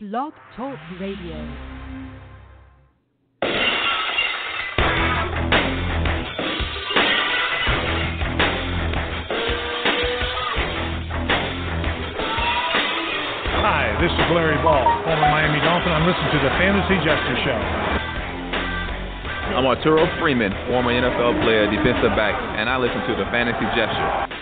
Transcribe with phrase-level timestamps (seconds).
[0.00, 1.34] Blog Talk Radio.
[13.58, 15.90] Hi, this is Larry Ball, former Miami Dolphin.
[15.90, 17.58] I'm listening to the Fantasy Jester Show.
[19.58, 24.37] I'm Arturo Freeman, former NFL player, defensive back, and I listen to the Fantasy Jester.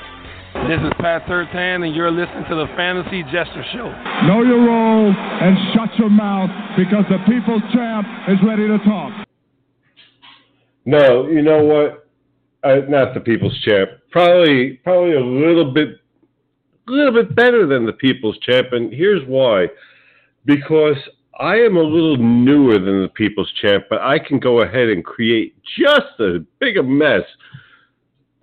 [0.69, 3.87] This is Pat Sertan, and you're listening to the Fantasy Jester Show.
[4.27, 9.29] Know your role and shut your mouth because the people's champ is ready to talk.
[10.85, 12.09] No, you know what?
[12.65, 13.91] Uh, not the people's champ.
[14.11, 16.01] Probably, probably a little bit,
[16.89, 19.69] a little bit better than the people's champ, and here's why:
[20.47, 20.97] because
[21.39, 25.05] I am a little newer than the people's champ, but I can go ahead and
[25.05, 27.23] create just as big a mess.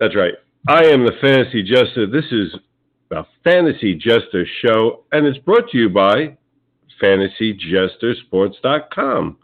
[0.00, 0.32] That's right.
[0.66, 2.06] I am the Fantasy Jester.
[2.06, 2.54] This is
[3.10, 6.38] the Fantasy Jester Show, and it's brought to you by
[7.02, 9.36] FantasyJesterSports.com,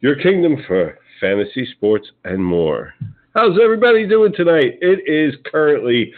[0.00, 2.94] your kingdom for fantasy sports and more.
[3.34, 4.78] How's everybody doing tonight?
[4.80, 6.14] It is currently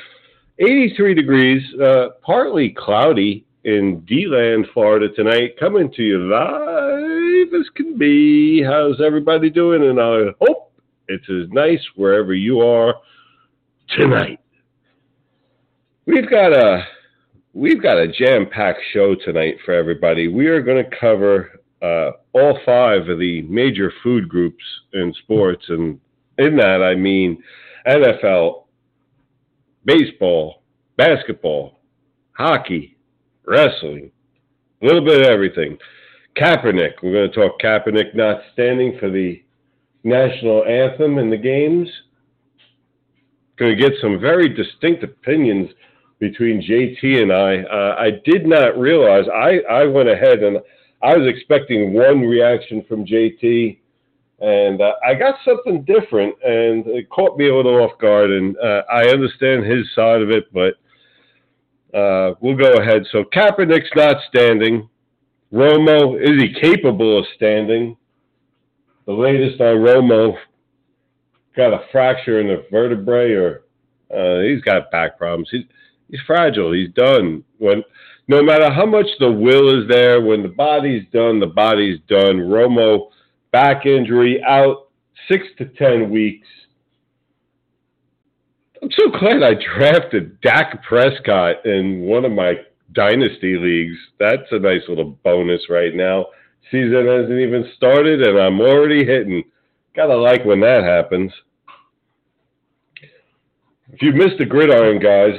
[0.60, 5.58] 83 degrees, uh, partly cloudy in DeLand, Florida tonight.
[5.58, 8.62] Coming to you live as can be.
[8.62, 9.82] How's everybody doing?
[9.82, 10.70] And I hope
[11.08, 12.94] it's as nice wherever you are
[13.96, 14.40] tonight.
[16.06, 16.84] We've got a
[17.52, 20.28] we've got a jam-packed show tonight for everybody.
[20.28, 24.62] We are going to cover uh, all five of the major food groups
[24.94, 26.00] in sports, and
[26.38, 27.42] in that I mean
[27.86, 28.64] NFL,
[29.84, 30.62] baseball,
[30.96, 31.80] basketball,
[32.32, 32.96] hockey,
[33.44, 34.10] wrestling,
[34.82, 35.76] a little bit of everything.
[36.36, 39.42] Kaepernick, we're going to talk Kaepernick not standing for the
[40.02, 41.88] national anthem in the games
[43.58, 45.70] going to get some very distinct opinions
[46.18, 47.58] between JT and I.
[47.62, 49.24] Uh, I did not realize.
[49.34, 50.58] I, I went ahead and
[51.02, 53.78] I was expecting one reaction from JT,
[54.40, 58.30] and uh, I got something different, and it caught me a little off guard.
[58.30, 60.74] And uh, I understand his side of it, but
[61.98, 63.04] uh, we'll go ahead.
[63.10, 64.88] So Kaepernick's not standing.
[65.52, 67.96] Romo, is he capable of standing?
[69.06, 70.36] The latest on Romo
[71.56, 73.62] got a fracture in the vertebrae or
[74.14, 75.48] uh, he's got back problems.
[75.50, 75.64] He's
[76.10, 76.72] he's fragile.
[76.72, 77.44] He's done.
[77.58, 77.82] When
[78.28, 82.38] no matter how much the will is there, when the body's done, the body's done.
[82.38, 83.08] Romo
[83.50, 84.88] back injury out
[85.28, 86.48] six to ten weeks.
[88.82, 92.54] I'm so glad I drafted Dak Prescott in one of my
[92.92, 93.96] dynasty leagues.
[94.18, 96.26] That's a nice little bonus right now.
[96.70, 99.44] Season hasn't even started, and I'm already hitting.
[99.94, 101.32] Gotta like when that happens.
[103.92, 105.34] If you missed the gridiron, guys,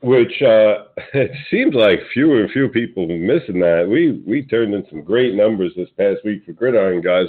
[0.00, 4.74] which uh, it seems like fewer and fewer people are missing that, we we turned
[4.74, 7.26] in some great numbers this past week for gridiron guys.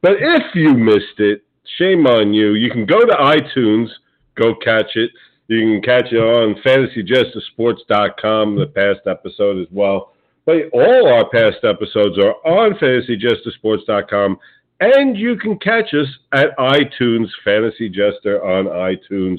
[0.00, 1.44] But if you missed it,
[1.78, 2.54] shame on you.
[2.54, 3.88] You can go to iTunes,
[4.36, 5.10] go catch it.
[5.48, 10.12] You can catch it on FantasyJesterSports.com, the past episode as well.
[10.44, 14.38] But all our past episodes are on FantasyJesterSports.com
[14.82, 19.38] and you can catch us at iTunes, Fantasy Jester on iTunes.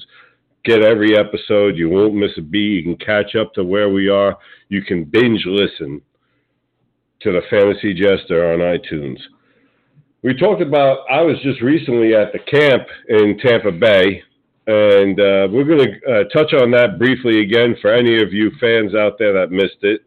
[0.63, 1.75] Get every episode.
[1.75, 2.85] You won't miss a beat.
[2.85, 4.37] You can catch up to where we are.
[4.69, 6.01] You can binge listen
[7.21, 9.19] to the Fantasy Jester on iTunes.
[10.23, 14.23] We talked about, I was just recently at the camp in Tampa Bay,
[14.67, 18.49] and uh, we're going to uh, touch on that briefly again for any of you
[18.61, 20.05] fans out there that missed it.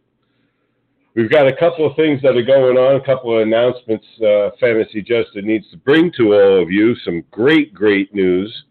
[1.17, 4.51] We've got a couple of things that are going on, a couple of announcements uh,
[4.61, 6.95] Fantasy Jester needs to bring to all of you.
[7.07, 8.65] Some great, great news.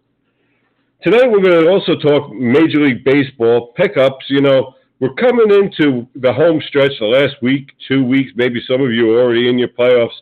[1.02, 4.26] Tonight we're going to also talk Major League Baseball pickups.
[4.30, 8.80] You know, we're coming into the home stretch, the last week, two weeks, maybe some
[8.80, 10.14] of you are already in your playoffs.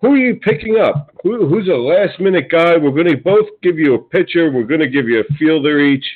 [0.00, 1.10] Who are you picking up?
[1.24, 2.76] Who, who's a last minute guy?
[2.76, 4.52] We're going to both give you a pitcher.
[4.52, 6.06] We're going to give you a fielder each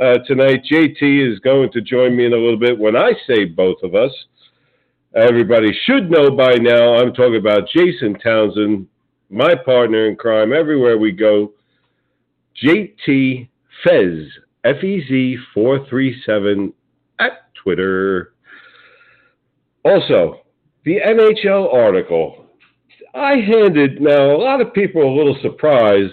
[0.00, 0.64] uh, tonight.
[0.68, 3.94] JT is going to join me in a little bit when I say both of
[3.94, 4.10] us.
[5.14, 8.86] Everybody should know by now, I'm talking about Jason Townsend,
[9.28, 11.52] my partner in crime, everywhere we go.
[12.62, 13.48] JT
[13.82, 14.28] Fez,
[14.62, 16.72] F E Z 437
[17.18, 18.34] at Twitter.
[19.84, 20.42] Also,
[20.84, 22.46] the NHL article.
[23.12, 26.12] I handed, now a lot of people are a little surprised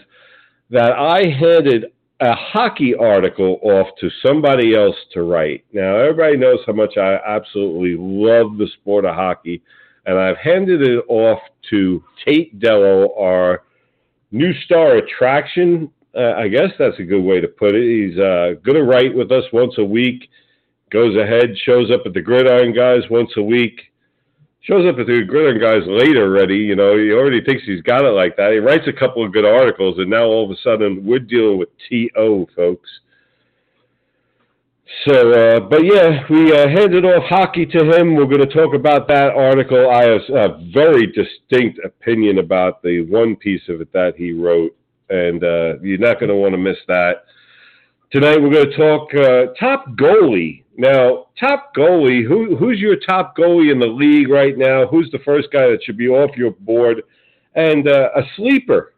[0.71, 5.63] that I handed a hockey article off to somebody else to write.
[5.71, 9.61] Now, everybody knows how much I absolutely love the sport of hockey,
[10.05, 13.63] and I've handed it off to Tate Dello, our
[14.31, 15.91] new star attraction.
[16.15, 18.09] Uh, I guess that's a good way to put it.
[18.09, 20.29] He's uh, going to write with us once a week,
[20.89, 23.86] goes ahead, shows up at the Gridiron Guys once a week.
[24.67, 26.57] Shows up at the Gridiron Guys late already.
[26.57, 28.51] You know, he already thinks he's got it like that.
[28.51, 31.57] He writes a couple of good articles, and now all of a sudden we're dealing
[31.57, 32.89] with TO, folks.
[35.05, 38.15] So, uh, but yeah, we uh, handed off hockey to him.
[38.15, 39.89] We're going to talk about that article.
[39.89, 44.75] I have a very distinct opinion about the one piece of it that he wrote,
[45.09, 47.25] and uh, you're not going to want to miss that.
[48.11, 50.63] Tonight we're going to talk uh, top goalie.
[50.77, 54.85] Now, top goalie, who, who's your top goalie in the league right now?
[54.85, 57.01] Who's the first guy that should be off your board?
[57.56, 58.94] And uh, a sleeper,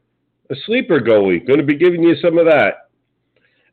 [0.50, 1.46] a sleeper goalie.
[1.48, 2.90] Going to be giving you some of that.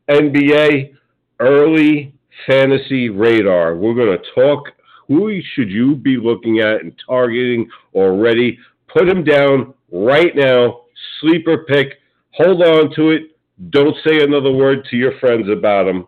[0.09, 0.93] NBA
[1.41, 2.13] early
[2.49, 3.75] fantasy radar.
[3.75, 4.69] We're going to talk
[5.09, 8.57] who should you be looking at and targeting already.
[8.87, 10.81] Put him down right now.
[11.19, 11.99] Sleeper pick.
[12.31, 13.37] Hold on to it.
[13.69, 16.07] Don't say another word to your friends about him.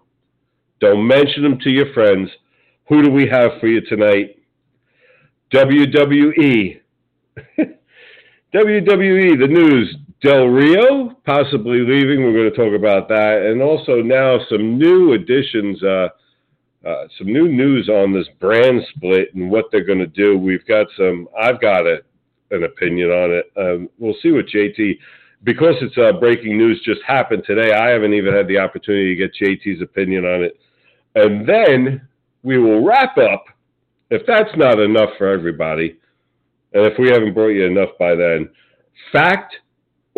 [0.80, 2.30] Don't mention them to your friends.
[2.88, 4.38] Who do we have for you tonight?
[5.54, 6.80] WWE.
[8.54, 9.96] WWE, the news.
[10.22, 12.24] Del Rio possibly leaving.
[12.24, 13.46] We're going to talk about that.
[13.46, 16.10] And also now some new additions, uh,
[16.86, 20.38] uh, some new news on this brand split and what they're going to do.
[20.38, 22.02] We've got some, I've got a,
[22.52, 23.52] an opinion on it.
[23.56, 24.98] Um, we'll see what JT,
[25.44, 27.72] because it's uh, breaking news just happened today.
[27.72, 30.60] I haven't even had the opportunity to get JT's opinion on it.
[31.20, 32.08] And then
[32.44, 33.46] we will wrap up,
[34.10, 35.98] if that's not enough for everybody,
[36.74, 38.50] and if we haven't brought you enough by then,
[39.12, 39.56] fact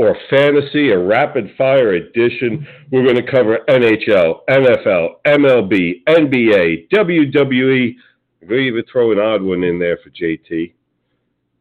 [0.01, 2.65] or fantasy, a rapid fire edition.
[2.92, 7.95] We're going to cover NHL, NFL, MLB, NBA, WWE.
[8.42, 10.74] I'm going to even throw an odd one in there for JT.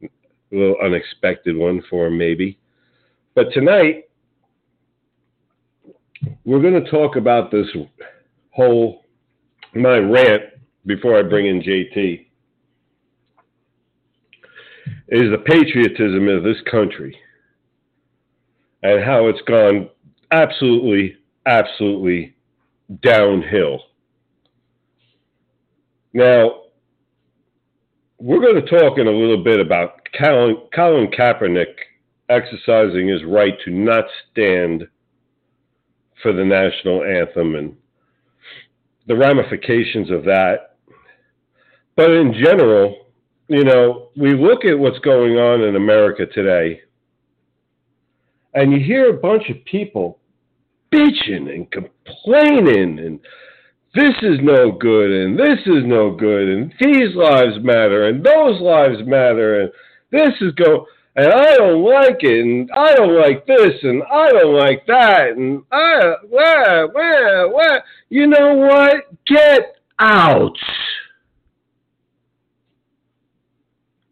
[0.03, 0.09] A
[0.51, 2.59] little unexpected one for him, maybe.
[3.35, 4.09] But tonight,
[6.45, 7.67] we're going to talk about this
[8.51, 9.00] whole,
[9.75, 10.43] my rant
[10.87, 12.27] before I bring in JT,
[15.09, 17.17] is the patriotism of this country
[18.83, 19.89] and how it's gone
[20.31, 22.35] absolutely, absolutely
[23.03, 23.81] downhill.
[26.13, 26.63] Now,
[28.19, 31.75] we're going to talk in a little bit about Colin, Colin Kaepernick
[32.29, 34.87] exercising his right to not stand
[36.23, 37.77] for the national anthem and
[39.11, 40.77] the ramifications of that.
[41.97, 43.09] But in general,
[43.49, 46.83] you know, we look at what's going on in America today
[48.55, 50.21] and you hear a bunch of people
[50.93, 53.19] bitching and complaining and
[53.97, 58.61] this is no good and this is no good and these lives matter and those
[58.61, 59.73] lives matter and
[60.13, 60.87] this is go
[61.17, 65.31] and I don't like it and I don't like this and I don't like that
[65.37, 70.57] and uh, I where where where you know what get out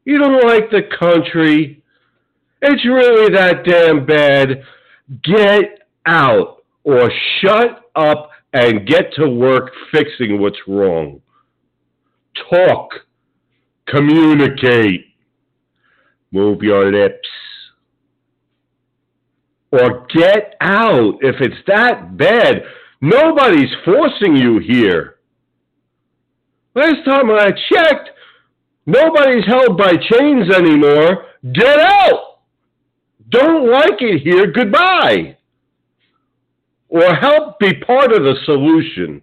[0.04, 1.78] you don't like the country
[2.60, 4.64] it's really that damn bad.
[5.22, 7.10] Get out or
[7.40, 11.20] shut up and get to work fixing what's wrong.
[12.50, 12.90] Talk.
[13.86, 15.07] Communicate.
[16.32, 17.28] Move your lips.
[19.70, 22.62] Or get out if it's that bad.
[23.00, 25.16] Nobody's forcing you here.
[26.75, 28.10] Last time I checked,
[28.86, 31.26] nobody's held by chains anymore.
[31.52, 32.28] Get out!
[33.30, 35.37] don't like it here, goodbye.
[36.88, 39.23] Or help be part of the solution.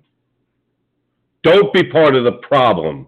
[1.43, 3.07] Don't be part of the problem.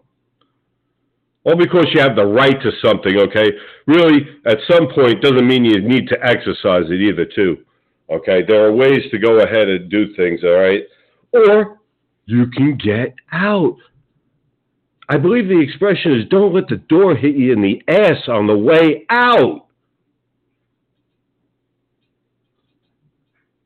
[1.48, 3.50] All because you have the right to something, okay?
[3.86, 7.60] Really, at some point, doesn't mean you need to exercise it either, too.
[8.10, 8.44] Okay?
[8.46, 10.84] There are ways to go ahead and do things, all right?
[11.34, 11.80] Or
[12.26, 13.78] you can get out.
[15.08, 18.46] I believe the expression is don't let the door hit you in the ass on
[18.46, 19.68] the way out.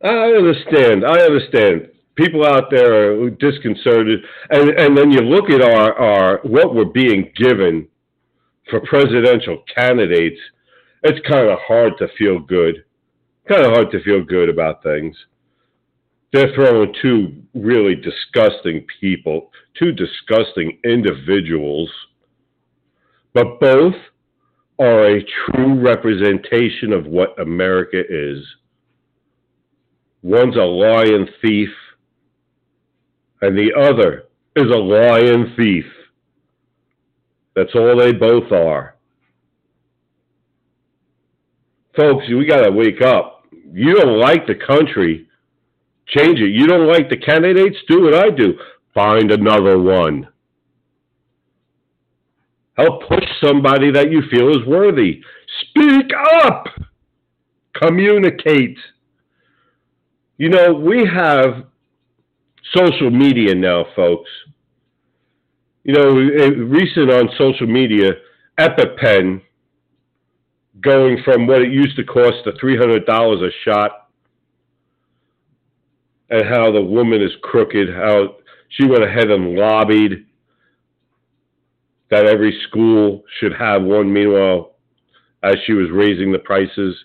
[0.04, 1.04] I understand.
[1.04, 1.91] I understand.
[2.16, 6.86] People out there are disconcerted, and and then you look at our our what we're
[6.86, 7.88] being given
[8.70, 10.40] for presidential candidates.
[11.04, 12.84] It's kind of hard to feel good.
[13.48, 15.16] Kind of hard to feel good about things.
[16.34, 21.90] They're throwing two really disgusting people, two disgusting individuals,
[23.34, 23.96] but both
[24.80, 28.44] are a true representation of what America is.
[30.24, 31.70] One's a lion thief,
[33.42, 35.86] and the other is a lion thief.
[37.56, 38.96] That's all they both are.
[41.96, 43.46] Folks, we got to wake up.
[43.74, 45.28] You don't like the country,
[46.08, 46.50] change it.
[46.50, 48.58] You don't like the candidates, do what I do.
[48.94, 50.28] Find another one.
[52.78, 55.22] Help push somebody that you feel is worthy.
[55.62, 56.12] Speak
[56.44, 56.68] up.
[57.76, 58.78] Communicate.
[60.38, 61.66] You know, we have
[62.76, 64.30] social media now, folks.
[65.84, 68.12] You know, recent on social media,
[68.60, 69.42] EpiPen
[70.80, 74.10] going from what it used to cost to $300 a shot
[76.30, 78.36] and how the woman is crooked, how
[78.70, 80.26] she went ahead and lobbied
[82.10, 84.12] that every school should have one.
[84.12, 84.76] Meanwhile,
[85.44, 86.96] as she was raising the prices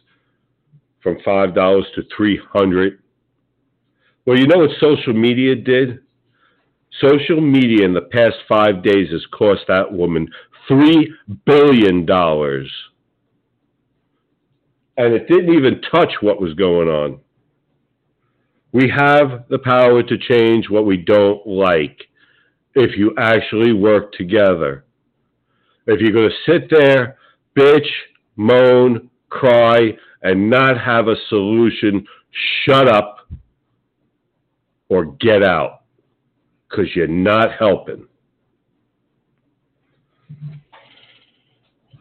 [1.03, 3.01] from five dollars to three hundred.
[4.27, 6.01] Well, you know what social media did?
[7.01, 10.29] Social media in the past five days has cost that woman
[10.67, 11.13] three
[11.45, 12.71] billion dollars.
[14.97, 17.21] And it didn't even touch what was going on.
[18.73, 22.01] We have the power to change what we don't like
[22.75, 24.85] if you actually work together.
[25.87, 27.17] If you're going to sit there,
[27.57, 27.87] bitch,
[28.35, 29.93] moan, cry,
[30.23, 32.05] and not have a solution,
[32.65, 33.16] shut up
[34.89, 35.83] or get out
[36.69, 38.07] because you're not helping.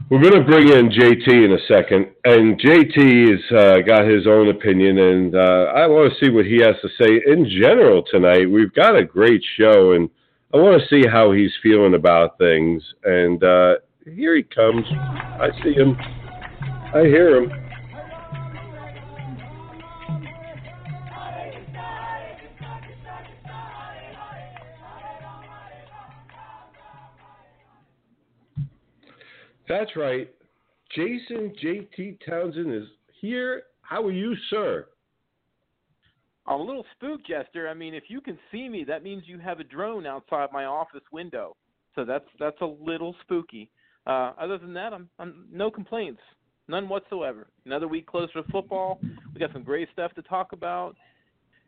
[0.09, 4.27] We're going to bring in JT in a second, and JT has uh, got his
[4.27, 8.03] own opinion, and uh, I want to see what he has to say in general
[8.03, 8.47] tonight.
[8.47, 10.07] We've got a great show, and
[10.53, 12.83] I want to see how he's feeling about things.
[13.03, 13.75] And uh,
[14.05, 14.85] here he comes.
[14.91, 15.97] I see him.
[16.93, 17.64] I hear him.
[29.67, 30.29] That's right.
[30.95, 32.87] Jason JT Townsend is
[33.19, 33.63] here.
[33.81, 34.87] How are you, sir?
[36.47, 37.67] I'm a little spooked, Jester.
[37.67, 40.65] I mean, if you can see me, that means you have a drone outside my
[40.65, 41.55] office window.
[41.95, 43.69] So that's that's a little spooky.
[44.05, 46.21] Uh, other than that, I'm, I'm no complaints,
[46.67, 47.47] none whatsoever.
[47.65, 48.99] Another week closer to football.
[49.33, 50.95] We got some great stuff to talk about.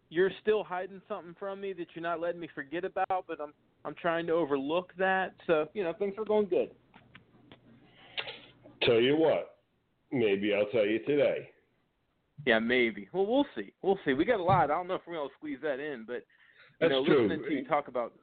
[0.10, 3.54] You're still hiding something from me that you're not letting me forget about, but I'm
[3.84, 5.34] I'm trying to overlook that.
[5.48, 6.70] So you know things are going good.
[8.88, 9.58] Tell you what,
[10.12, 11.50] maybe I'll tell you today.
[12.46, 13.10] Yeah, maybe.
[13.12, 13.74] Well, we'll see.
[13.82, 14.14] We'll see.
[14.14, 14.66] We got a lot.
[14.72, 16.22] I don't know if we're gonna squeeze that in, but you
[16.82, 17.28] That's know, true.
[17.28, 18.14] listening to you talk about,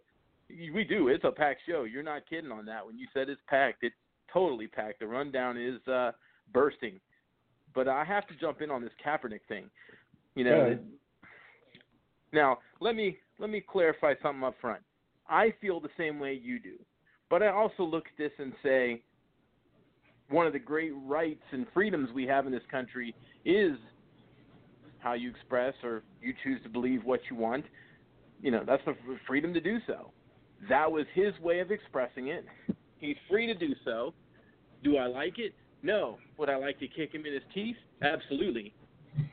[0.49, 1.09] we do.
[1.09, 1.85] It's a packed show.
[1.85, 2.87] You're not kidding on that.
[2.87, 3.95] When you said it's packed, it's
[4.33, 5.01] totally packed.
[5.01, 6.13] The rundown is uh,
[6.53, 7.01] bursting.
[7.75, 9.69] But I have to jump in on this Kaepernick thing.
[10.37, 10.69] You know.
[10.69, 11.29] Yeah.
[12.33, 14.83] now, let me let me clarify something up front.
[15.29, 16.77] I feel the same way you do,
[17.31, 19.03] but I also look at this and say
[20.31, 23.15] one of the great rights and freedoms we have in this country
[23.45, 23.77] is
[24.99, 27.65] how you express or you choose to believe what you want.
[28.41, 28.95] You know, that's the
[29.27, 30.11] freedom to do so.
[30.69, 32.47] That was his way of expressing it.
[32.99, 34.15] He's free to do so.
[34.83, 35.55] Do I like it?
[35.83, 36.19] No.
[36.39, 37.77] Would I like to kick him in his teeth?
[38.03, 38.73] Absolutely.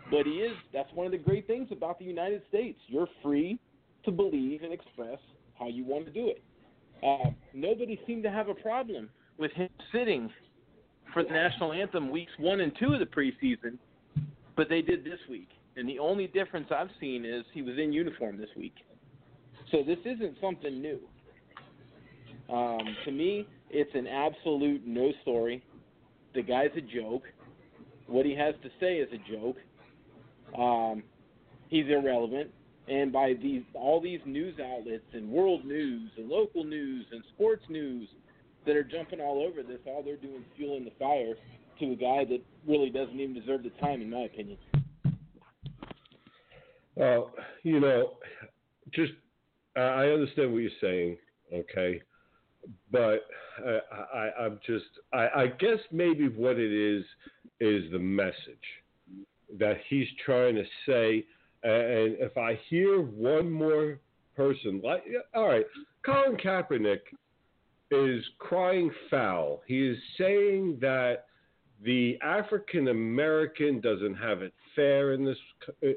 [0.10, 2.80] But he is, that's one of the great things about the United States.
[2.88, 3.60] You're free
[4.04, 5.20] to believe and express
[5.58, 6.44] how you want to do it.
[7.02, 10.30] Uh, nobody seemed to have a problem with him sitting
[11.14, 13.78] for the national anthem weeks one and two of the preseason,
[14.56, 15.50] but they did this week.
[15.76, 18.76] And the only difference I've seen is he was in uniform this week.
[19.72, 21.00] So this isn't something new.
[22.54, 25.64] Um, to me, it's an absolute no story.
[26.36, 27.24] The guy's a joke.
[28.08, 29.56] What he has to say is a joke.
[30.58, 31.04] Um,
[31.70, 32.50] he's irrelevant.
[32.90, 37.64] And by these all these news outlets and world news and local news and sports
[37.70, 38.10] news
[38.66, 41.34] that are jumping all over this, all they're doing is fueling the fire
[41.80, 44.58] to a guy that really doesn't even deserve the time, in my opinion.
[46.96, 47.32] Well,
[47.64, 48.18] you know,
[48.94, 49.14] just
[49.76, 51.18] I understand what you're saying,
[51.54, 52.02] okay,
[52.92, 53.26] but
[53.66, 53.80] I,
[54.14, 57.04] I, I'm just I, I guess maybe what it is
[57.60, 58.36] is the message
[59.58, 61.26] that he's trying to say,
[61.64, 64.00] and if I hear one more
[64.36, 65.04] person like,
[65.34, 65.66] all right,
[66.06, 67.00] Colin Kaepernick
[67.92, 69.62] is crying foul.
[69.68, 71.26] He is saying that
[71.84, 75.38] the African American doesn't have it fair in this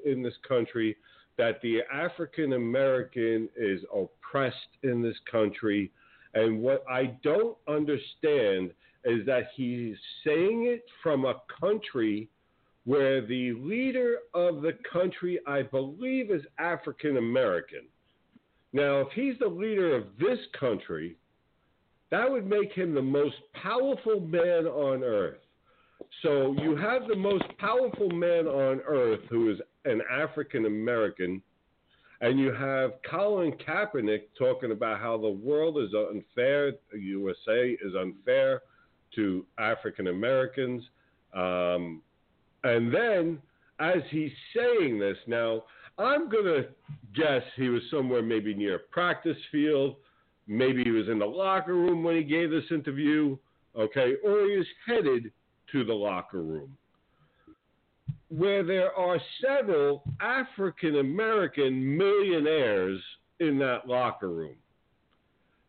[0.04, 0.96] in this country.
[1.36, 5.90] That the African American is oppressed in this country,
[6.34, 8.72] and what I don't understand
[9.04, 12.28] is that he's saying it from a country
[12.84, 17.86] where the leader of the country, I believe, is African American.
[18.72, 21.16] Now, if he's the leader of this country,
[22.10, 25.38] that would make him the most powerful man on earth.
[26.22, 31.42] So you have the most powerful man on earth who is an African American,
[32.20, 38.62] And you have Colin Kaepernick talking about how the world is unfair, USA is unfair
[39.16, 40.82] to African Americans.
[41.34, 42.02] Um,
[42.62, 43.42] and then,
[43.80, 45.64] as he's saying this, now
[45.98, 46.66] I'm going to
[47.14, 49.96] guess he was somewhere maybe near a practice field.
[50.46, 53.36] Maybe he was in the locker room when he gave this interview,
[53.76, 55.32] okay, or he was headed
[55.72, 56.76] to the locker room
[58.36, 63.00] where there are several African American millionaires
[63.40, 64.56] in that locker room.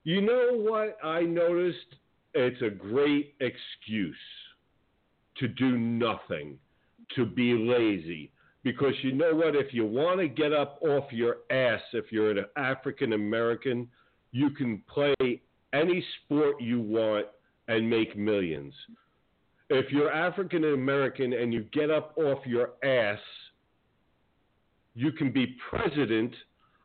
[0.04, 1.96] You know what I noticed?
[2.34, 4.16] It's a great excuse
[5.38, 6.58] to do nothing,
[7.16, 8.32] to be lazy.
[8.64, 9.56] Because you know what?
[9.56, 13.88] If you want to get up off your ass, if you're an African American,
[14.36, 15.42] you can play
[15.74, 17.26] any sport you want
[17.68, 18.74] and make millions
[19.70, 23.20] if you're African American and you get up off your ass,
[24.94, 26.34] you can be president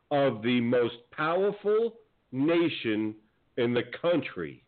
[0.09, 1.95] of the most powerful
[2.31, 3.15] nation
[3.57, 4.63] in the country.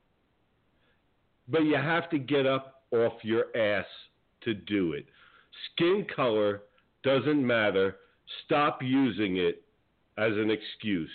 [1.48, 3.86] But you have to get up off your ass
[4.44, 5.06] to do it.
[5.72, 6.62] Skin color
[7.04, 7.98] doesn't matter.
[8.46, 9.64] Stop using it
[10.18, 11.10] as an excuse.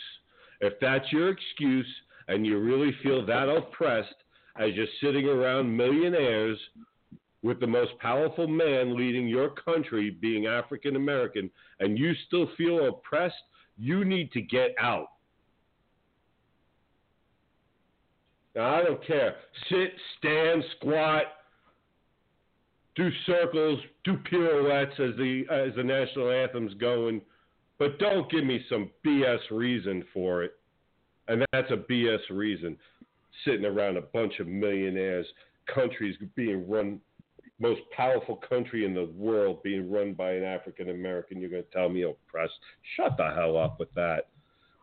[0.60, 1.86] If that's your excuse
[2.28, 4.14] and you really feel that oppressed
[4.58, 6.58] as you're sitting around millionaires
[7.42, 11.50] with the most powerful man leading your country being African American
[11.80, 13.36] and you still feel oppressed,
[13.76, 15.08] you need to get out.
[18.56, 19.36] Now, I don't care.
[19.68, 21.24] Sit, stand, squat,
[22.96, 27.20] do circles, do pirouettes as the as the national anthem's going,
[27.78, 30.52] but don't give me some BS reason for it.
[31.28, 32.76] And that's a BS reason.
[33.44, 35.26] Sitting around a bunch of millionaires,
[35.73, 37.00] countries being run
[37.61, 41.70] most powerful country in the world being run by an African American, you're going to
[41.70, 42.52] tell me oppressed?
[42.97, 44.28] Shut the hell up with that.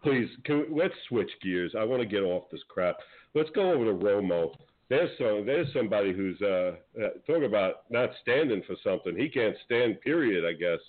[0.04, 1.74] Please, we, let's switch gears.
[1.78, 2.98] I want to get off this crap.
[3.34, 4.52] Let's go over to Romo.
[4.90, 9.16] There's some, there's somebody who's uh, uh, talking about not standing for something.
[9.18, 10.00] He can't stand.
[10.02, 10.46] Period.
[10.46, 10.80] I guess.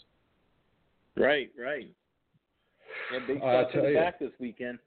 [1.17, 1.51] Right.
[1.59, 1.91] Right.
[3.15, 4.79] And big shot to the back this weekend.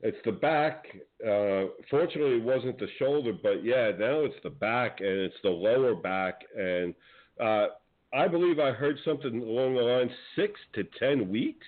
[0.00, 0.86] It's the back.
[1.24, 5.50] Uh, fortunately, it wasn't the shoulder, but yeah, now it's the back and it's the
[5.50, 6.40] lower back.
[6.56, 6.94] And
[7.40, 7.66] uh,
[8.14, 11.66] I believe I heard something along the line six to ten weeks.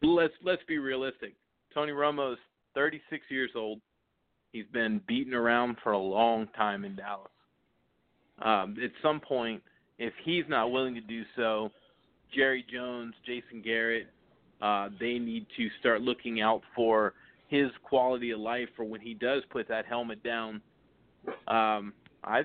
[0.00, 1.34] Let's let's be realistic.
[1.74, 2.38] Tony Romo is
[2.74, 3.80] 36 years old.
[4.52, 7.30] He's been beaten around for a long time in Dallas.
[8.42, 9.62] Um, at some point,
[10.02, 11.70] if he's not willing to do so,
[12.34, 14.08] Jerry Jones, Jason Garrett,
[14.60, 17.14] uh, they need to start looking out for
[17.48, 20.60] his quality of life for when he does put that helmet down.
[21.46, 21.92] Um,
[22.24, 22.42] I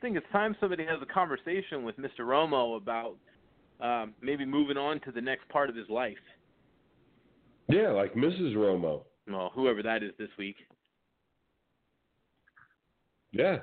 [0.00, 2.20] think it's time somebody has a conversation with Mr.
[2.20, 3.16] Romo about
[3.80, 6.16] um, maybe moving on to the next part of his life.
[7.68, 8.54] Yeah, like Mrs.
[8.54, 9.02] Romo.
[9.28, 10.56] Well, whoever that is this week.
[13.32, 13.58] Yeah,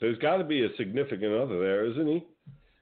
[0.00, 2.26] there's got to be a significant other there, isn't he?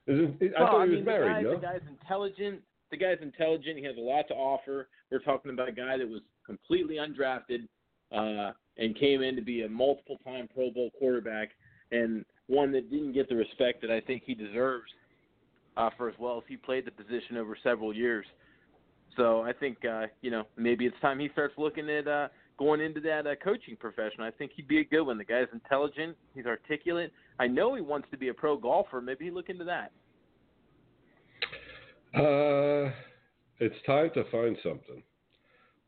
[0.07, 1.29] Isn't, I well, thought I he mean, was married.
[1.29, 3.79] the guy, no, the guy's intelligent the guy's intelligent.
[3.79, 4.89] He has a lot to offer.
[5.11, 7.69] We're talking about a guy that was completely undrafted
[8.13, 11.51] uh, and came in to be a multiple-time Pro Bowl quarterback,
[11.93, 14.91] and one that didn't get the respect that I think he deserves
[15.77, 18.27] uh, for as well as he played the position over several years.
[19.17, 22.29] So I think uh, you know maybe it's time he starts looking at uh,
[22.61, 24.21] going into that uh, coaching profession.
[24.21, 25.17] I think he'd be a good one.
[25.17, 26.15] The guy's intelligent.
[26.35, 27.11] He's articulate.
[27.39, 29.01] I know he wants to be a pro golfer.
[29.01, 29.93] Maybe he look into that.
[32.15, 32.93] Uh,
[33.61, 35.03] it's time to find something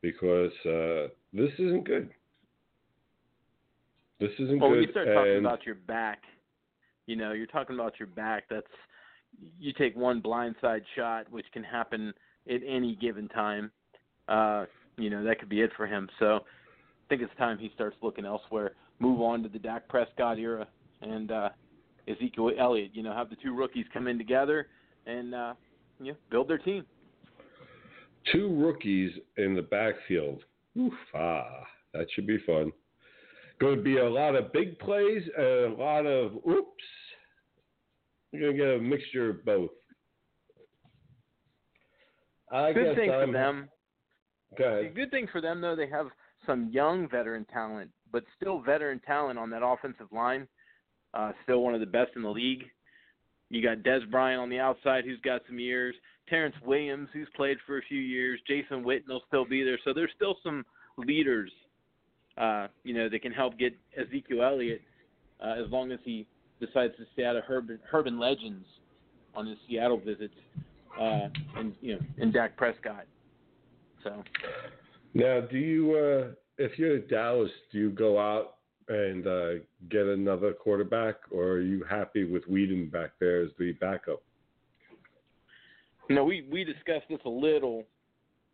[0.01, 2.09] because uh, this isn't good.
[4.19, 4.77] This isn't well, good.
[4.77, 6.23] when you start talking and about your back,
[7.07, 8.45] you know, you're talking about your back.
[8.49, 8.67] That's
[9.61, 12.15] you take one blindside shot, which can happen
[12.49, 13.71] at any given time.
[14.27, 14.65] Uh,
[14.97, 16.09] you know, that could be it for him.
[16.19, 16.41] So
[17.12, 18.72] think it's time he starts looking elsewhere.
[18.98, 20.66] Move on to the Dak Prescott era
[21.03, 21.51] and uh,
[22.09, 22.92] Ezekiel Elliott.
[22.94, 24.68] You know, have the two rookies come in together
[25.05, 25.53] and uh,
[26.01, 26.87] you know, build their team.
[28.33, 30.42] Two rookies in the backfield.
[30.79, 31.44] Oof, ah,
[31.92, 32.72] that should be fun.
[33.61, 36.66] Going to be a lot of big plays and a lot of oops.
[38.33, 39.70] You're going to get a mixture of both.
[42.51, 43.68] I good guess thing I'm, for them.
[44.59, 44.94] Ahead.
[44.94, 46.07] Good thing for them though, they have
[46.47, 50.47] some young veteran talent, but still veteran talent on that offensive line.
[51.15, 52.65] Uh, still one of the best in the league.
[53.51, 55.95] You got Dez Bryant on the outside, who's got some years.
[56.29, 58.41] Terrance Williams, who's played for a few years.
[58.47, 59.79] Jason Witten will still be there.
[59.85, 60.65] So there's still some
[60.97, 61.51] leaders,
[62.39, 64.81] uh, you know, that can help get Ezekiel Elliott
[65.45, 66.27] uh, as long as he
[66.61, 68.65] decides to stay out of Herb, Herban Legends
[69.35, 70.35] on his Seattle visits.
[70.99, 73.05] uh, and you know, and Dak Prescott.
[74.05, 74.23] So
[75.14, 78.57] Now, do you, uh, if you're Dallas, do you go out
[78.88, 79.51] and uh,
[79.90, 84.22] get another quarterback, or are you happy with Weeden back there as the backup?
[86.09, 87.85] Know, we we discussed this a little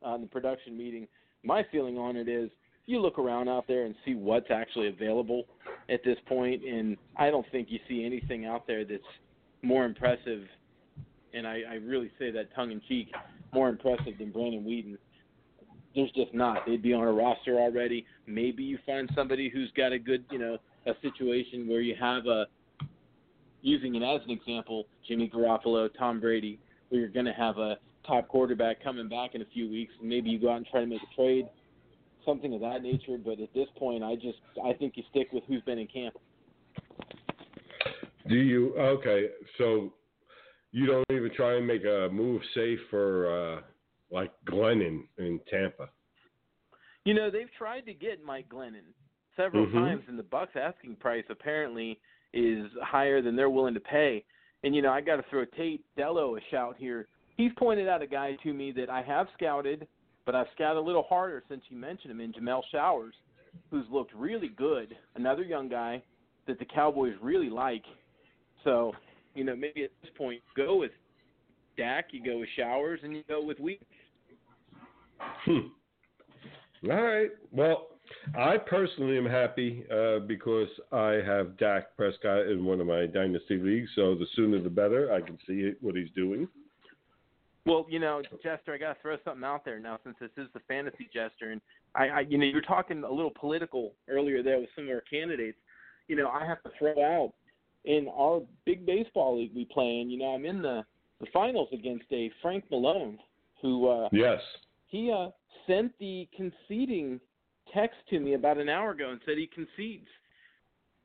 [0.03, 1.09] on the production meeting.
[1.43, 2.51] My feeling on it is
[2.87, 5.45] you look around out there and see what's actually available
[5.89, 9.03] at this point, and I don't think you see anything out there that's
[9.63, 10.45] more impressive.
[11.35, 13.09] And I, I really say that tongue in cheek,
[13.53, 14.97] more impressive than Brandon Weeden.
[15.95, 16.67] There's just not.
[16.67, 18.07] They'd be on a roster already.
[18.27, 22.27] Maybe you find somebody who's got a good, you know, a situation where you have
[22.27, 22.47] a,
[23.63, 27.79] using it as an example, Jimmy Garoppolo, Tom Brady, where you're going to have a
[28.07, 30.81] top quarterback coming back in a few weeks, and maybe you go out and try
[30.81, 31.47] to make a trade,
[32.25, 33.19] something of that nature.
[33.23, 36.15] But at this point, I just I think you stick with who's been in camp.
[38.29, 38.75] Do you?
[38.77, 39.93] Okay, so
[40.73, 43.61] you don't even try and make a move safe for uh,
[44.11, 45.91] like Glennon in Tampa.
[47.05, 48.95] You know, they've tried to get Mike Glennon
[49.37, 49.73] several Mhm.
[49.73, 52.01] times, and the Bucs' asking price apparently
[52.33, 54.25] is higher than they're willing to pay.
[54.65, 57.09] And you know, I got to throw Tate Dello a shout here.
[57.37, 59.87] He's pointed out a guy to me that I have scouted,
[60.25, 63.15] but I've scouted a little harder since you mentioned him in Jameill Showers,
[63.71, 64.97] who's looked really good.
[65.15, 66.03] Another young guy
[66.47, 67.85] that the Cowboys really like.
[68.65, 68.95] So,
[69.35, 70.93] you know, maybe at this point, go with
[71.77, 73.81] Dak, you go with Showers, and you go with Wheat.
[75.19, 76.91] Hmm.
[76.91, 77.31] All right.
[77.53, 77.89] Well,
[78.37, 83.59] I personally am happy uh, because I have Dak Prescott in one of my dynasty
[83.59, 83.91] leagues.
[83.95, 85.13] So the sooner the better.
[85.13, 86.49] I can see what he's doing.
[87.67, 90.49] Well, you know, Jester, I got to throw something out there now since this is
[90.55, 91.61] the fantasy Jester, and
[91.95, 94.91] I, I, you know, you were talking a little political earlier there with some of
[94.91, 95.59] our candidates.
[96.07, 97.35] You know, I have to throw out
[97.85, 100.09] in our big baseball league we play in.
[100.09, 100.83] You know, I'm in the
[101.21, 103.19] the finals against a Frank Malone,
[103.61, 104.41] who uh, Yes.
[104.89, 105.29] He uh,
[105.67, 107.21] sent the conceding
[107.73, 110.09] text to me about an hour ago and said he concedes.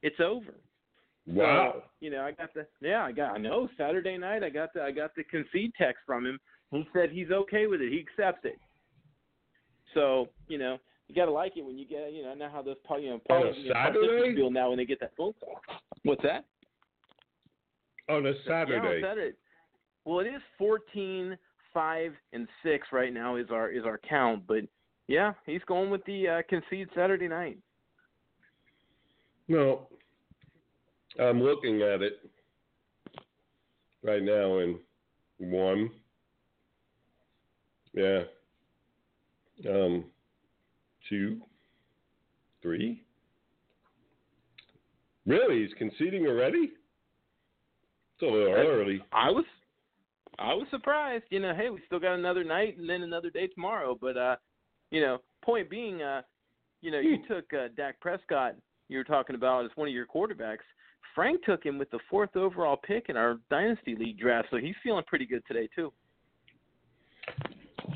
[0.01, 0.55] It's over.
[1.27, 1.73] Wow.
[1.75, 4.73] So, you know, I got the yeah, I got I know Saturday night I got
[4.73, 6.39] the I got the concede text from him.
[6.71, 7.91] He said he's okay with it.
[7.91, 8.59] He accepts it.
[9.93, 12.49] So, you know, you got to like it when you get, you know, I know
[12.51, 14.35] how those you know, poli- you know, Saturday?
[14.35, 15.61] feel now when they get that phone call.
[16.03, 16.45] What's that?
[18.09, 18.87] On a Yeah, Saturday.
[18.87, 19.37] on Saturday.
[20.05, 21.37] Well, it is 14
[21.73, 24.63] 5 and 6 right now is our is our count, but
[25.07, 27.57] yeah, he's going with the uh, concede Saturday night.
[29.47, 29.87] No.
[31.19, 32.13] I'm looking at it
[34.03, 34.79] right now in
[35.37, 35.91] one.
[37.93, 38.23] Yeah.
[39.69, 40.05] Um
[41.09, 41.41] two.
[42.61, 43.03] Three.
[45.25, 45.63] Really?
[45.63, 46.71] He's conceding already?
[48.15, 49.03] It's a little early.
[49.11, 49.45] I was
[50.39, 51.25] I was surprised.
[51.29, 53.97] You know, hey, we still got another night and then another day tomorrow.
[53.99, 54.35] But uh,
[54.91, 56.21] you know, point being, uh,
[56.81, 58.55] you know, you took uh, Dak Prescott.
[58.89, 60.65] You were talking about as one of your quarterbacks.
[61.15, 64.75] Frank took him with the fourth overall pick in our dynasty league draft, so he's
[64.83, 65.91] feeling pretty good today too.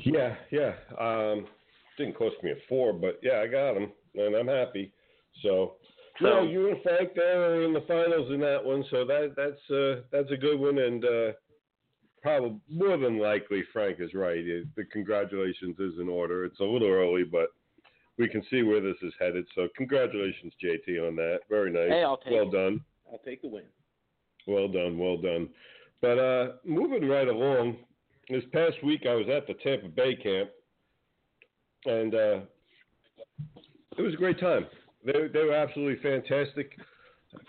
[0.04, 0.74] Yeah, yeah.
[0.98, 1.46] Um,
[1.96, 4.92] didn't cost me a four, but yeah, I got him, and I'm happy.
[5.42, 5.74] So,
[6.20, 9.70] no, you and Frank there are in the finals in that one, so that that's
[9.70, 11.32] uh, that's a good one, and uh,
[12.22, 14.38] probably more than likely Frank is right.
[14.38, 16.44] It, the congratulations is in order.
[16.44, 17.48] It's a little early, but
[18.18, 19.46] we can see where this is headed.
[19.54, 21.40] So, congratulations, JT, on that.
[21.48, 21.90] Very nice.
[21.90, 22.52] Hey, I'll take well it.
[22.52, 22.80] done.
[23.10, 23.64] I'll take the win.
[24.46, 25.48] Well done, well done.
[26.00, 27.76] But uh, moving right along,
[28.28, 30.50] this past week I was at the Tampa Bay camp,
[31.86, 32.40] and uh,
[33.96, 34.66] it was a great time.
[35.04, 36.72] They, they were absolutely fantastic.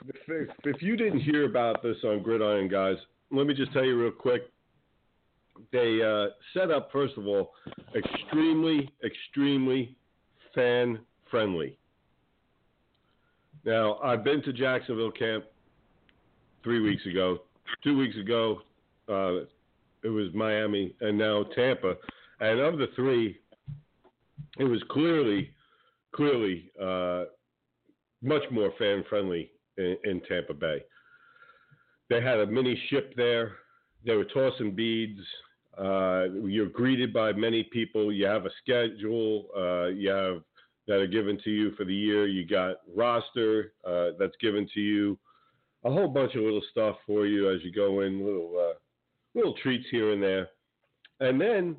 [0.08, 2.97] If, if you didn't hear about this on Gridiron, guys,
[3.32, 4.43] let me just tell you real quick.
[5.71, 7.51] They uh, set up, first of all,
[7.95, 9.95] extremely, extremely
[10.55, 11.77] fan friendly.
[13.65, 15.45] Now, I've been to Jacksonville camp
[16.63, 17.39] three weeks ago.
[17.83, 18.61] Two weeks ago,
[19.07, 19.43] uh,
[20.03, 21.95] it was Miami, and now Tampa.
[22.39, 23.39] And of the three,
[24.57, 25.51] it was clearly,
[26.15, 27.25] clearly uh,
[28.21, 30.83] much more fan friendly in, in Tampa Bay.
[32.09, 33.53] They had a mini ship there.
[34.05, 35.19] They were tossing beads.
[35.79, 38.11] Uh, you're greeted by many people.
[38.11, 39.47] You have a schedule.
[39.55, 40.41] Uh, you have
[40.87, 42.27] that are given to you for the year.
[42.27, 45.17] You got roster uh, that's given to you.
[45.85, 48.73] A whole bunch of little stuff for you as you go in, little uh,
[49.35, 50.49] little treats here and there.
[51.21, 51.77] And then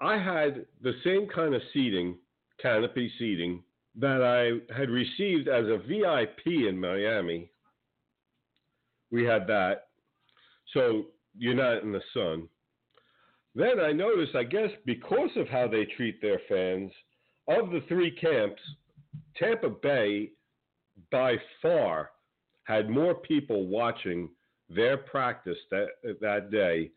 [0.00, 2.18] I had the same kind of seating,
[2.60, 3.62] canopy seating,
[3.96, 7.50] that I had received as a VIP in Miami.
[9.10, 9.88] We had that.
[10.72, 12.48] So you're not in the sun.
[13.54, 16.90] Then I noticed, I guess, because of how they treat their fans,
[17.48, 18.60] of the three camps,
[19.36, 20.30] Tampa Bay
[21.10, 22.10] by far
[22.64, 24.28] had more people watching
[24.68, 25.88] their practice that
[26.20, 26.90] that day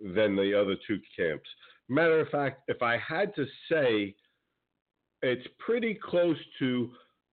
[0.00, 1.48] than the other two camps.
[1.88, 4.14] Matter of fact, if I had to say,
[5.22, 6.90] it's pretty close to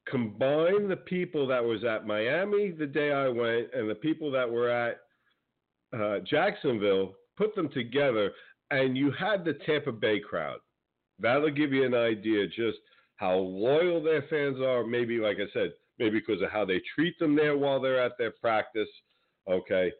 [0.08, 4.50] combine the people that was at Miami the day I went and the people that
[4.50, 5.02] were at
[5.94, 8.32] uh, Jacksonville, put them together,
[8.70, 10.60] and you had the Tampa Bay crowd.
[11.20, 12.80] That'll give you an idea just
[13.18, 14.86] how loyal their fans are.
[14.86, 18.18] Maybe, like I said, maybe because of how they treat them there while they're at
[18.18, 18.90] their practice.
[19.50, 19.92] Okay.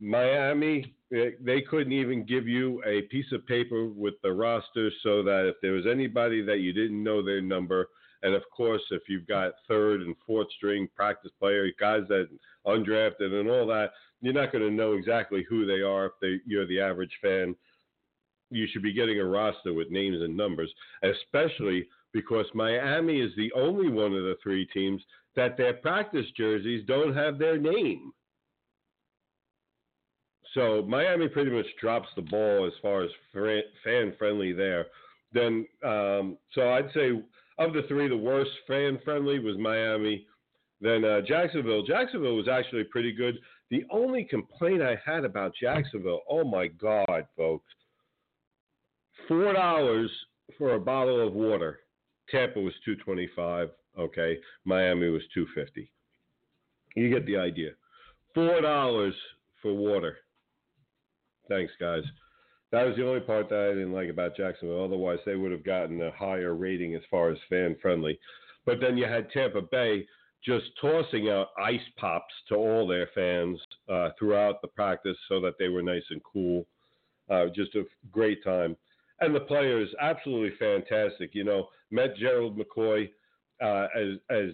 [0.00, 5.48] Miami, they couldn't even give you a piece of paper with the roster so that
[5.48, 7.88] if there was anybody that you didn't know their number,
[8.22, 12.28] and of course, if you've got third and fourth string practice players, guys that
[12.66, 16.36] undrafted and all that, you're not going to know exactly who they are if they,
[16.46, 17.54] you're the average fan.
[18.50, 23.52] You should be getting a roster with names and numbers, especially because Miami is the
[23.54, 25.02] only one of the three teams
[25.36, 28.12] that their practice jerseys don't have their name.
[30.54, 33.10] So Miami pretty much drops the ball as far as
[33.84, 34.86] fan friendly there.
[35.32, 37.10] Then, um, so I'd say
[37.58, 40.26] of the three, the worst fan friendly was Miami.
[40.80, 41.84] Then uh, Jacksonville.
[41.84, 43.38] Jacksonville was actually pretty good.
[43.70, 47.66] The only complaint I had about Jacksonville, oh my God, folks,
[49.26, 50.10] four dollars
[50.56, 51.80] for a bottle of water.
[52.30, 53.70] Tampa was two twenty five.
[53.98, 55.90] Okay, Miami was two fifty.
[56.94, 57.70] You get the idea.
[58.34, 59.14] Four dollars
[59.60, 60.18] for water.
[61.48, 62.02] Thanks, guys.
[62.70, 64.84] That was the only part that I didn't like about Jacksonville.
[64.84, 68.18] Otherwise, they would have gotten a higher rating as far as fan friendly.
[68.66, 70.06] But then you had Tampa Bay
[70.44, 75.54] just tossing out ice pops to all their fans uh, throughout the practice so that
[75.58, 76.66] they were nice and cool.
[77.28, 78.76] Uh, just a great time.
[79.20, 81.34] And the players, absolutely fantastic.
[81.34, 83.10] You know, met Gerald McCoy
[83.60, 84.50] uh, as, as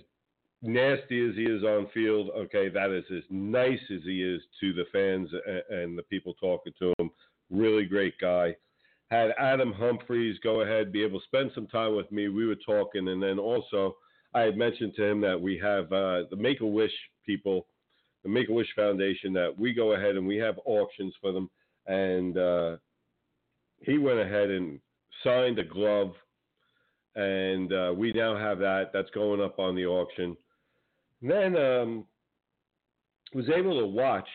[0.62, 2.31] nasty as he is on field.
[2.35, 6.35] Okay, that is as nice as he is to the fans and, and the people
[6.35, 7.11] talking to him.
[7.51, 8.57] Really great guy.
[9.11, 12.29] Had Adam Humphries go ahead, be able to spend some time with me.
[12.29, 13.97] We were talking, and then also
[14.35, 16.92] I had mentioned to him that we have uh, the Make a Wish
[17.25, 17.66] people,
[18.23, 21.49] the Make a Wish Foundation, that we go ahead and we have auctions for them.
[21.87, 22.77] And uh,
[23.81, 24.81] he went ahead and
[25.23, 26.12] signed a glove,
[27.14, 28.90] and uh, we now have that.
[28.92, 30.37] That's going up on the auction.
[31.23, 32.05] And then um,
[33.35, 34.29] was able to watch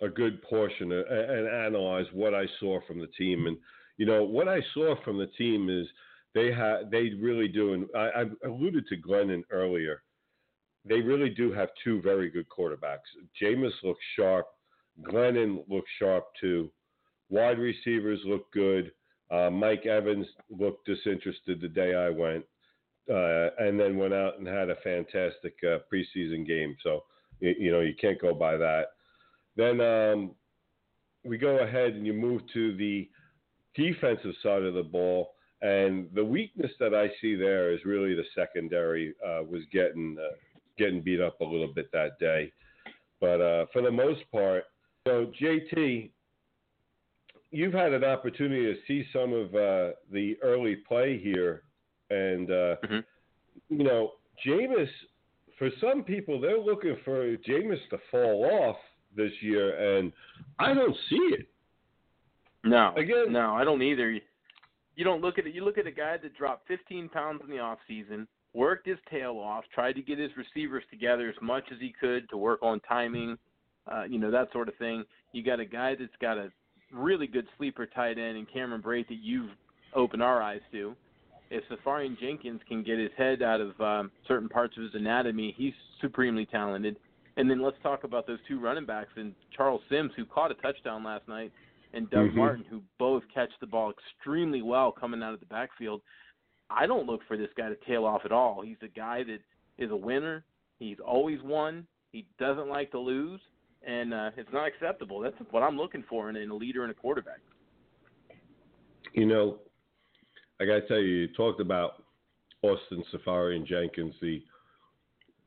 [0.00, 3.46] a good portion and analyze what I saw from the team.
[3.46, 3.56] And
[3.96, 5.86] you know what I saw from the team is
[6.34, 10.02] they have they really do, and I, I alluded to Glennon earlier.
[10.84, 13.08] They really do have two very good quarterbacks.
[13.40, 14.46] Jameis looks sharp.
[15.02, 16.70] Glennon looks sharp too.
[17.30, 18.92] Wide receivers look good.
[19.30, 22.44] Uh, Mike Evans looked disinterested the day I went,
[23.10, 26.76] uh, and then went out and had a fantastic uh, preseason game.
[26.82, 27.04] So
[27.40, 28.88] you, you know you can't go by that.
[29.56, 30.32] Then um,
[31.24, 33.08] we go ahead and you move to the
[33.74, 38.24] defensive side of the ball, and the weakness that I see there is really the
[38.34, 40.34] secondary uh, was getting uh,
[40.76, 42.52] getting beat up a little bit that day.
[43.20, 44.64] But uh, for the most part,
[45.06, 46.10] so JT,
[47.50, 51.62] you've had an opportunity to see some of uh, the early play here,
[52.10, 52.98] and uh, mm-hmm.
[53.70, 54.12] you know,
[54.46, 54.88] Jameis.
[55.58, 58.76] For some people, they're looking for Jameis to fall off
[59.16, 60.12] this year, and
[60.58, 61.46] I don't see it.
[62.64, 64.18] No, again, no, I don't either.
[64.96, 65.54] You don't look at it.
[65.54, 68.98] You look at a guy that dropped 15 pounds in the off season, worked his
[69.10, 72.60] tail off, tried to get his receivers together as much as he could to work
[72.62, 73.36] on timing,
[73.90, 75.04] uh, you know that sort of thing.
[75.32, 76.50] You got a guy that's got a
[76.92, 79.50] really good sleeper tight end in Cameron Brate that you've
[79.94, 80.94] opened our eyes to.
[81.50, 85.74] If Seferian-Jenkins can get his head out of um, certain parts of his anatomy, he's
[86.00, 86.96] supremely talented.
[87.36, 90.54] And then let's talk about those two running backs and Charles Sims, who caught a
[90.54, 91.52] touchdown last night,
[91.94, 92.38] and Doug mm-hmm.
[92.38, 96.02] Martin, who both catch the ball extremely well coming out of the backfield.
[96.70, 98.62] I don't look for this guy to tail off at all.
[98.62, 99.38] He's a guy that
[99.78, 100.44] is a winner.
[100.78, 101.86] He's always won.
[102.12, 103.40] He doesn't like to lose,
[103.86, 105.20] and uh, it's not acceptable.
[105.20, 107.40] That's what I'm looking for in, in a leader and a quarterback.
[109.12, 109.58] You know,
[110.60, 112.02] I got to tell you, you talked about
[112.62, 114.14] Austin Seferian-Jenkins.
[114.20, 114.42] the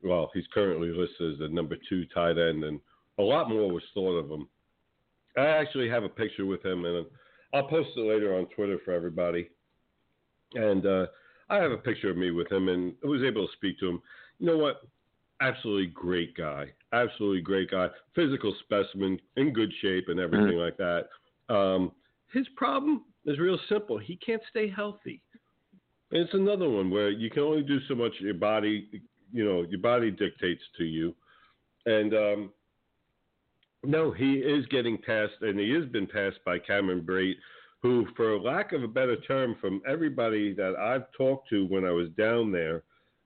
[0.02, 2.80] well, he's currently listed as the number two tight end, and
[3.18, 4.48] a lot more was thought of him.
[5.38, 7.06] I actually have a picture with him, and
[7.54, 9.50] I'll post it later on Twitter for everybody.
[10.54, 11.06] And uh,
[11.50, 13.88] I have a picture of me with him, and I was able to speak to
[13.88, 14.02] him.
[14.38, 14.82] You know what?
[15.40, 20.58] absolutely great guy, absolutely great guy, physical specimen, in good shape, and everything mm-hmm.
[20.58, 21.54] like that.
[21.54, 21.92] Um,
[22.32, 23.98] his problem is real simple.
[23.98, 25.20] He can't stay healthy.
[26.10, 28.12] And it's another one where you can only do so much.
[28.20, 28.88] Your body,
[29.32, 31.14] you know, your body dictates to you.
[31.86, 32.50] And um,
[33.84, 37.36] no, he is getting passed, and he has been passed by Cameron Brate,
[37.80, 41.92] who, for lack of a better term, from everybody that I've talked to when I
[41.92, 42.82] was down there,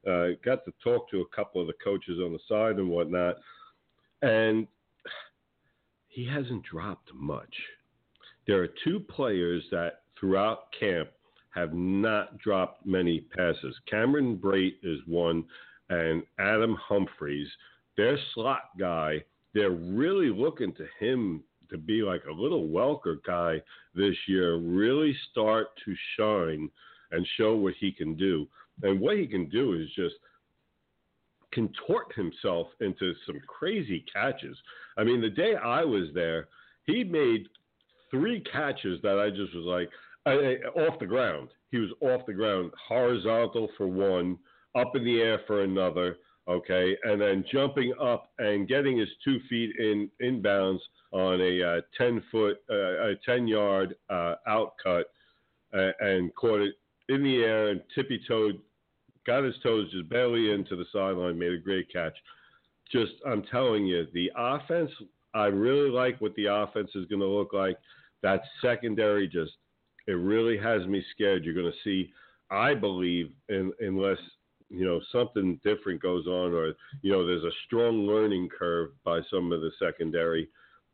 [0.06, 3.36] uh, got to talk to a couple of the coaches on the side and whatnot,
[4.20, 4.66] and
[6.08, 7.54] he hasn't dropped much.
[8.46, 11.08] There are two players that throughout camp
[11.54, 13.74] have not dropped many passes.
[13.88, 15.44] Cameron Brate is one,
[15.88, 17.48] and Adam Humphries,
[17.96, 19.22] their slot guy.
[19.54, 23.60] They're really looking to him to be like a little Welker guy
[23.94, 26.70] this year, really start to shine
[27.10, 28.46] and show what he can do.
[28.82, 30.14] And what he can do is just
[31.52, 34.56] contort himself into some crazy catches.
[34.96, 36.48] I mean, the day I was there,
[36.86, 37.46] he made
[38.10, 39.90] three catches that I just was like,
[40.24, 41.48] I, off the ground.
[41.70, 44.38] He was off the ground, horizontal for one,
[44.74, 46.16] up in the air for another,
[46.48, 50.80] okay, and then jumping up and getting his two feet in inbounds
[51.12, 55.06] on a uh, ten foot, uh, a ten yard uh, out cut,
[55.74, 56.74] uh, and caught it
[57.08, 58.58] in the air and tippy toed,
[59.26, 62.16] got his toes just barely into the sideline, made a great catch.
[62.90, 64.90] Just, I'm telling you, the offense.
[65.34, 67.78] I really like what the offense is going to look like.
[68.22, 69.52] That secondary just
[70.06, 71.44] it really has me scared.
[71.44, 72.12] You're going to see,
[72.50, 74.18] I believe, in, unless
[74.72, 79.20] you know something different goes on, or you know there's a strong learning curve by
[79.30, 80.48] some of the secondary.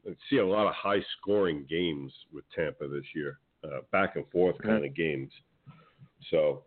[0.07, 4.25] I see a lot of high scoring games with Tampa this year, uh, back and
[4.31, 4.69] forth mm-hmm.
[4.69, 5.31] kind of games.
[6.31, 6.63] So,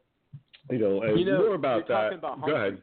[0.69, 2.13] you know, and you know, more about that.
[2.13, 2.81] About Go ahead.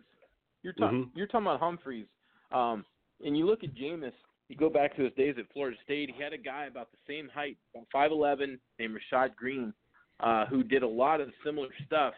[0.63, 1.17] You're, ta- mm-hmm.
[1.17, 2.07] you're talking about Humphries,
[2.51, 2.85] um,
[3.25, 4.13] and you look at Jameis
[4.49, 6.99] you go back to his days at Florida State, he had a guy about the
[7.07, 9.75] same height, about 5'11, named Rashad Greene,
[10.21, 12.15] uh, who did a lot of similar stuff.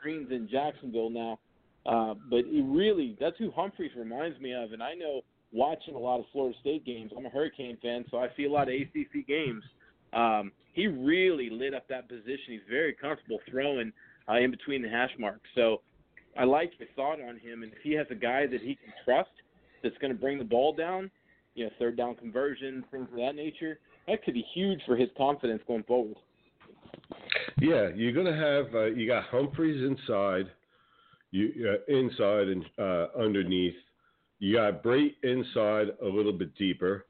[0.00, 1.38] Green's in Jacksonville now.
[1.84, 4.72] Uh, but he really, that's who Humphries reminds me of.
[4.72, 8.18] And I know watching a lot of Florida State games, I'm a Hurricane fan, so
[8.18, 9.62] I see a lot of ACC games.
[10.12, 12.48] Um, he really lit up that position.
[12.48, 13.92] He's very comfortable throwing
[14.28, 15.48] uh, in between the hash marks.
[15.54, 15.80] So
[16.38, 17.62] I like your thought on him.
[17.62, 19.30] And if he has a guy that he can trust
[19.82, 21.10] that's going to bring the ball down–
[21.54, 23.78] you know, third down conversion, things of that nature.
[24.08, 26.16] That could be huge for his confidence going forward.
[27.60, 30.46] Yeah, you're going to have uh, you got Humphries inside,
[31.32, 33.74] you uh, inside and uh, underneath.
[34.38, 37.06] You got Brate inside a little bit deeper.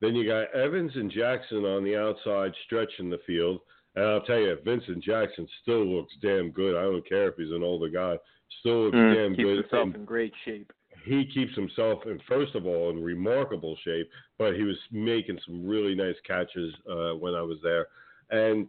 [0.00, 3.60] Then you got Evans and Jackson on the outside stretching the field.
[3.96, 6.76] And I'll tell you, Vincent Jackson still looks damn good.
[6.76, 8.16] I don't care if he's an older guy.
[8.60, 9.56] Still looks mm, damn keeps good.
[9.62, 10.72] Keeps himself in great shape
[11.06, 15.64] he keeps himself in first of all in remarkable shape, but he was making some
[15.66, 17.86] really nice catches uh, when I was there.
[18.30, 18.66] And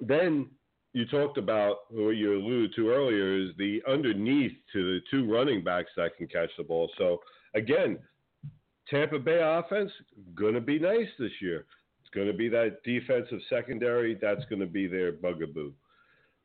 [0.00, 0.48] then
[0.92, 5.62] you talked about what you alluded to earlier is the underneath to the two running
[5.62, 6.90] backs that can catch the ball.
[6.98, 7.20] So
[7.54, 7.98] again,
[8.88, 9.92] Tampa Bay offense
[10.34, 11.66] gonna be nice this year.
[12.00, 14.18] It's gonna be that defensive secondary.
[14.20, 15.72] That's gonna be their bugaboo.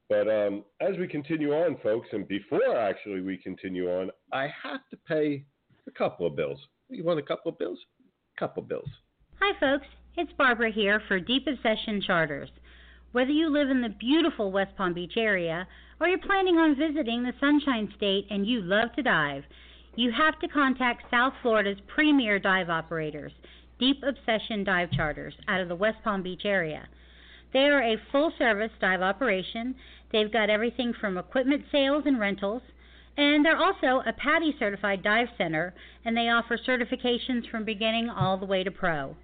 [0.08, 4.82] But um, as we continue on, folks, and before actually we continue on, I have
[4.92, 5.44] to pay
[5.88, 6.60] a couple of bills.
[6.90, 7.80] You want a couple of bills?
[8.38, 8.90] A couple of bills.
[9.40, 9.88] Hi, folks.
[10.18, 12.50] It's Barbara here for Deep Obsession Charters.
[13.16, 15.66] Whether you live in the beautiful West Palm Beach area
[16.02, 19.46] or you're planning on visiting the Sunshine State and you love to dive,
[19.96, 23.32] you have to contact South Florida's premier dive operators,
[23.80, 26.90] Deep Obsession Dive Charters, out of the West Palm Beach area.
[27.54, 29.76] They are a full service dive operation.
[30.12, 32.64] They've got everything from equipment sales and rentals,
[33.16, 35.74] and they're also a PADI certified dive center,
[36.04, 39.16] and they offer certifications from beginning all the way to pro.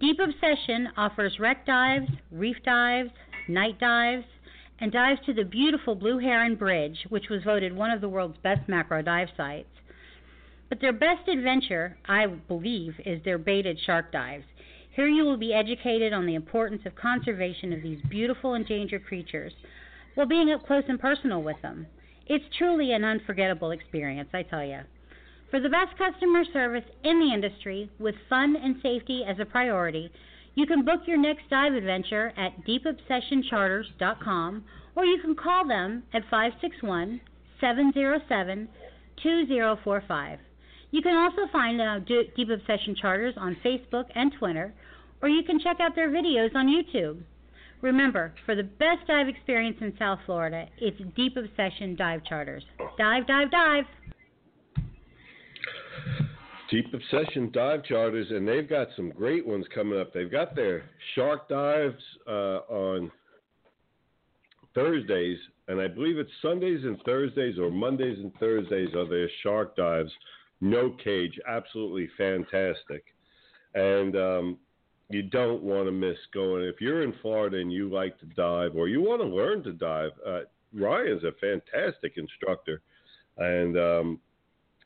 [0.00, 3.10] Deep Obsession offers wreck dives, reef dives,
[3.48, 4.24] night dives,
[4.80, 8.38] and dives to the beautiful Blue Heron Bridge, which was voted one of the world's
[8.38, 9.68] best macro dive sites.
[10.70, 14.46] But their best adventure, I believe, is their baited shark dives.
[14.96, 19.52] Here you will be educated on the importance of conservation of these beautiful endangered creatures
[20.14, 21.86] while being up close and personal with them.
[22.26, 24.80] It's truly an unforgettable experience, I tell you.
[25.50, 30.12] For the best customer service in the industry, with fun and safety as a priority,
[30.54, 36.22] you can book your next dive adventure at deepobsessioncharters.com or you can call them at
[36.30, 37.20] 561
[37.60, 38.68] 707
[39.22, 40.38] 2045.
[40.90, 44.74] You can also find uh, Deep Obsession Charters on Facebook and Twitter,
[45.22, 47.22] or you can check out their videos on YouTube.
[47.80, 52.64] Remember, for the best dive experience in South Florida, it's Deep Obsession Dive Charters.
[52.98, 53.84] Dive, dive, dive!
[56.70, 60.12] Deep Obsession Dive Charters, and they've got some great ones coming up.
[60.12, 63.10] They've got their shark dives uh, on
[64.74, 69.74] Thursdays, and I believe it's Sundays and Thursdays or Mondays and Thursdays are their shark
[69.74, 70.12] dives.
[70.60, 73.04] No cage, absolutely fantastic.
[73.74, 74.58] And um,
[75.08, 76.62] you don't want to miss going.
[76.62, 79.72] If you're in Florida and you like to dive or you want to learn to
[79.72, 80.40] dive, uh,
[80.72, 82.80] Ryan's a fantastic instructor.
[83.38, 84.20] And um,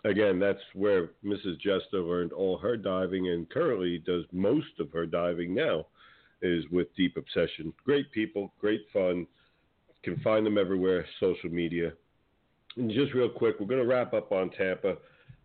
[0.05, 1.59] again, that's where Mrs.
[1.61, 5.87] Jester learned all her diving and currently does most of her diving now
[6.43, 7.73] is with Deep Obsession.
[7.85, 9.27] Great people, great fun.
[10.03, 11.93] Can find them everywhere, social media.
[12.77, 14.97] And just real quick, we're going to wrap up on Tampa,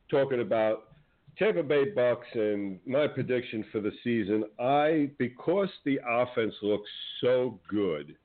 [0.10, 0.90] talking about
[1.38, 4.44] Tampa Bay Bucs and my prediction for the season.
[4.60, 6.90] I because the offense looks
[7.22, 8.18] so good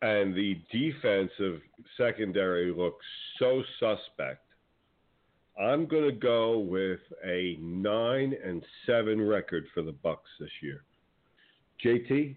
[0.00, 1.60] and the defensive
[1.98, 3.04] secondary looks
[3.38, 4.46] so suspect.
[5.60, 10.84] I'm going to go with a 9 and 7 record for the Bucs this year.
[11.84, 12.36] JT?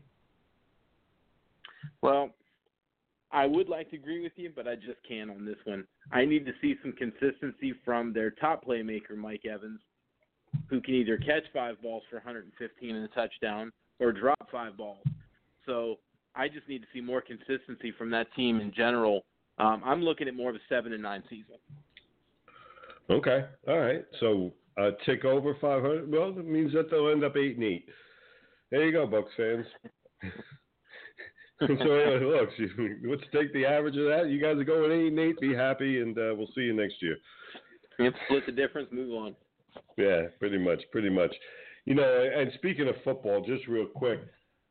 [2.01, 2.29] Well,
[3.31, 5.85] I would like to agree with you, but I just can't on this one.
[6.11, 9.79] I need to see some consistency from their top playmaker, Mike Evans,
[10.69, 15.03] who can either catch five balls for 115 and a touchdown or drop five balls.
[15.65, 15.99] So
[16.35, 19.25] I just need to see more consistency from that team in general.
[19.57, 21.55] Um, I'm looking at more of a seven and nine season.
[23.09, 24.03] Okay, all right.
[24.19, 26.11] So uh, tick over 500.
[26.11, 27.87] Well, that means that they'll end up eight and eight.
[28.71, 29.65] There you go, Bucs fans.
[31.59, 32.49] so look,
[33.07, 34.29] let's take the average of that.
[34.29, 35.39] You guys are going eight and eight.
[35.39, 37.17] Be happy, and uh, we'll see you next year.
[37.99, 38.89] Yep, split the difference.
[38.91, 39.35] Move on.
[39.97, 41.33] Yeah, pretty much, pretty much.
[41.85, 44.19] You know, and speaking of football, just real quick,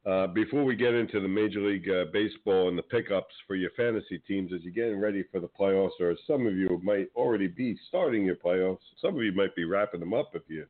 [0.07, 3.70] uh, before we get into the Major League uh, Baseball and the pickups for your
[3.76, 7.46] fantasy teams as you're getting ready for the playoffs, or some of you might already
[7.46, 8.78] be starting your playoffs.
[9.00, 10.66] Some of you might be wrapping them up if you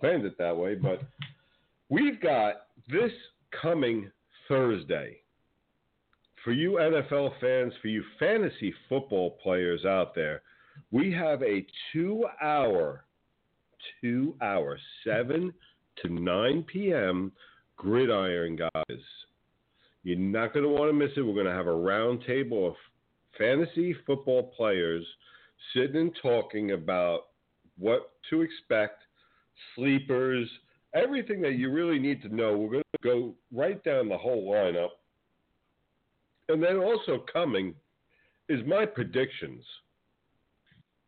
[0.00, 0.74] planned it that way.
[0.74, 1.02] But
[1.88, 3.12] we've got this
[3.60, 4.10] coming
[4.48, 5.22] Thursday
[6.44, 10.42] for you NFL fans, for you fantasy football players out there,
[10.90, 13.04] we have a two hour,
[14.00, 15.52] two hour, 7
[16.02, 17.32] to 9 p.m.
[17.82, 18.98] gridiron, guys.
[20.04, 21.22] You're not going to want to miss it.
[21.22, 22.74] We're going to have a round table of
[23.36, 25.04] fantasy football players
[25.74, 27.26] sitting and talking about
[27.78, 29.02] what to expect,
[29.74, 30.48] sleepers,
[30.94, 32.56] everything that you really need to know.
[32.56, 34.90] We're going to go right down the whole lineup
[36.48, 37.74] and then also coming
[38.48, 39.64] is my predictions.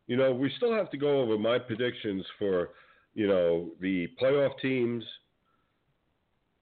[0.07, 2.69] You know, we still have to go over my predictions for,
[3.13, 5.03] you know, the playoff teams,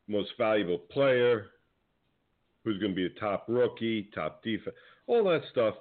[0.08, 1.48] most valuable player,
[2.64, 4.76] who's going to be a top rookie, top defense,
[5.08, 5.76] all that stuff.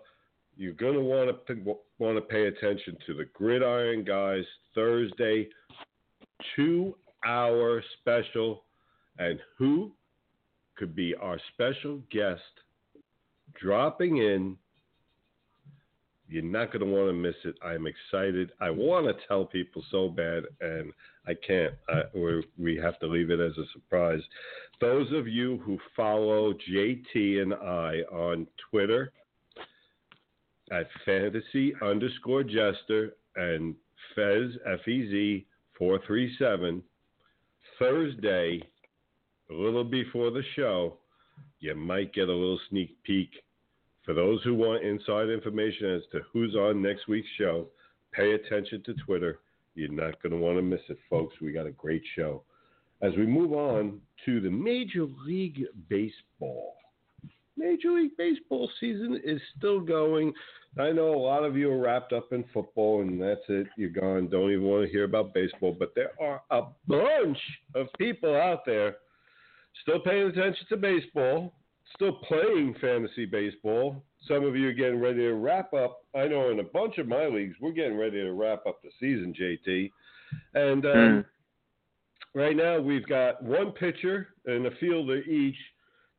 [0.57, 4.45] You're going to want to want to pay attention to the Gridiron Guys
[4.75, 5.49] Thursday
[6.57, 6.95] two
[7.27, 8.65] hour special,
[9.19, 9.93] and who
[10.77, 12.43] could be our special guest
[13.61, 14.57] dropping in.
[16.33, 17.57] You're not going to want to miss it.
[17.63, 18.53] I'm excited.
[18.59, 20.91] I want to tell people so bad, and
[21.27, 21.75] I can't.
[21.91, 22.05] I,
[22.59, 24.23] we have to leave it as a surprise.
[24.81, 29.13] Those of you who follow JT and I on Twitter
[30.71, 33.75] at fantasy underscore jester and
[34.15, 35.47] Fez, F E Z
[35.79, 36.83] 437,
[37.79, 38.63] Thursday,
[39.51, 40.97] a little before the show,
[41.61, 43.29] you might get a little sneak peek.
[44.05, 47.69] For those who want inside information as to who's on next week's show,
[48.13, 49.39] pay attention to Twitter.
[49.75, 51.37] You're not going to want to miss it, folks.
[51.41, 52.43] We got a great show.
[53.01, 56.75] As we move on to the Major League Baseball.
[57.57, 60.33] Major League Baseball season is still going.
[60.79, 63.67] I know a lot of you are wrapped up in football, and that's it.
[63.77, 64.29] You're gone.
[64.29, 65.77] Don't even want to hear about baseball.
[65.79, 67.39] But there are a bunch
[67.75, 68.97] of people out there
[69.83, 71.53] still paying attention to baseball,
[71.95, 74.05] still playing fantasy baseball.
[74.29, 76.05] Some of you are getting ready to wrap up.
[76.15, 78.91] I know in a bunch of my leagues, we're getting ready to wrap up the
[79.01, 79.91] season, JT.
[80.55, 81.25] And um, mm.
[82.35, 85.57] right now, we've got one pitcher and a fielder each.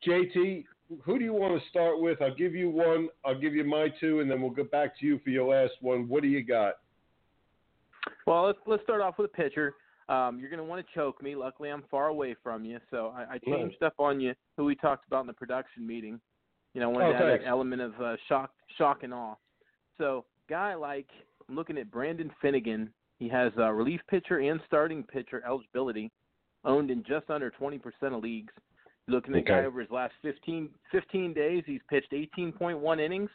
[0.06, 0.66] JT,
[1.04, 2.22] who do you want to start with?
[2.22, 3.08] I'll give you one.
[3.26, 5.74] I'll give you my two, and then we'll get back to you for your last
[5.82, 6.08] one.
[6.10, 6.76] What do you got?
[8.28, 9.76] Well, let's let's start off with a pitcher.
[10.10, 11.36] Um, you're going to want to choke me.
[11.36, 14.34] Luckily, I'm far away from you, so I, I changed up on you.
[14.58, 16.20] Who we talked about in the production meeting.
[16.74, 19.36] You know, I wanted oh, to add that element of uh, shock, shock and awe.
[19.98, 21.08] So, guy like
[21.48, 22.90] I'm looking at Brandon Finnegan.
[23.20, 26.12] He has uh, relief pitcher and starting pitcher eligibility,
[26.66, 28.54] owned in just under 20% of leagues.
[29.08, 29.52] Looking at okay.
[29.52, 33.30] guy over his last 15, 15 days, he's pitched 18.1 innings,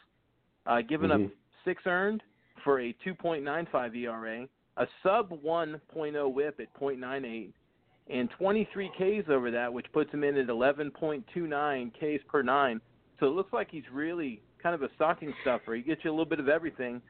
[0.65, 1.25] uh, given mm-hmm.
[1.25, 1.31] up
[1.63, 2.21] six earned
[2.63, 4.47] for a 2.95 ERA
[4.79, 7.51] a sub 1.0 whip at .98,
[8.09, 12.81] and 23 Ks over that, which puts him in at 11.29 Ks per nine.
[13.19, 15.75] So it looks like he's really kind of a stocking stuffer.
[15.75, 17.01] He gets you a little bit of everything.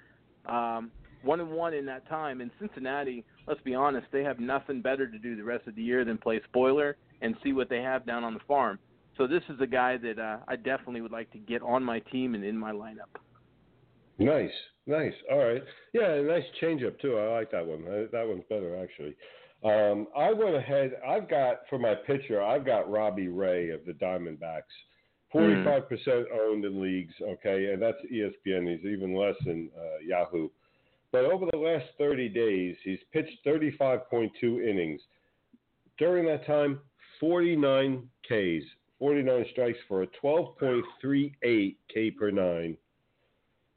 [0.48, 0.92] Um,
[1.22, 2.42] one and one in that time.
[2.42, 5.84] In Cincinnati, let's be honest, they have nothing better to do the rest of the
[5.84, 8.80] year than play spoiler and see what they have down on the farm.
[9.18, 12.00] So this is a guy that uh, I definitely would like to get on my
[12.00, 13.20] team and in my lineup.
[14.18, 14.52] Nice,
[14.90, 15.14] nice.
[15.32, 15.64] All right,
[15.94, 17.18] yeah, nice changeup too.
[17.18, 17.86] I like that one.
[17.86, 19.16] That one's better actually.
[19.64, 20.94] Um, I went ahead.
[21.08, 22.42] I've got for my pitcher.
[22.42, 24.72] I've got Robbie Ray of the Diamondbacks.
[25.32, 27.14] Forty-five percent owned in leagues.
[27.22, 28.70] Okay, and that's ESPN.
[28.70, 30.50] He's even less in uh, Yahoo.
[31.12, 35.02] But over the last 30 days, he's pitched 35.2 innings.
[35.98, 36.80] During that time,
[37.20, 38.66] 49 Ks,
[39.00, 42.78] 49 strikes for a 12.38 K per nine.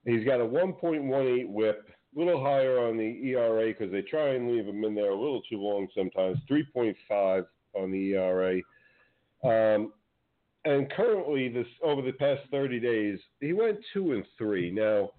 [0.04, 4.50] He's got a 1.18 whip, a little higher on the ERA because they try and
[4.50, 6.38] leave him in there a little too long sometimes.
[6.50, 8.60] 3.5 on the ERA.
[9.44, 9.92] Um,
[10.64, 14.70] and currently, this over the past 30 days, he went two and three.
[14.70, 15.10] Now,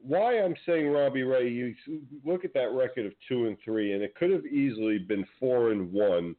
[0.00, 1.74] why I'm saying Robbie Ray, you
[2.24, 5.72] look at that record of two and three, and it could have easily been four
[5.72, 6.36] and one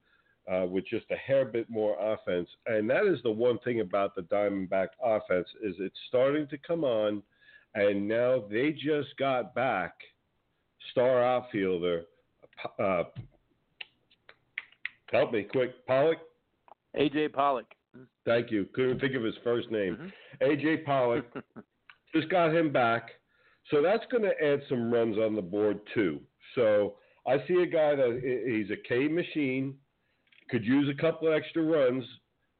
[0.50, 2.48] uh, with just a hair bit more offense.
[2.66, 6.86] And that is the one thing about the Diamondback offense is it's starting to come
[6.86, 7.22] on,
[7.76, 9.94] and now they just got back
[10.92, 12.04] star outfielder.
[12.80, 13.04] Uh,
[15.12, 16.18] help me quick, Pollock.
[17.00, 17.66] AJ Pollock.
[18.26, 18.68] Thank you.
[18.74, 20.12] Couldn't think of his first name.
[20.42, 20.52] Mm-hmm.
[20.52, 21.26] AJ Pollock.
[22.16, 23.10] just got him back.
[23.72, 26.22] So that's going to add some runs on the board too.
[26.56, 26.96] So
[27.28, 29.76] I see a guy that he's a K machine,
[30.50, 32.04] could use a couple of extra runs,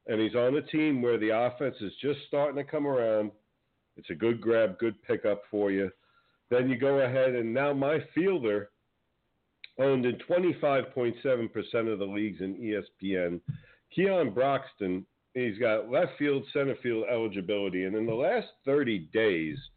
[0.06, 3.30] and he's on a team where the offense is just starting to come around.
[3.98, 5.90] It's a good grab, good pickup for you.
[6.50, 8.70] Then you go ahead and now my fielder
[9.78, 13.40] owned in 25.7% of the leagues in ESPN.
[13.94, 19.58] Keon Broxton, he's got left field, center field eligibility, and in the last 30 days–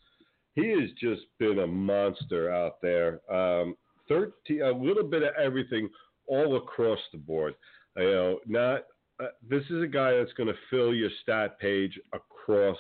[0.56, 3.22] he has just been a monster out there.
[3.32, 3.76] Um,
[4.10, 5.90] 13, a little bit of everything
[6.28, 7.56] all across the board.
[7.96, 8.84] You know, not
[9.22, 12.78] uh, this is a guy that's going to fill your stat page across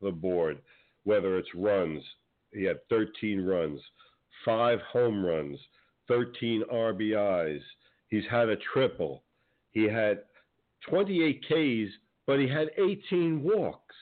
[0.00, 0.58] the board,
[1.04, 2.02] whether it's runs.
[2.52, 3.80] He had 13 runs,
[4.44, 5.58] five home runs,
[6.08, 7.60] 13 RBIs.
[8.08, 9.24] He's had a triple.
[9.70, 10.22] He had
[10.88, 11.92] 28 Ks,
[12.26, 13.94] but he had 18 walks.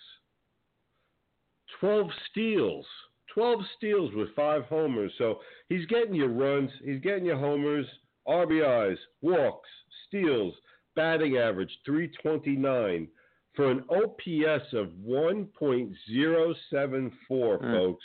[1.81, 2.87] 12 steals.
[3.35, 5.13] 12 steals with five homers.
[5.19, 7.87] So he's getting you runs, he's getting you homers,
[8.29, 9.69] RBIs, walks,
[10.07, 10.55] steals,
[10.95, 13.09] batting average 329
[13.55, 17.61] for an OPS of 1.074, mm.
[17.61, 18.05] folks.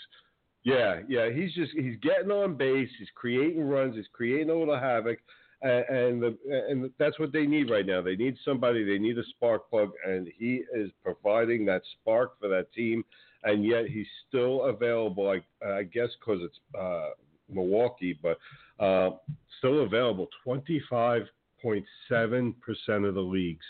[0.64, 4.78] Yeah, yeah, he's just he's getting on base, he's creating runs, he's creating a little
[4.78, 5.20] havoc,
[5.62, 6.38] and and, the,
[6.70, 8.02] and that's what they need right now.
[8.02, 12.50] They need somebody, they need a spark plug, and he is providing that spark for
[12.50, 13.06] that team
[13.44, 15.30] and yet he's still available.
[15.30, 17.10] I, I guess because it's uh,
[17.52, 18.38] Milwaukee, but
[18.84, 19.12] uh,
[19.60, 20.28] still available.
[20.44, 21.24] Twenty five
[21.62, 23.66] point seven percent of the leagues.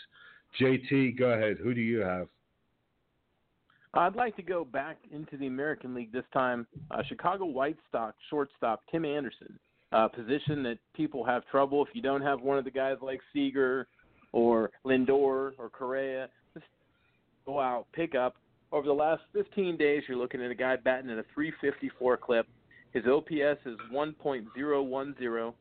[0.58, 1.58] JT, go ahead.
[1.62, 2.28] Who do you have?
[3.92, 6.66] I'd like to go back into the American League this time.
[6.90, 9.58] Uh, Chicago White Sox shortstop Tim Anderson,
[9.92, 13.20] uh, position that people have trouble if you don't have one of the guys like
[13.32, 13.88] Seager
[14.32, 16.28] or Lindor or Correa.
[16.54, 16.66] Just
[17.46, 18.36] go out, pick up
[18.72, 22.46] over the last 15 days, you're looking at a guy batting at a 354 clip.
[22.92, 25.52] His OPS is 1.010.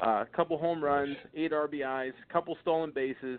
[0.00, 3.38] A uh, couple home runs, eight RBIs, a couple stolen bases,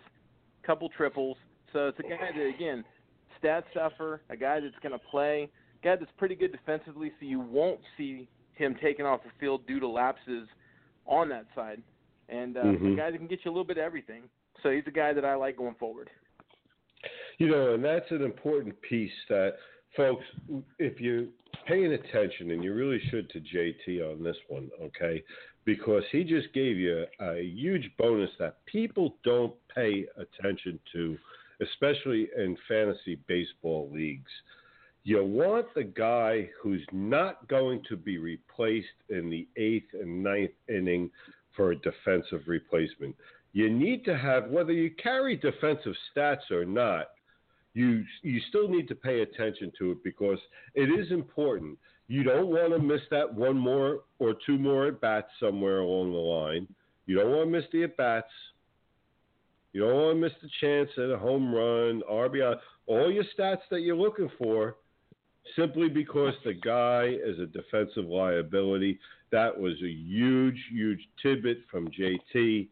[0.65, 1.37] couple triples.
[1.71, 2.83] So it's a guy that, again,
[3.39, 5.49] stat stuffer, a guy that's going to play,
[5.81, 9.65] a guy that's pretty good defensively, so you won't see him taken off the field
[9.67, 10.47] due to lapses
[11.05, 11.81] on that side.
[12.29, 12.93] And uh, mm-hmm.
[12.93, 14.23] a guy that can get you a little bit of everything.
[14.61, 16.09] So he's a guy that I like going forward.
[17.37, 19.53] You know, and that's an important piece that,
[19.97, 20.23] folks,
[20.79, 21.25] if you're
[21.67, 25.23] paying attention, and you really should to JT on this one, okay,
[25.65, 31.17] because he just gave you a huge bonus that people don't pay attention to,
[31.61, 34.31] especially in fantasy baseball leagues.
[35.03, 40.51] You want the guy who's not going to be replaced in the eighth and ninth
[40.69, 41.09] inning
[41.55, 43.15] for a defensive replacement.
[43.51, 47.07] You need to have, whether you carry defensive stats or not,
[47.73, 50.39] you you still need to pay attention to it because
[50.75, 51.77] it is important.
[52.07, 56.11] You don't want to miss that one more or two more at bats somewhere along
[56.11, 56.67] the line.
[57.05, 58.27] You don't want to miss the at bats.
[59.71, 63.61] You don't want to miss the chance at a home run, RBI, all your stats
[63.71, 64.75] that you're looking for.
[65.55, 68.99] simply because the guy is a defensive liability.
[69.31, 72.69] That was a huge, huge tidbit from JT.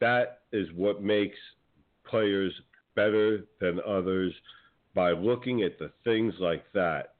[0.00, 1.38] That is what makes
[2.04, 2.52] players
[2.94, 4.32] better than others
[4.94, 7.14] by looking at the things like that.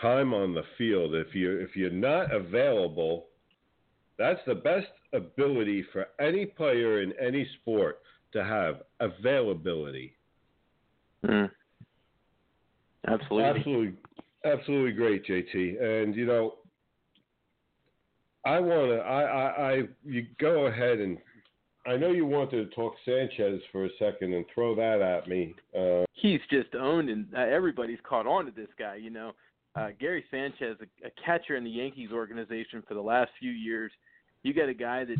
[0.00, 1.14] Time on the field.
[1.14, 3.26] If you if you're not available,
[4.18, 8.00] that's the best ability for any player in any sport
[8.32, 10.14] to have availability.
[11.24, 11.50] Mm.
[13.08, 13.44] Absolutely.
[13.44, 13.94] Absolutely,
[14.44, 15.82] absolutely great, JT.
[15.82, 16.54] And you know,
[18.44, 18.98] I want to.
[18.98, 21.18] I, I, I, you go ahead and.
[21.86, 25.54] I know you wanted to talk Sanchez for a second and throw that at me.
[25.76, 28.96] Uh, He's just owned, and uh, everybody's caught on to this guy.
[28.96, 29.32] You know,
[29.76, 33.92] uh, Gary Sanchez, a, a catcher in the Yankees organization for the last few years.
[34.42, 35.18] You got a guy that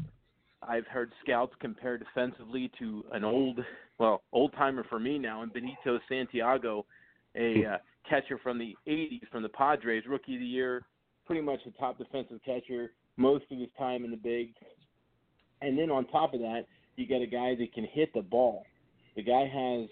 [0.62, 3.60] I've heard scouts compare defensively to an old,
[3.98, 6.86] well, old timer for me now, and Benito Santiago,
[7.34, 7.76] a uh,
[8.08, 10.82] catcher from the 80s from the Padres, rookie of the year,
[11.26, 14.54] pretty much a top defensive catcher most of his time in the big.
[15.60, 18.64] And then on top of that, you got a guy that can hit the ball.
[19.16, 19.88] The guy has,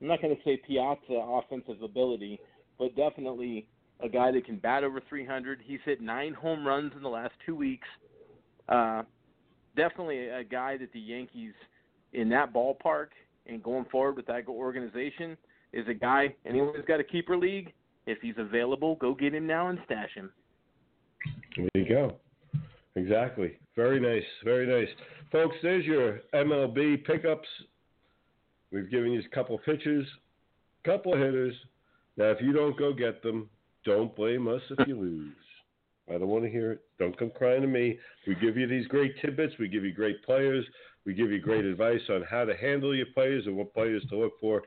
[0.00, 2.38] I'm not going to say Piazza offensive ability,
[2.78, 3.66] but definitely
[4.00, 5.60] a guy that can bat over 300.
[5.64, 7.88] He's hit nine home runs in the last two weeks.
[8.68, 9.02] Uh,
[9.76, 11.52] definitely a guy that the Yankees
[12.12, 13.08] in that ballpark
[13.46, 15.36] and going forward with that organization
[15.72, 16.34] is a guy.
[16.44, 17.72] Anyone who's got a keeper league,
[18.06, 20.32] if he's available, go get him now and stash him.
[21.56, 22.16] There you go.
[22.96, 23.58] Exactly.
[23.74, 24.26] Very nice.
[24.44, 24.92] Very nice.
[25.30, 27.48] Folks, there's your MLB pickups.
[28.72, 30.06] We've given you a couple pitchers,
[30.84, 31.54] a couple of hitters.
[32.16, 33.48] Now, if you don't go get them,
[33.86, 35.32] don't blame us if you lose.
[36.08, 36.80] I don't want to hear it.
[36.98, 37.98] Don't come crying to me.
[38.26, 39.54] We give you these great tidbits.
[39.58, 40.64] We give you great players.
[41.04, 44.18] We give you great advice on how to handle your players and what players to
[44.18, 44.62] look for.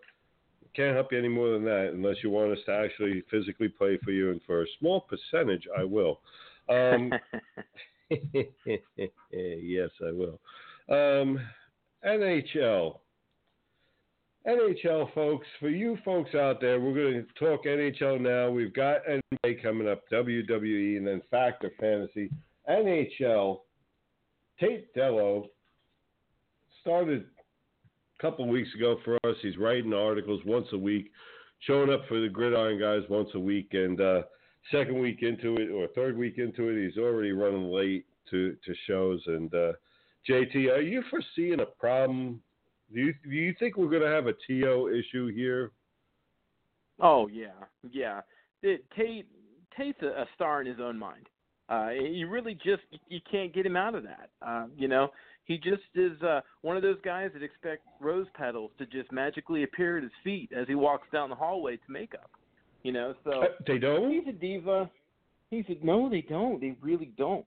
[0.75, 3.99] Can't help you any more than that unless you want us to actually physically play
[4.03, 4.31] for you.
[4.31, 6.19] And for a small percentage, I will.
[6.69, 7.11] Um,
[9.31, 10.39] yes, I will.
[10.89, 11.39] Um,
[12.05, 12.99] NHL.
[14.47, 18.49] NHL, folks, for you folks out there, we're going to talk NHL now.
[18.49, 22.31] We've got NBA coming up, WWE, and then Fact or Fantasy.
[22.69, 23.59] NHL,
[24.59, 25.47] Tate Dello
[26.81, 27.25] started
[28.17, 29.35] a couple weeks ago for us.
[29.41, 31.11] He's writing articles once a week,
[31.59, 34.21] showing up for the Gridiron guys once a week, and uh,
[34.71, 38.73] second week into it or third week into it, he's already running late to, to
[38.87, 39.21] shows.
[39.27, 39.73] And uh,
[40.29, 42.41] JT, are you foreseeing a problem
[42.93, 45.71] do you do you think we're going to have a TO issue here?
[47.01, 47.47] Oh yeah,
[47.91, 48.21] yeah.
[48.61, 49.27] It, Tate
[49.77, 51.27] Tate's a, a star in his own mind.
[51.69, 54.29] Uh, you really just you can't get him out of that.
[54.45, 55.09] Uh, you know,
[55.45, 59.63] he just is uh, one of those guys that expect rose petals to just magically
[59.63, 62.31] appear at his feet as he walks down the hallway to makeup.
[62.83, 64.11] You know, so uh, they don't.
[64.11, 64.89] He's a diva.
[65.51, 66.59] He's a no, they don't.
[66.59, 67.45] They really don't.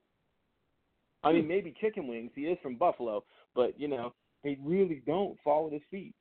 [1.23, 2.31] I mean, maybe chicken wings.
[2.35, 3.23] He is from Buffalo,
[3.55, 4.13] but you know,
[4.43, 6.13] they really don't follow at his feet.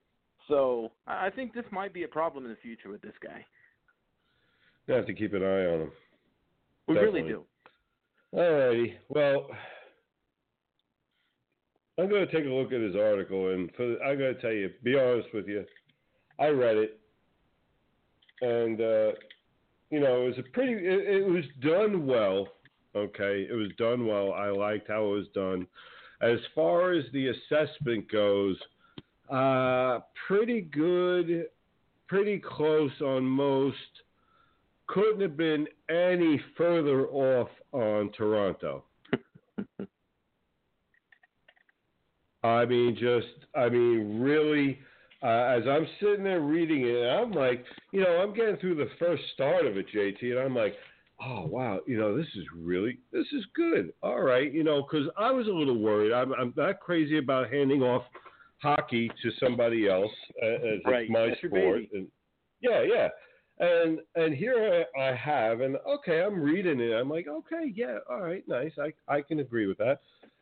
[0.48, 3.44] So I think this might be a problem in the future with this guy.
[4.86, 5.92] You have to keep an eye on him.
[6.88, 7.22] We Definitely.
[7.22, 7.44] really do.
[8.32, 8.94] All righty.
[9.08, 9.46] Well,
[11.98, 14.52] I'm going to take a look at his article, and for, I'm going to tell
[14.52, 15.64] you, be honest with you,
[16.40, 16.98] I read it,
[18.40, 19.12] and uh,
[19.90, 20.72] you know, it was a pretty.
[20.72, 22.48] It, it was done well.
[22.96, 24.32] Okay, it was done well.
[24.32, 25.66] I liked how it was done.
[26.22, 28.56] As far as the assessment goes,
[29.28, 31.46] uh, pretty good,
[32.06, 33.76] pretty close on most.
[34.86, 38.84] Couldn't have been any further off on Toronto.
[42.44, 44.78] I mean, just, I mean, really,
[45.22, 48.90] uh, as I'm sitting there reading it, I'm like, you know, I'm getting through the
[48.98, 50.74] first start of it, JT, and I'm like,
[51.24, 53.92] oh wow, you know, this is really this is good.
[54.02, 56.12] All right, you know, because I was a little worried.
[56.12, 58.04] I'm I'm not crazy about handing off
[58.62, 60.12] hockey to somebody else
[60.42, 61.82] uh, as Right, my that's sport.
[61.92, 62.08] And
[62.60, 63.08] yeah, yeah.
[63.58, 66.92] And and here I, I have, and okay, I'm reading it.
[66.92, 68.72] I'm like, okay, yeah, all right, nice.
[68.78, 70.00] I I can agree with that.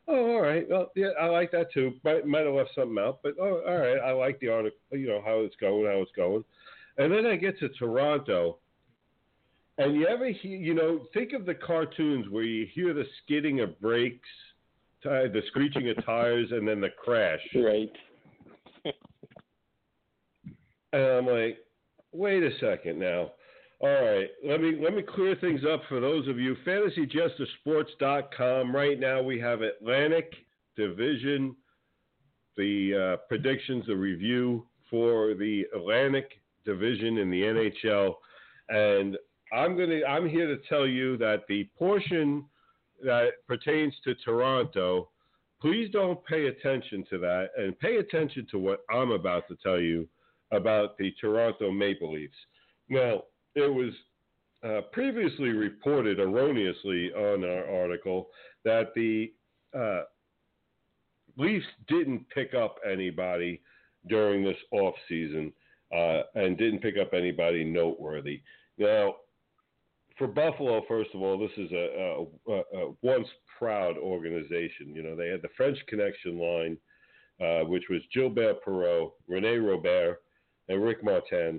[0.09, 0.69] Oh, all right.
[0.69, 1.93] Well, yeah, I like that too.
[2.05, 3.99] Might might have left something out, but oh, all right.
[3.99, 4.79] I like the article.
[4.91, 6.45] You know how it's going, how it's going.
[6.99, 8.59] And then I get to Toronto,
[9.81, 13.61] and you ever hear, you know, think of the cartoons where you hear the skidding
[13.61, 14.29] of brakes,
[15.03, 17.41] the screeching of tires, and then the crash.
[17.55, 17.93] Right.
[20.93, 21.59] And I'm like,
[22.13, 23.31] wait a second now.
[23.79, 26.57] All right, let me let me clear things up for those of you.
[26.67, 28.75] FantasyJesterSports.com.
[28.75, 30.35] Right now we have Atlantic
[30.77, 31.55] Division,
[32.57, 36.33] the uh, predictions, the review for the Atlantic
[36.67, 38.17] Division in the NHL,
[38.69, 39.17] and
[39.53, 42.45] I'm gonna I'm here to tell you that the portion
[43.03, 45.09] that pertains to Toronto,
[45.61, 49.81] please don't pay attention to that, and pay attention to what I'm about to tell
[49.81, 50.09] you
[50.53, 52.35] about the Toronto Maple Leafs.
[52.89, 53.23] Now,
[53.55, 53.93] it was
[54.65, 58.29] uh, previously reported erroneously on our article
[58.65, 59.33] that the
[59.79, 60.03] uh,
[61.37, 63.61] Leafs didn't pick up anybody
[64.09, 65.53] during this off season
[65.95, 68.43] uh, and didn't pick up anybody noteworthy.
[68.79, 69.17] Now,
[70.21, 73.27] for Buffalo, first of all, this is a, a, a, once
[73.59, 74.95] proud organization.
[74.95, 76.77] You know, they had the French Connection line,
[77.41, 80.21] uh, which was Gilbert Perreault, Rene Robert,
[80.69, 81.59] and Rick Martin,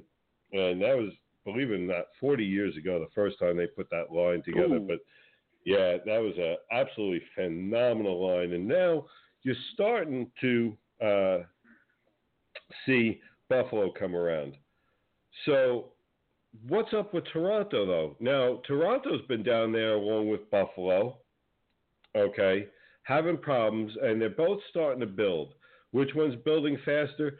[0.53, 1.12] and that was,
[1.43, 4.76] believe it or not, 40 years ago, the first time they put that line together.
[4.76, 4.88] Ooh.
[4.88, 4.99] But
[5.66, 9.05] yeah, that was an absolutely phenomenal line, and now
[9.41, 11.38] you're starting to uh,
[12.86, 14.53] see Buffalo come around.
[15.47, 15.93] So,
[16.68, 18.16] what's up with Toronto, though?
[18.20, 21.18] Now, Toronto's been down there along with Buffalo,
[22.16, 22.68] okay,
[23.04, 25.54] having problems, and they're both starting to build.
[25.91, 27.38] Which one's building faster?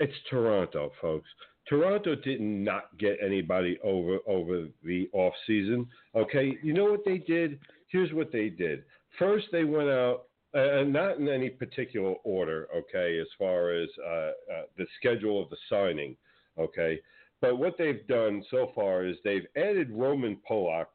[0.00, 1.28] It's Toronto, folks.
[1.68, 5.86] Toronto did not get anybody over over the off season.
[6.14, 7.58] Okay, you know what they did?
[7.88, 8.84] Here's what they did.
[9.18, 14.10] First, they went out uh, not in any particular order, okay, as far as uh,
[14.10, 16.16] uh, the schedule of the signing,
[16.58, 17.00] okay.
[17.40, 20.86] But what they've done so far is they've added Roman Polak,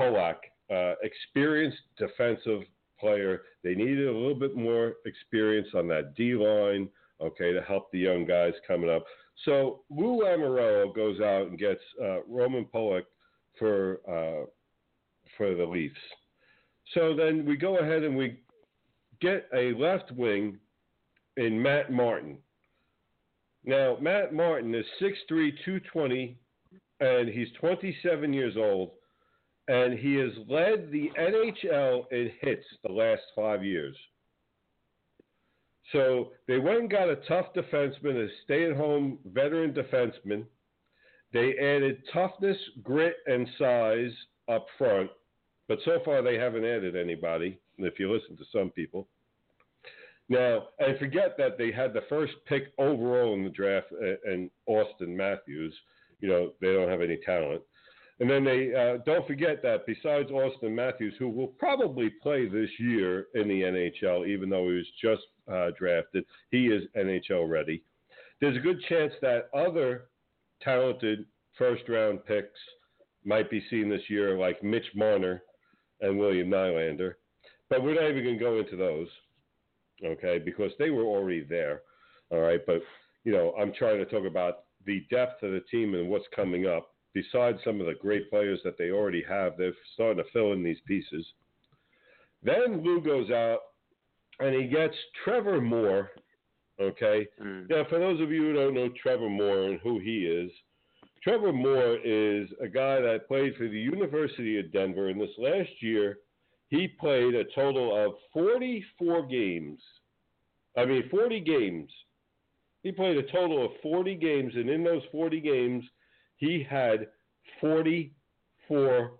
[0.00, 0.36] Polak,
[0.70, 2.62] uh, experienced defensive
[2.98, 3.42] player.
[3.62, 6.88] They needed a little bit more experience on that D line,
[7.20, 9.04] okay, to help the young guys coming up.
[9.44, 13.02] So Lou Lamoriello goes out and gets uh, Roman Polak
[13.58, 14.46] for uh,
[15.36, 15.96] for the Leafs.
[16.94, 18.40] So then we go ahead and we
[19.20, 20.58] get a left wing
[21.36, 22.38] in Matt Martin.
[23.64, 26.36] Now, Matt Martin is 6'3, 220,
[27.00, 28.90] and he's 27 years old,
[29.68, 33.96] and he has led the NHL in hits the last five years.
[35.92, 40.44] So they went and got a tough defenseman, a stay at home veteran defenseman.
[41.32, 44.12] They added toughness, grit, and size
[44.48, 45.10] up front,
[45.68, 49.08] but so far they haven't added anybody, if you listen to some people.
[50.32, 53.88] Now, and forget that they had the first pick overall in the draft
[54.24, 55.74] and Auston Matthews.
[56.20, 57.60] You know, they don't have any talent.
[58.18, 62.70] And then they uh, don't forget that besides Auston Matthews, who will probably play this
[62.78, 65.22] year in the NHL, even though he was just
[65.52, 67.82] uh, drafted, he is NHL ready.
[68.40, 70.04] There's a good chance that other
[70.62, 71.26] talented
[71.58, 72.58] first round picks
[73.22, 75.42] might be seen this year, like Mitch Marner
[76.00, 77.14] and William Nylander.
[77.68, 79.08] But we're not even going to go into those,
[80.04, 81.82] okay, because they were already there.
[82.30, 82.60] All right.
[82.66, 82.82] But,
[83.24, 86.66] you know, I'm trying to talk about the depth of the team and what's coming
[86.66, 90.52] up besides some of the great players that they already have, they're starting to fill
[90.52, 91.26] in these pieces.
[92.42, 93.58] Then Lou goes out
[94.40, 94.94] and he gets
[95.24, 96.10] Trevor Moore.
[96.80, 97.26] Okay.
[97.40, 97.68] Mm.
[97.68, 100.50] Now, for those of you who don't know Trevor Moore and who he is,
[101.22, 105.08] Trevor Moore is a guy that played for the University of Denver.
[105.08, 106.18] In this last year,
[106.72, 109.78] he played a total of 44 games.
[110.74, 111.90] I mean, 40 games.
[112.82, 115.84] He played a total of 40 games, and in those 40 games,
[116.36, 117.08] he had
[117.60, 119.12] 44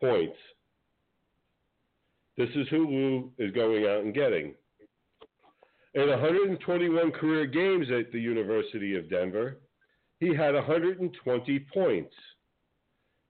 [0.00, 0.36] points.
[2.38, 4.54] This is who Lou is going out and getting.
[5.92, 9.58] In 121 career games at the University of Denver,
[10.20, 12.14] he had 120 points.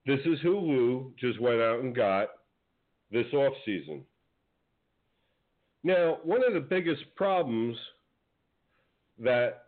[0.05, 2.29] This is who Lou just went out and got
[3.11, 4.01] this offseason.
[5.83, 7.77] Now, one of the biggest problems
[9.17, 9.63] that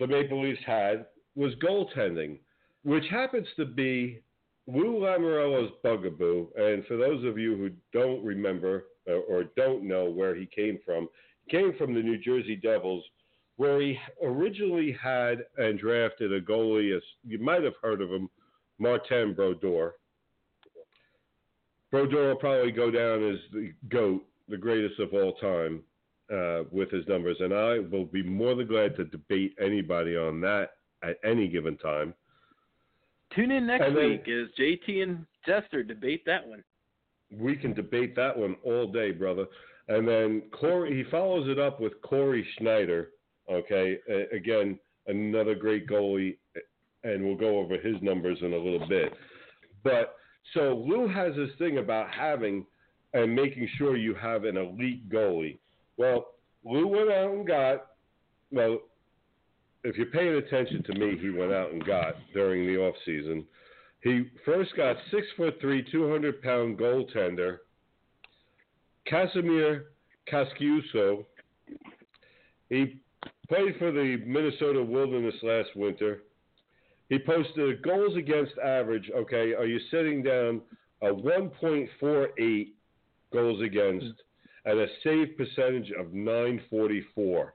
[0.00, 2.38] the Maple Leafs had was goaltending
[2.88, 4.22] which happens to be
[4.66, 6.48] Lou Lamoriello's bugaboo.
[6.56, 10.78] And for those of you who don't remember uh, or don't know where he came
[10.84, 11.08] from,
[11.44, 13.04] he came from the New Jersey Devils,
[13.56, 18.30] where he originally had and drafted a goalie, you might have heard of him,
[18.78, 19.94] Martin Brodeur.
[21.90, 25.82] Brodeur will probably go down as the GOAT, the greatest of all time,
[26.32, 27.36] uh, with his numbers.
[27.40, 30.72] And I will be more than glad to debate anybody on that
[31.02, 32.14] at any given time.
[33.34, 36.62] Tune in next And week as JT and Jester debate that one.
[37.30, 39.46] we can debate that one all day, brother.
[39.88, 43.10] And then Cory, he follows it up with Cory Schneider.
[43.50, 46.36] Okay, A- again, another great goalie,
[47.04, 49.12] and we'll go over his numbers in a little bit.
[49.82, 50.16] But
[50.54, 52.66] so Lou has this thing about having
[53.14, 55.58] and making sure you have an elite goalie.
[55.96, 56.26] Well,
[56.64, 57.86] Lou went out and got
[58.50, 58.78] well.
[59.84, 63.46] If you're paying attention to me, he went out and got during the off season
[64.02, 67.58] He first got six foot three, two hundred pound goaltender
[69.10, 69.84] Kasimir
[70.30, 71.24] Kaskisuo.
[72.68, 73.00] He
[73.48, 76.22] played for the Minnesota Wilderness last winter.
[77.08, 79.10] He posted goals against average.
[79.16, 80.60] Okay, are you sitting down
[81.02, 82.68] a 1.48
[83.32, 84.22] goals against
[84.64, 87.54] and a save percentage of 944.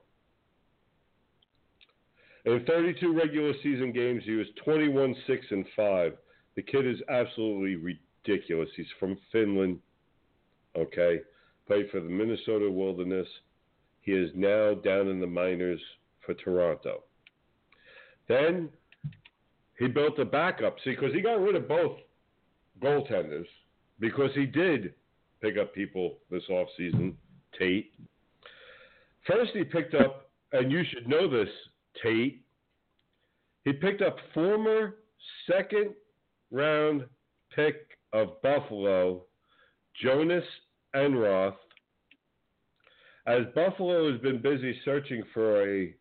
[2.45, 6.13] In 32 regular season games, he was 21 6 and 5.
[6.55, 7.75] The kid is absolutely
[8.25, 8.69] ridiculous.
[8.75, 9.79] He's from Finland.
[10.75, 11.21] Okay.
[11.67, 13.27] Played for the Minnesota Wilderness.
[14.01, 15.79] He is now down in the minors
[16.25, 17.03] for Toronto.
[18.27, 18.69] Then
[19.79, 20.77] he built a backup.
[20.83, 21.97] See, because he got rid of both
[22.81, 23.47] goaltenders
[23.99, 24.93] because he did
[25.41, 27.13] pick up people this offseason,
[27.57, 27.91] Tate.
[29.27, 31.49] First, he picked up, and you should know this,
[32.01, 32.43] Tate.
[33.65, 34.95] He picked up former
[35.49, 35.93] second
[36.51, 37.05] round
[37.55, 39.23] pick of Buffalo,
[40.01, 40.43] Jonas
[40.95, 41.55] Enroth.
[43.25, 45.93] As Buffalo has been busy searching for a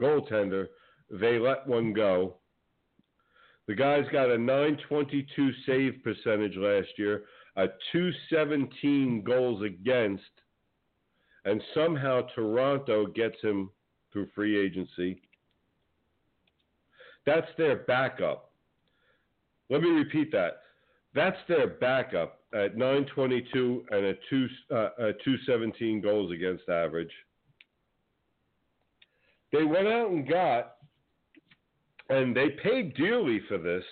[0.00, 0.66] goaltender,
[1.10, 2.36] they let one go.
[3.66, 7.24] The guy's got a 922 save percentage last year,
[7.56, 10.22] a 217 goals against,
[11.44, 13.70] and somehow Toronto gets him
[14.12, 15.20] through free agency.
[17.24, 18.52] That's their backup.
[19.68, 20.60] Let me repeat that.
[21.14, 27.10] That's their backup at 922 and a, two, uh, a 217 goals against average.
[29.52, 30.75] They went out and got,
[32.08, 33.84] and they paid dearly for this.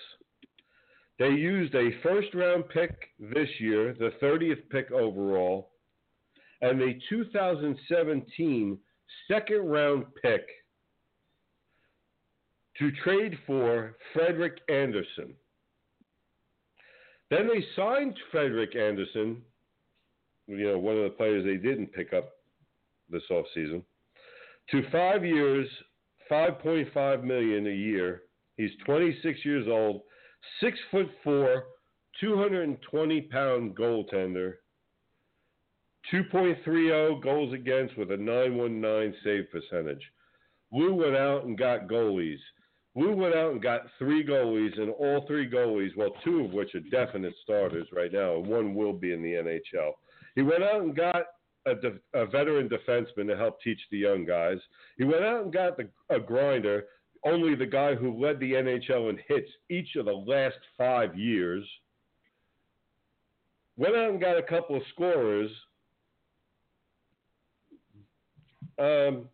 [1.17, 5.71] They used a first round pick this year, the 30th pick overall,
[6.61, 8.77] and a 2017
[9.27, 10.45] second round pick
[12.77, 15.33] to trade for Frederik Andersen.
[17.29, 19.41] Then they signed Frederik Andersen,
[20.47, 22.33] you know, one of the players they didn't pick up
[23.09, 23.81] this offseason,
[24.71, 25.67] to five years,
[26.31, 28.23] 5.5 million a year.
[28.57, 30.01] He's 26 years old,
[30.61, 31.65] six foot four,
[32.19, 34.53] 220 pound goaltender,
[36.13, 40.01] 2.30 goals against with a 919 save percentage.
[40.71, 42.39] Lou went out and got goalies.
[42.95, 46.73] Lou went out and got three goalies, and all three goalies, well, two of which
[46.75, 49.91] are definite starters right now, and one will be in the NHL.
[50.35, 51.23] He went out and got
[51.65, 54.57] a, de- a veteran defenseman to help teach the young guys.
[54.97, 56.85] He went out and got the, a grinder,
[57.25, 61.65] only the guy who led the NHL in hits each of the last five years.
[63.77, 65.51] Went out and got a couple of scorers.
[68.77, 69.29] Um,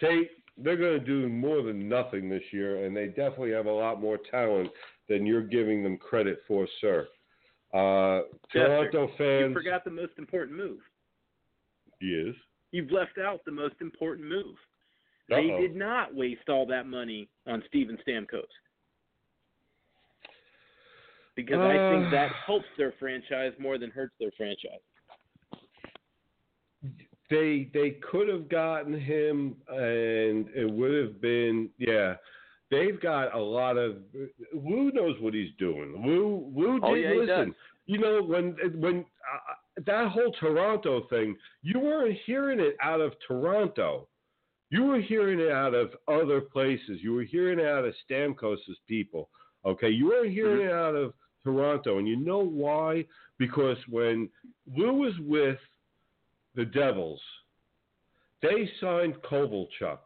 [0.00, 3.72] Tate they're going to do more than nothing this year, and they definitely have a
[3.72, 4.70] lot more talent
[5.08, 7.08] than you're giving them credit for, sir.
[7.72, 8.22] Uh,
[8.52, 9.48] Toronto fans.
[9.48, 10.78] You forgot the most important move.
[12.02, 12.34] Yes.
[12.72, 14.56] You've left out the most important move.
[15.30, 15.36] Uh-oh.
[15.36, 18.42] They did not waste all that money on Steven Stamkos.
[21.34, 22.34] Because I think that Uh.
[22.46, 24.80] helps their franchise more than hurts their franchise.
[27.30, 32.16] they they could have gotten him, and it would have been yeah.
[32.70, 33.96] They've got a lot of.
[34.54, 36.02] Lou knows what he's doing.
[36.04, 37.46] Lou Lou did Oh, yeah, he listen.
[37.48, 37.54] does.
[37.86, 43.14] You know when when uh, that whole Toronto thing, you weren't hearing it out of
[43.26, 44.08] Toronto.
[44.70, 47.00] You were hearing it out of other places.
[47.02, 49.28] You were hearing it out of Stamkos's people.
[49.64, 50.70] Okay, you weren't hearing mm-hmm.
[50.70, 51.14] it out of
[51.44, 53.04] Toronto, and you know why?
[53.38, 54.28] Because when
[54.76, 55.58] Lou was with
[56.54, 57.20] the Devils,
[58.40, 59.98] they signed Kovalchuk.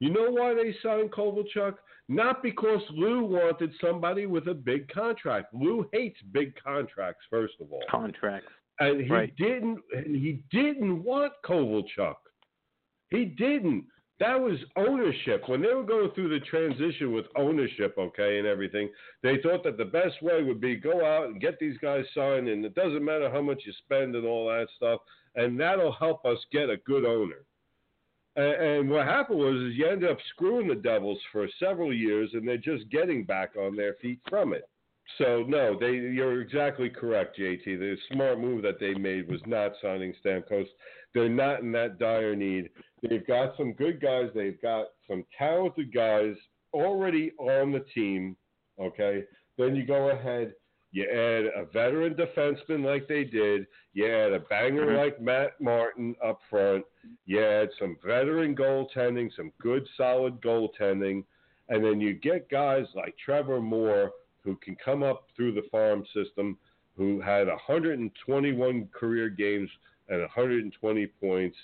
[0.00, 1.74] You know why they signed Kovalchuk?
[2.08, 5.52] Not because Lou wanted somebody with a big contract.
[5.52, 7.82] Lou hates big contracts, first of all.
[7.90, 8.48] Contracts.
[8.80, 9.34] And he Right.
[9.36, 12.16] didn't and he didn't want Kovalchuk.
[13.10, 13.86] He didn't.
[14.20, 15.48] That was ownership.
[15.48, 18.90] When they were going through the transition with ownership, okay, and everything,
[19.22, 22.48] they thought that the best way would be go out and get these guys signed,
[22.48, 25.00] and it doesn't matter how much you spend and all that stuff,
[25.36, 27.44] and that'll help us get a good owner.
[28.34, 32.30] And, and what happened was is you ended up screwing the Devils for several years,
[32.34, 34.68] and they're just getting back on their feet from it.
[35.16, 37.64] So no, they you're exactly correct, JT.
[37.64, 40.66] The smart move that they made was not signing Stamkos.
[41.14, 42.70] They're not in that dire need.
[43.02, 44.28] They've got some good guys.
[44.34, 46.34] They've got some talented guys
[46.72, 48.36] already on the team.
[48.78, 49.24] Okay,
[49.56, 50.52] then you go ahead.
[50.90, 53.66] You add a veteran defenseman like they did.
[53.92, 54.96] You add a banger mm-hmm.
[54.96, 56.84] like Matt Martin up front.
[57.26, 61.24] You add some veteran goaltending, some good solid goaltending,
[61.68, 64.12] and then you get guys like Trevor Moore
[64.48, 66.56] who can come up through the farm system,
[66.96, 69.68] who had 121 career games
[70.08, 71.56] and 120 points.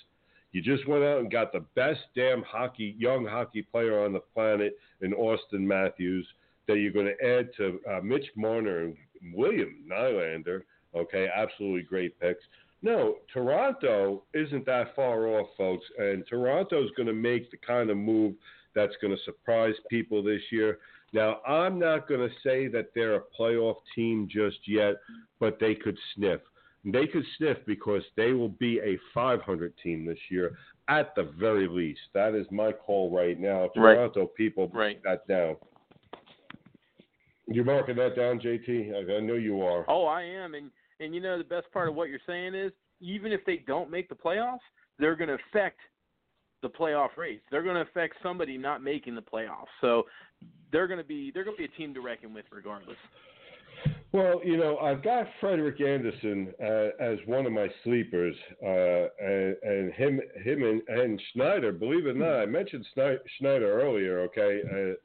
[0.51, 4.19] You just went out and got the best damn hockey, young hockey player on the
[4.19, 6.27] planet in Auston Matthews
[6.67, 8.95] that you're going to add to uh, Mitch Marner and
[9.33, 10.61] William Nylander.
[10.95, 12.43] Okay, absolutely great picks.
[12.83, 17.97] No, Toronto isn't that far off, folks, and Toronto's going to make the kind of
[17.97, 18.35] move
[18.75, 20.77] that's going to surprise people this year.
[21.13, 24.95] Now, I'm not going to say that they're a playoff team just yet,
[25.39, 26.41] but they could sniff.
[26.83, 30.55] They could sniff because they will be a 500 team this year
[30.87, 32.01] at the very least.
[32.13, 33.69] That is my call right now.
[33.73, 34.35] Toronto right.
[34.35, 35.01] people, right.
[35.03, 35.55] that down.
[37.47, 38.93] You're marking that down, JT.
[38.93, 39.85] I, I know you are.
[39.87, 42.71] Oh, I am, and and you know the best part of what you're saying is
[43.01, 44.59] even if they don't make the playoffs,
[44.97, 45.79] they're going to affect
[46.61, 47.39] the playoff race.
[47.51, 49.67] They're going to affect somebody not making the playoffs.
[49.81, 50.03] So
[50.71, 52.97] they're going to be they're going to be a team to reckon with regardless.
[54.11, 59.57] Well, you know, I've got Frederik Andersen uh, as one of my sleepers, uh, and,
[59.61, 61.73] and, him, him, and, and, Schneider.
[61.73, 64.21] Believe it or not, I mentioned Schneider earlier.
[64.21, 64.95] Okay, uh,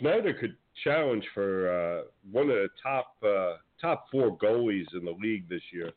[0.00, 2.02] Schneider could challenge for uh,
[2.32, 5.92] one of the top uh, top four goalies in the league this year.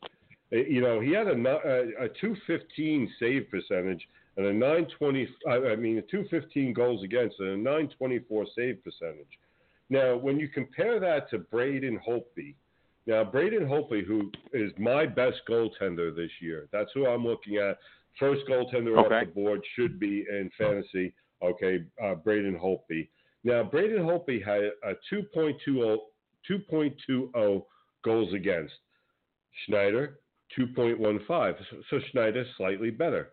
[0.52, 4.06] Uh, you know, he had a, a, a 215 save percentage
[4.36, 5.28] and a 920.
[5.48, 9.38] I mean, a 215 goals against and a 924 save percentage.
[9.88, 12.54] Now, when you compare that to Braden Holtby,
[13.06, 17.78] now Braden Holtby, who is my best goaltender this year, that's who I'm looking at.
[18.18, 19.14] First goaltender okay.
[19.14, 21.12] off the board should be in fantasy.
[21.42, 23.08] Okay, uh, Braden Holtby.
[23.44, 25.96] Now, Braden Holtby had a 2.20,
[26.48, 27.62] 2.20
[28.04, 28.74] goals against.
[29.66, 30.20] Schneider,
[30.58, 31.54] 2.15.
[31.88, 33.30] So Schneider slightly better.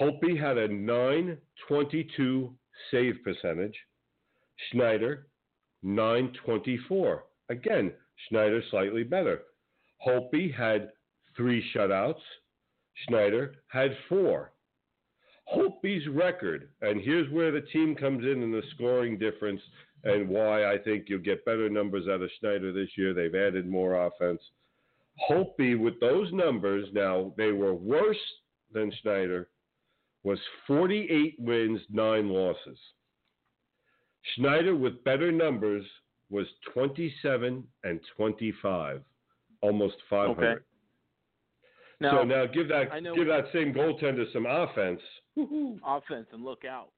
[0.00, 2.54] Holtby had a 922
[2.90, 3.74] save percentage.
[4.70, 5.26] Schneider,
[5.82, 7.24] 924.
[7.50, 7.92] Again,
[8.28, 9.42] Schneider slightly better.
[10.06, 10.90] Holtby had
[11.36, 12.20] three shutouts.
[13.06, 14.52] Schneider had four.
[15.54, 19.60] Holtby's record, and here's where the team comes in in the scoring difference
[20.04, 23.12] and why I think you'll get better numbers out of Schneider this year.
[23.12, 24.40] They've added more offense.
[25.28, 28.16] Holtby, with those numbers, now they were worse
[28.72, 29.48] than Schneider,
[30.24, 32.78] was 48 wins, nine losses.
[34.34, 35.84] Schneider, with better numbers,
[36.30, 39.02] was 27 and 25,
[39.60, 40.52] almost 500.
[40.52, 40.62] Okay.
[42.00, 45.00] Now, so now give that give that same goaltender some offense.
[45.86, 46.90] Offense and look out.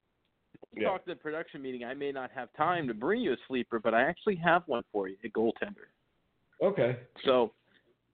[0.73, 0.89] We Yeah.
[0.89, 1.85] talked at the production meeting.
[1.85, 4.83] I may not have time to bring you a sleeper, but I actually have one
[4.93, 5.89] for you, a goaltender.
[6.63, 6.97] Okay.
[7.25, 7.53] So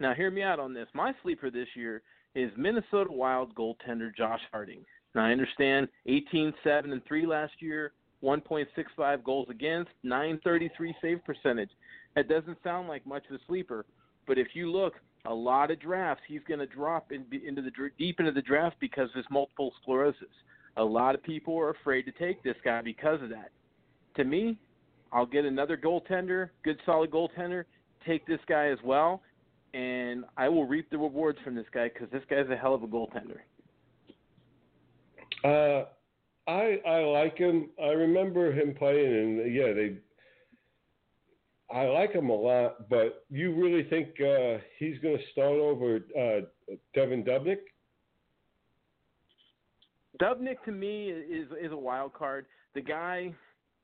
[0.01, 0.89] now hear me out on this.
[0.93, 2.03] My sleeper this year
[2.35, 4.85] is Minnesota Wild goaltender Josh Harding.
[5.15, 7.93] Now I understand 18 7 and 3 last year,
[8.23, 11.71] 1.65 goals against, 933 save percentage.
[12.15, 13.87] That doesn't sound like much of a sleeper,
[14.27, 14.95] but if you look,
[15.27, 18.77] a lot of drafts he's going to drop in, into the deep into the draft
[18.81, 20.29] because of his multiple sclerosis.
[20.77, 23.51] A lot of people are afraid to take this guy because of that.
[24.17, 24.59] To me,
[25.13, 27.65] I'll get another goaltender, good solid goaltender,
[28.07, 29.21] take this guy as well,
[29.75, 32.83] and I will reap the rewards from this guy because this guy's a hell of
[32.83, 33.41] a goaltender.
[35.45, 35.85] Uh,
[36.47, 37.71] I I like him.
[37.83, 39.97] I remember him playing, and yeah, they.
[41.73, 46.01] I like him a lot, but you really think uh, he's going to start over
[46.19, 46.41] uh,
[46.97, 47.59] Devan Dubnyk?
[50.21, 52.47] Dubnyk to me is is a wild card.
[52.75, 53.33] The guy,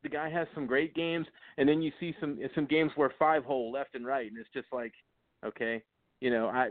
[0.02, 1.26] the guy has some great games,
[1.58, 4.50] and then you see some some games where five hole left and right, and it's
[4.52, 4.92] just like,
[5.44, 5.82] okay,
[6.20, 6.70] you know, I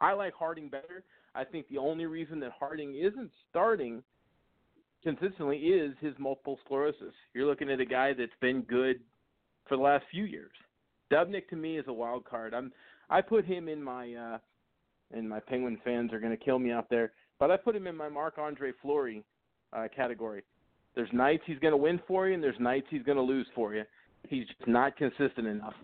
[0.00, 1.04] I like Harding better.
[1.34, 4.02] I think the only reason that Harding isn't starting
[5.06, 7.14] consistently is his multiple sclerosis.
[7.32, 8.96] You're looking at a guy that's been good
[9.68, 10.50] for the last few years.
[11.12, 12.52] Dubnyk to me is a wild card.
[12.52, 12.72] I'm
[13.08, 14.38] I put him in my uh
[15.12, 17.86] and my Penguin fans are going to kill me out there, but I put him
[17.86, 19.22] in my Marc Andre Fleury
[19.72, 20.42] uh, category.
[20.96, 23.46] There's nights he's going to win for you, and there's nights he's going to lose
[23.54, 23.84] for you.
[24.28, 25.74] He's just not consistent enough.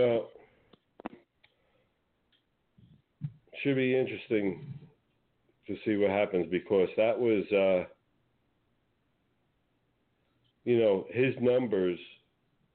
[0.00, 0.18] Uh,
[3.64, 4.64] should be interesting
[5.66, 7.88] to see what happens because that was, uh,
[10.64, 11.98] you know, his numbers,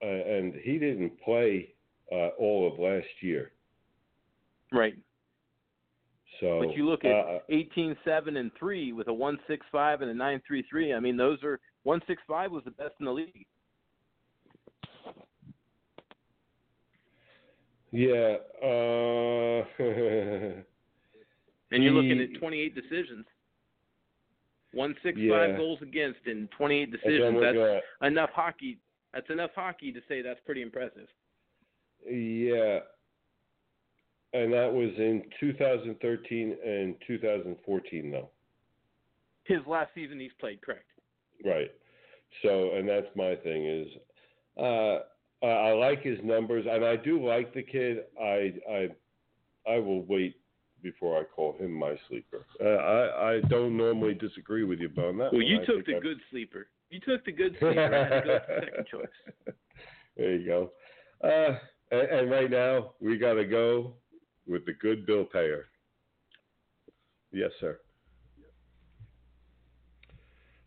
[0.03, 1.73] uh, and he didn't play
[2.11, 3.51] uh, all of last year.
[4.71, 4.95] Right.
[6.39, 10.13] So, But you look at uh, 18 7 and 3 with a 165 and a
[10.13, 10.93] 933.
[10.93, 13.45] I mean, those are 165 was the best in the league.
[17.91, 18.37] yeah.
[18.63, 19.63] Uh,
[21.71, 23.25] And you're looking at 28 decisions.
[24.73, 25.57] 165 Yeah.
[25.57, 27.41] goals against in 28 that's what I'm decisions.
[27.41, 28.07] That's at.
[28.07, 28.77] enough hockey
[29.13, 31.07] That's enough hockey to say that's pretty impressive.
[32.09, 32.79] Yeah.
[34.33, 38.29] And that was in 2013 and 2014, though.
[39.43, 40.85] His last season he's played, correct?
[41.43, 41.69] Right.
[42.41, 43.87] So, and that's my thing is,
[44.57, 44.99] uh,
[45.45, 48.05] I, I like his numbers, and I do like the kid.
[48.17, 48.87] I, I,
[49.69, 50.37] I will wait
[50.81, 52.45] before I call him my sleeper.
[52.63, 55.31] Uh, I, I don't normally disagree with you on that.
[55.31, 55.45] Well, one.
[55.45, 56.67] you I took the I'm- good sleeper.
[56.89, 57.79] You took the good sleeper.
[57.95, 59.55] I had to go with the second choice.
[60.17, 60.71] There you go.
[61.23, 61.57] Uh,
[61.91, 63.93] and, and right now we got to go
[64.45, 65.65] with the good bill payer.
[67.31, 67.79] Yes, sir.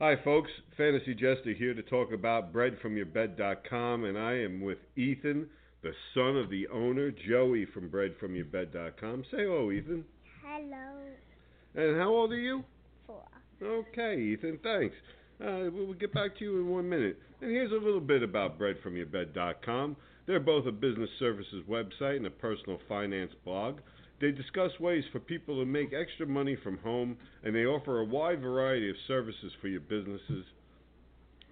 [0.01, 0.51] Hi, folks.
[0.77, 5.49] Fantasy Jester here to talk about breadfromyourbed.com, and I am with Ethan,
[5.85, 9.25] the son of the owner, Joey from breadfromyourbed.com.
[9.31, 10.05] Say hello, Ethan.
[10.45, 10.99] Hello,
[11.75, 12.65] And how old are you?
[13.07, 13.23] four.
[13.63, 14.95] Okay, Ethan, thanks.
[15.41, 17.19] Uh, we'll we'll get back to you in one minute.
[17.41, 19.97] And here's a little bit about breadfromyourbed.com.
[20.27, 23.81] They're both a business services website and a personal finance blog.
[24.21, 28.05] They discuss ways for people to make extra money from home, and they offer a
[28.05, 30.45] wide variety of services for your businesses.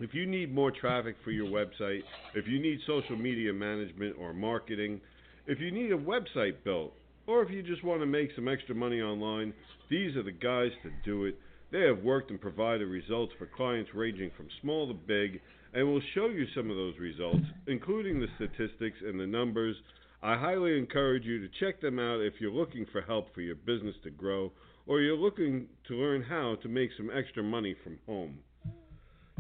[0.01, 2.03] If you need more traffic for your website,
[2.35, 5.01] if you need social media management or marketing,
[5.47, 6.93] if you need a website built,
[7.27, 9.53] or if you just want to make some extra money online,
[9.91, 11.39] these are the guys to do it.
[11.71, 15.41] They have worked and provided results for clients ranging from small to big,
[15.73, 19.77] and will show you some of those results, including the statistics and the numbers.
[20.23, 23.57] I highly encourage you to check them out if you're looking for help for your
[23.57, 24.53] business to grow,
[24.87, 28.39] or you're looking to learn how to make some extra money from home.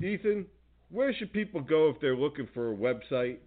[0.03, 0.46] Ethan,
[0.90, 3.38] where should people go if they're looking for a website?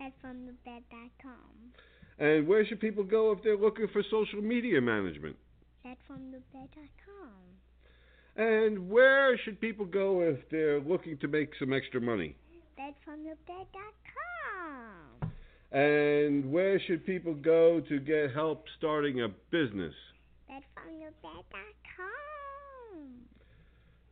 [0.00, 1.72] Bedfromthebed.com.
[2.18, 5.36] And where should people go if they're looking for social media management?
[5.84, 7.32] Bedfromthebed.com.
[8.36, 12.36] And where should people go if they're looking to make some extra money?
[12.78, 15.30] Bedfromthebed.com.
[15.72, 19.94] And where should people go to get help starting a business?
[20.50, 22.23] Bedfromthebed.com.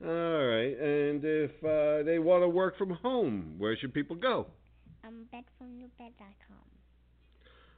[0.04, 0.76] All right.
[0.78, 4.48] And if uh, they want to work from home, where should people go?
[5.04, 6.58] Um, bedfromthebed.com.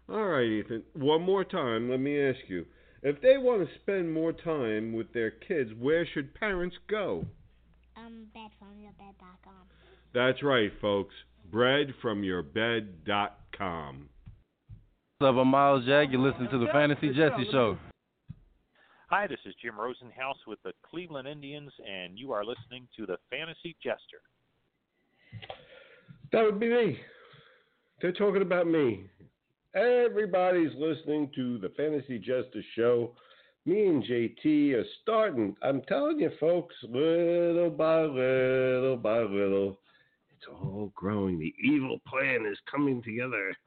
[0.09, 0.83] All right, Ethan.
[0.95, 2.64] One more time, let me ask you.
[3.03, 7.27] If they want to spend more time with their kids, where should parents go?
[7.97, 9.68] Um, bedfromthebed.com.
[10.14, 11.14] That's right, folks.
[11.51, 14.09] Breadfromyourbed.com.
[15.18, 16.09] What's up, I'm Myles Jack.
[16.11, 17.79] You're listening to the Fantasy Jester Show.
[19.11, 23.19] Hi, this is Jim Rosenhaus with the Cleveland Indians, and you are listening to the
[23.31, 24.23] Fantasy Jester.
[26.33, 26.99] That would be me.
[28.01, 29.11] They're talking about me.
[29.75, 33.13] Everybody's listening to the Fantasy Jester Show.
[33.67, 35.55] Me and JT are starting.
[35.63, 39.81] I'm telling you, folks, little by little by little,
[40.31, 41.39] it's all growing.
[41.39, 43.55] The evil plan is coming together.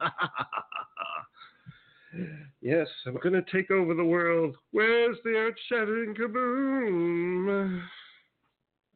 [2.60, 4.56] yes, I'm going to take over the world.
[4.72, 7.82] Where's the earth shattering kaboom?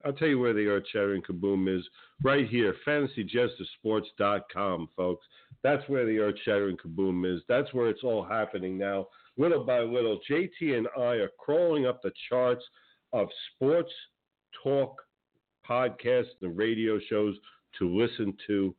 [0.04, 1.88] I'll tell you where the earth shattering kaboom is.
[2.22, 5.24] Right here, fantasyjestersports.com, folks.
[5.62, 7.40] That's where the earth shattering kaboom is.
[7.48, 9.06] That's where it's all happening now.
[9.36, 12.64] Little by little, JT and I are crawling up the charts
[13.12, 13.92] of sports
[14.62, 15.00] talk
[15.68, 17.36] podcasts and radio shows
[17.78, 18.74] to listen to.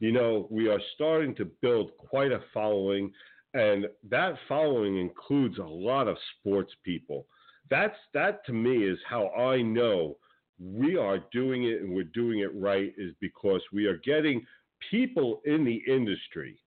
[0.00, 3.10] You know, we are starting to build quite a following,
[3.54, 7.26] and that following includes a lot of sports people.
[7.70, 10.16] That's that to me is how I know
[10.60, 14.44] we are doing it and we're doing it right is because we are getting
[14.90, 16.58] people in the industry,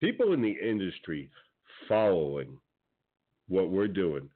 [0.00, 1.30] people in the industry
[1.88, 2.58] following
[3.48, 4.28] what we're doing.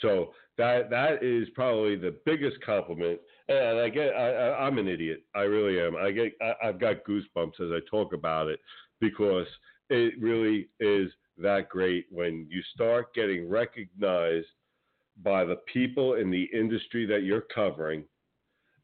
[0.00, 3.20] So that that is probably the biggest compliment.
[3.48, 5.22] And I get I, I'm an idiot.
[5.34, 5.96] I really am.
[5.96, 8.60] I get I, I've got goosebumps as I talk about it
[9.00, 9.46] because
[9.90, 14.46] it really is that great when you start getting recognized
[15.22, 18.04] by the people in the industry that you're covering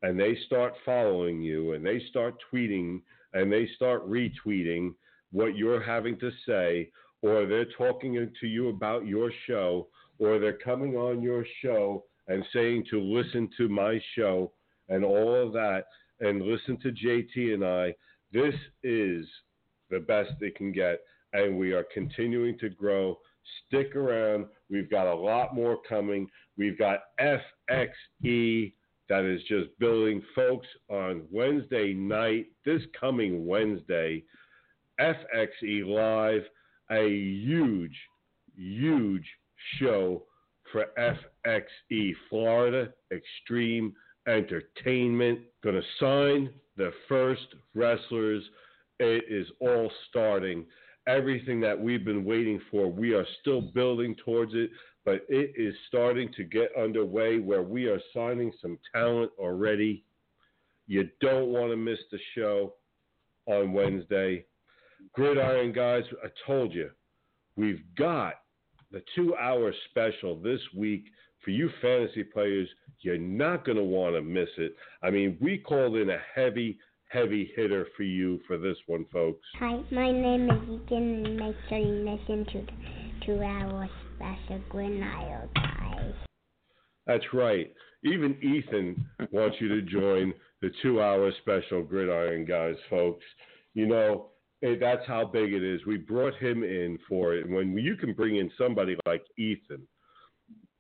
[0.03, 3.01] and they start following you and they start tweeting
[3.35, 4.95] and they start retweeting
[5.31, 6.91] what you're having to say
[7.23, 9.89] or they're talking to you about your show
[10.19, 14.53] or they're coming on your show and saying to listen to my show
[14.89, 15.85] and all of that
[16.21, 17.95] and listen to JT and I.
[18.33, 19.27] This is
[19.93, 21.01] the best it can get
[21.33, 23.17] and we are continuing to grow
[23.67, 28.73] stick around we've got a lot more coming we've got FXE
[29.13, 34.25] that is just building folks on Wednesday night, this coming Wednesday,
[34.99, 36.43] FXE Live,
[36.91, 37.95] a huge,
[38.57, 39.27] huge
[39.79, 40.23] show
[40.73, 43.93] for FXE Florida Extreme
[44.27, 45.41] Entertainment.
[45.63, 48.43] Going to sign the first wrestlers.
[49.03, 50.65] It is all starting.
[51.09, 54.71] Everything that we've been waiting for, we are still building towards it,
[55.05, 60.05] but it is starting to get underway where we are signing some talent already.
[60.87, 62.75] You don't want to miss the show
[63.47, 64.45] on Wednesday.
[65.15, 66.91] Gridiron guys, I told you,
[67.57, 68.35] we've got
[68.93, 71.07] the two hour special this week
[71.45, 72.69] for you fantasy players.
[73.01, 74.77] You're not going to want to miss it.
[75.03, 76.79] I mean, we called in a heavy,
[77.13, 79.47] heavy hitter for you for this one, folks.
[79.59, 84.61] Hi, my name is Ethan, and make sure you listen to the two hour special
[84.69, 86.15] Gridiron guys.
[87.07, 87.73] That's right.
[88.05, 90.33] Even Ethan wants you to join
[90.63, 93.25] the two hour special Gridiron guys, folks.
[93.75, 94.31] You know,
[94.63, 95.85] eh, that's how big it is.
[95.87, 97.49] We brought him in for it.
[97.49, 99.87] When you can bring in somebody like Ethan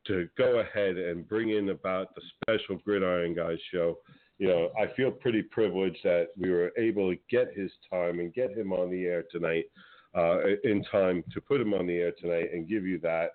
[0.06, 3.98] to go ahead and bring in about the special Gridiron Guys show,
[4.38, 8.34] you know, I feel pretty privileged that we were able to get his time and
[8.34, 9.66] get him on the air tonight,
[10.14, 13.30] uh, in time to put him on the air tonight and give you that.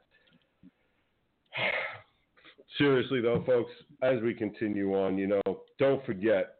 [2.78, 3.72] Seriously, though, folks,
[4.02, 5.42] as we continue on, you know,
[5.80, 6.58] don't forget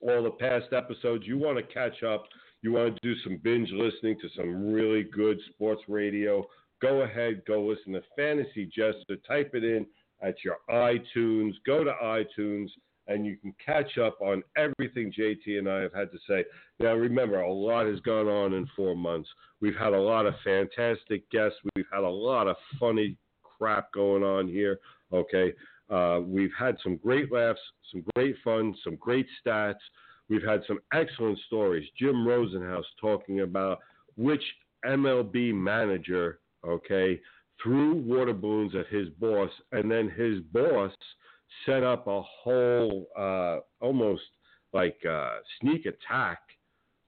[0.00, 1.24] all the past episodes.
[1.26, 2.24] You want to catch up,
[2.62, 6.44] you want to do some binge listening to some really good sports radio.
[6.82, 9.16] Go ahead, go listen to Fantasy Jester.
[9.26, 9.86] Type it in
[10.22, 11.52] at your iTunes.
[11.64, 12.68] Go to iTunes
[13.08, 16.44] and you can catch up on everything JT and I have had to say.
[16.80, 19.28] Now, remember, a lot has gone on in four months.
[19.60, 21.58] We've had a lot of fantastic guests.
[21.74, 24.78] We've had a lot of funny crap going on here.
[25.12, 25.52] Okay.
[25.88, 27.60] Uh, we've had some great laughs,
[27.92, 29.74] some great fun, some great stats.
[30.28, 31.88] We've had some excellent stories.
[31.98, 33.78] Jim Rosenhaus talking about
[34.16, 34.42] which
[34.84, 37.20] MLB manager, okay,
[37.62, 40.92] threw water balloons at his boss, and then his boss
[41.64, 44.22] set up a whole uh, almost
[44.72, 46.40] like uh, sneak attack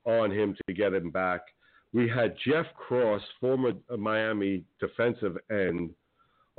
[0.05, 1.43] on him to get him back.
[1.93, 5.91] We had Jeff Cross, former Miami defensive end,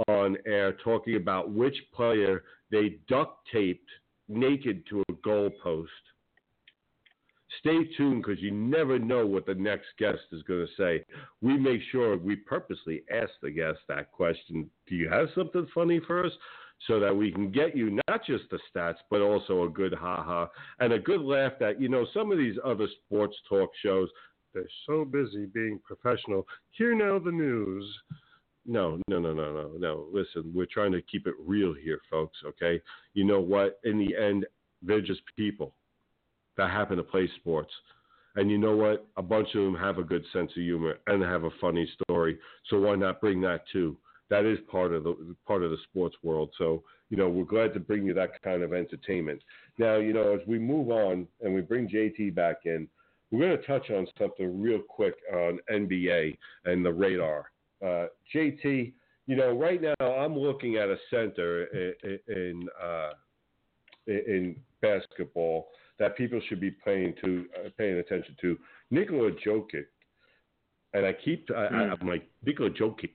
[0.08, 3.90] on air talking about which player they duct taped
[4.28, 5.88] naked to a goalpost.
[7.60, 11.04] Stay tuned because you never know what the next guest is going to say.
[11.42, 16.00] We make sure we purposely ask the guest that question Do you have something funny
[16.06, 16.32] for us?
[16.88, 20.24] So that we can get you not just the stats, but also a good ha
[20.24, 20.50] ha
[20.80, 24.10] and a good laugh that, you know, some of these other sports talk shows,
[24.54, 26.48] they're so busy being professional.
[26.72, 27.86] Here now the news.
[28.66, 30.08] No, no, no, no, no, no.
[30.12, 32.82] Listen, we're trying to keep it real here, folks, okay?
[33.14, 33.80] You know what?
[33.84, 34.46] In the end,
[34.82, 35.74] they're just people
[36.58, 37.72] that happen to play sports.
[38.36, 39.08] And you know what?
[39.18, 42.38] A bunch of them have a good sense of humor and have a funny story.
[42.70, 43.98] So why not bring that too?
[44.30, 46.52] That is part of the part of the sports world.
[46.58, 49.42] So you know we're glad to bring you that kind of entertainment.
[49.78, 52.88] Now you know as we move on and we bring JT back in,
[53.32, 57.52] we're going to touch on something real quick on NBA and the radar.
[57.84, 58.94] Uh, JT,
[59.28, 63.12] you know right now I'm looking at a center in in, uh,
[64.08, 65.70] in basketball
[66.00, 68.58] that people should be paying to uh, paying attention to.
[68.92, 69.86] Nikola Jokic,
[70.94, 71.94] and I keep I, Hmm.
[72.02, 73.12] I'm like Nikola Jokic.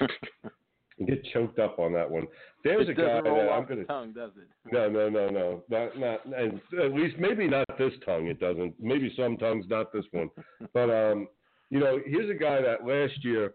[1.06, 2.26] Get choked up on that one.
[2.64, 3.82] There's it a guy that I'm gonna.
[3.82, 4.48] the tongue, does it?
[4.72, 8.28] No, no, no, no, not, not, and at least maybe not this tongue.
[8.28, 8.74] It doesn't.
[8.80, 10.30] Maybe some tongues, not this one.
[10.72, 11.28] But um,
[11.68, 13.54] you know, here's a guy that last year,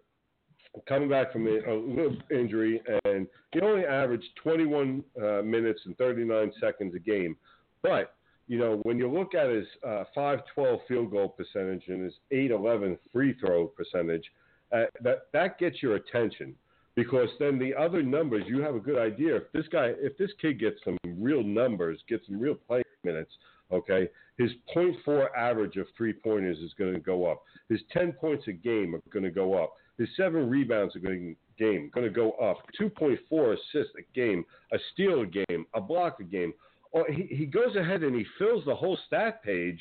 [0.88, 5.98] coming back from a, a little injury, and he only averaged 21 uh, minutes and
[5.98, 7.36] 39 seconds a game.
[7.82, 8.14] But
[8.48, 12.98] you know, when you look at his uh, 5-12 field goal percentage and his 8-11
[13.12, 14.26] free throw percentage,
[14.74, 16.56] uh, that that gets your attention
[16.96, 19.38] because then the other numbers you have a good idea.
[19.38, 23.32] If this guy if this kid gets some real numbers gets some real play minutes
[23.72, 24.08] okay
[24.38, 27.44] his 0.4 average of three pointers is going to go up.
[27.70, 29.74] His 10 points a game are going to go up.
[29.98, 32.58] His seven rebounds are going game going to go up.
[32.80, 36.54] 2.4 assists a game a steal a game a block a game.
[36.94, 39.80] Oh, he, he goes ahead and he fills the whole stat page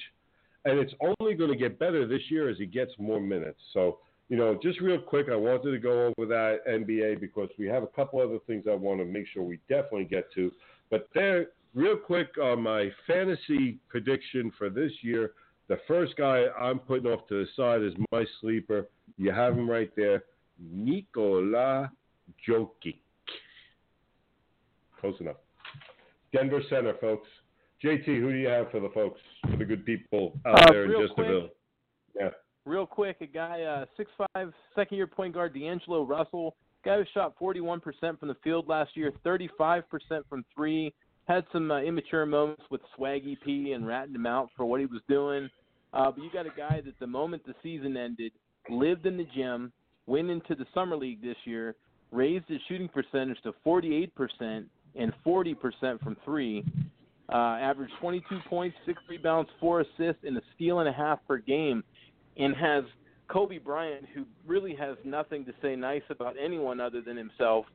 [0.65, 3.61] and it's only going to get better this year as he gets more minutes.
[3.73, 3.99] So
[4.31, 7.83] you know, just real quick, I wanted to go over that NBA because we have
[7.83, 10.53] a couple other things I want to make sure we definitely get to.
[10.89, 15.33] But there, real quick on my fantasy prediction for this year,
[15.67, 18.87] the first guy I'm putting off to the side is my sleeper.
[19.19, 20.23] You have him right there,
[20.61, 21.91] Nikola
[22.49, 22.99] Jokic.
[25.01, 25.37] Close enough.
[26.33, 27.29] Denver Center, folks.
[27.83, 29.21] JT, who do you have for the folks,
[29.51, 31.51] for the good people out Uh, there in quick.
[32.15, 32.31] Yeah.
[32.67, 33.87] Real quick, a guy, uh,
[34.37, 37.81] 6'5", second-year point guard D'Angelo Russell, guy who shot 41%
[38.19, 39.83] from the field last year, 35%
[40.29, 40.93] from three,
[41.27, 44.87] had some uh, immature moments with Swaggy P and ratting him out for what he
[44.87, 45.49] was doing.
[45.93, 48.33] Uh, but you got a guy that the moment the season ended,
[48.69, 49.73] lived in the gym,
[50.07, 51.75] went into the summer league this year,
[52.11, 54.11] raised his shooting percentage to 48%
[54.97, 55.55] and 40%
[56.03, 56.65] from three,
[57.33, 61.39] uh, averaged 22 points, six rebounds, four assists, and a steal and a half per
[61.39, 61.85] game,
[62.37, 62.85] and has
[63.29, 67.67] Kobe Bryant, who really has nothing to say nice about anyone other than himself,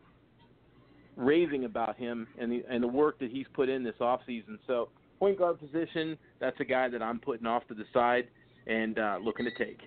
[1.16, 4.60] raving about him and the and the work that he's put in this off season.
[4.68, 8.28] So point guard position, that's a guy that I'm putting off to the side
[8.68, 9.80] and uh, looking to take.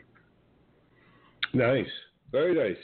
[1.52, 1.86] Nice,
[2.32, 2.82] very nice.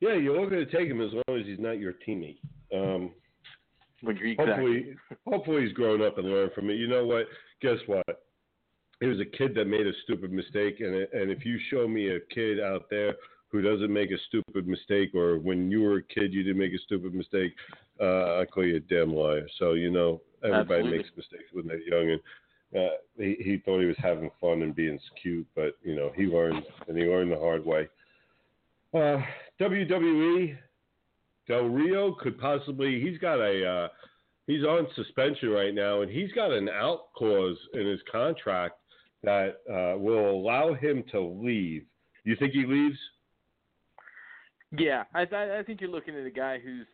[0.00, 2.38] Yeah, you're looking to take him as long as he's not your teammate.
[2.74, 3.12] Um,
[4.02, 4.36] exactly.
[4.38, 4.96] hopefully,
[5.26, 6.74] hopefully he's grown up and learned from it.
[6.74, 7.26] You know what?
[7.62, 8.25] Guess what?
[9.00, 12.08] It was a kid that made a stupid mistake, and and if you show me
[12.08, 13.14] a kid out there
[13.48, 16.72] who doesn't make a stupid mistake, or when you were a kid you didn't make
[16.72, 17.52] a stupid mistake,
[18.00, 19.46] uh, I call you a damn liar.
[19.58, 20.98] So you know everybody Absolutely.
[20.98, 22.20] makes mistakes when they're young, and
[22.74, 26.24] uh, he he thought he was having fun and being cute, but you know he
[26.24, 27.88] learned and he learned the hard way.
[28.94, 29.20] Uh,
[29.60, 30.56] WWE
[31.46, 33.88] Del Rio could possibly he's got a uh,
[34.46, 38.74] he's on suspension right now, and he's got an out clause in his contract
[39.26, 41.84] that uh, will allow him to leave.
[42.24, 42.96] You think he leaves?
[44.76, 46.86] Yeah, I, I I think you're looking at a guy who's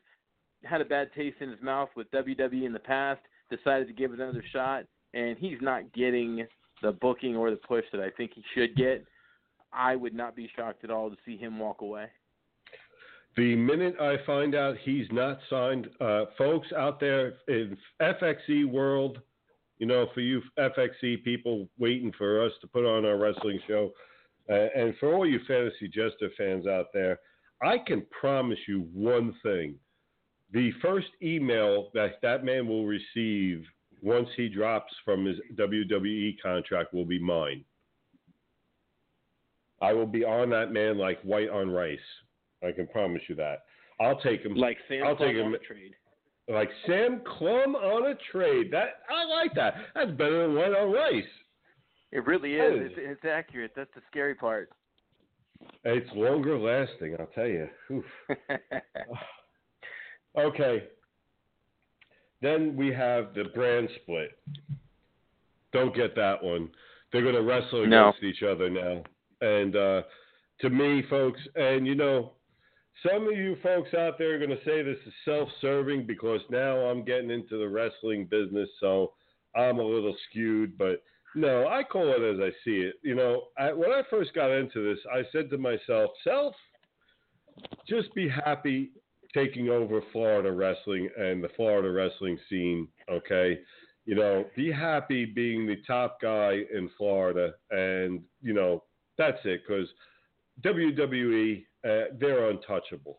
[0.65, 4.13] had a bad taste in his mouth with WWE in the past, decided to give
[4.13, 4.85] it another shot,
[5.15, 6.47] and he's not getting
[6.83, 9.05] the booking or the push that I think he should get.
[9.73, 12.07] I would not be shocked at all to see him walk away.
[13.37, 19.21] The minute I find out he's not signed, uh, folks out there in FXE world,
[19.83, 23.91] you know, for you FXE people waiting for us to put on our wrestling show,
[24.49, 27.19] uh, and for all you fantasy jester fans out there,
[27.61, 29.75] I can promise you one thing:
[30.53, 33.65] the first email that that man will receive
[34.01, 37.65] once he drops from his WWE contract will be mine.
[39.81, 41.99] I will be on that man like white on rice.
[42.65, 43.65] I can promise you that.
[44.01, 44.55] I'll take him.
[44.55, 45.57] Like Sam I'll take him.
[45.67, 45.97] trade.
[46.49, 48.71] Like Sam Clum on a trade.
[48.73, 49.75] That I like that.
[49.95, 51.25] That's better than white on rice.
[52.11, 52.91] It really is.
[52.91, 53.73] It's, it's accurate.
[53.75, 54.71] That's the scary part.
[55.85, 57.69] It's longer lasting, I'll tell you.
[60.37, 60.85] Okay.
[62.41, 64.31] Then we have the brand split.
[65.73, 66.71] Don't get that one.
[67.13, 68.09] They're going to wrestle No.
[68.09, 69.03] against each other now.
[69.41, 70.03] And uh,
[70.61, 72.33] to me, folks, and you know,
[73.07, 76.41] some of you folks out there are going to say this is self serving because
[76.51, 79.13] now I'm getting into the wrestling business, so
[79.57, 80.77] I'm a little skewed.
[80.79, 81.03] But
[81.35, 82.95] no, I call it as I see it.
[83.03, 86.55] You know, I, when I first got into this, I said to myself, self,
[87.89, 88.91] just be happy
[89.35, 92.89] taking over Florida wrestling and the Florida wrestling scene.
[93.11, 93.59] Okay,
[94.05, 98.85] you know, be happy being the top guy in Florida, and you know
[99.17, 99.63] that's it.
[99.67, 99.89] Because
[100.63, 103.19] WWE, uh, they're untouchable.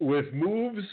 [0.00, 0.84] With moves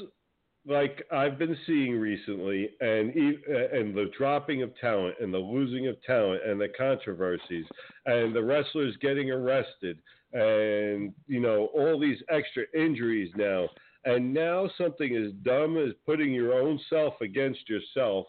[0.66, 5.88] like I've been seeing recently, and uh, and the dropping of talent, and the losing
[5.88, 7.66] of talent, and the controversies,
[8.06, 9.98] and the wrestlers getting arrested,
[10.34, 13.68] and you know all these extra injuries now,
[14.06, 18.28] and now something as dumb as putting your own self against yourself.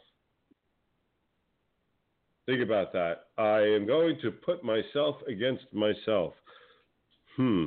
[2.46, 3.26] Think about that.
[3.38, 6.32] I am going to put myself against myself.
[7.36, 7.64] Hmm.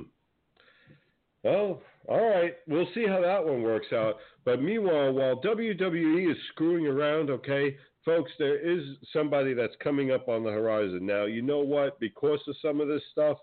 [1.43, 2.53] Well, all right.
[2.67, 4.15] We'll see how that one works out.
[4.45, 8.83] But meanwhile, while WWE is screwing around, okay, folks, there is
[9.13, 11.05] somebody that's coming up on the horizon.
[11.05, 11.99] Now, you know what?
[11.99, 13.37] Because of some of this stuff,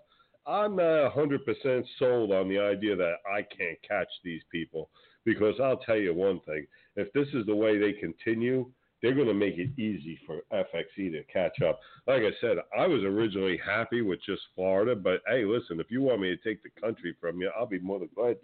[0.45, 4.89] I'm not 100% sold on the idea that I can't catch these people.
[5.25, 6.67] Because I'll tell you one thing
[6.97, 8.69] if this is the way they continue,
[9.03, 11.81] they're going to make it easy for FXE to catch up.
[12.07, 16.01] Like I said, I was originally happy with just Florida, but hey, listen, if you
[16.01, 18.37] want me to take the country from you, I'll be more than glad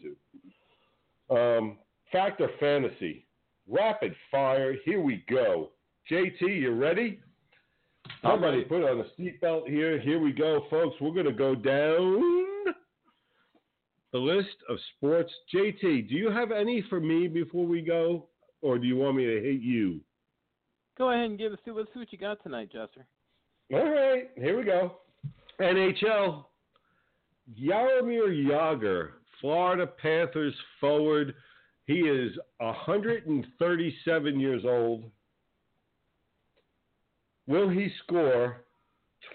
[1.30, 1.36] to.
[1.36, 1.77] Um,
[2.11, 3.26] Fact or Fantasy,
[3.69, 4.76] rapid fire.
[4.84, 5.69] Here we go.
[6.11, 7.22] JT, you ready?
[8.22, 9.98] Somebody put on a seatbelt here.
[9.98, 10.98] Here we go, folks.
[10.99, 12.65] We're going to go down
[14.11, 15.31] the list of sports.
[15.56, 18.27] JT, do you have any for me before we go,
[18.61, 20.02] or do you want me to hit you?
[21.00, 21.60] Go ahead and give us.
[21.66, 23.06] Let's see what you got tonight, Jester.
[23.74, 24.98] All right, here we go.
[25.62, 26.44] NHL.
[27.58, 31.34] Jaromir Jagr, Florida Panthers forward.
[31.86, 35.06] He is 137 years old.
[37.48, 38.66] Will he score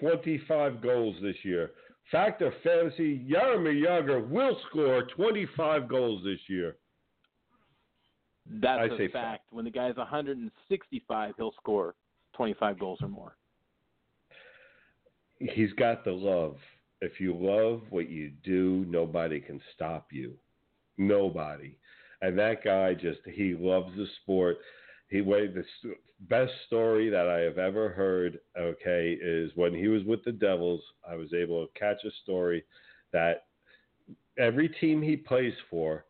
[0.00, 1.70] 25 goals this year?
[2.12, 6.76] Fact or fantasy, Jaromir Jagr will score 25 goals this year.
[8.46, 9.12] That's I a fact.
[9.12, 9.42] fact.
[9.50, 11.94] When the guy's 165, he'll score
[12.34, 13.36] 25 goals or more.
[15.38, 16.56] He's got the love.
[17.00, 20.34] If you love what you do, nobody can stop you.
[20.96, 21.76] Nobody.
[22.22, 24.58] And that guy just he loves the sport.
[25.08, 25.64] He wait the
[26.20, 30.80] best story that I have ever heard, okay, is when he was with the Devils,
[31.08, 32.64] I was able to catch a story
[33.12, 33.44] that
[34.38, 36.04] every team he plays for,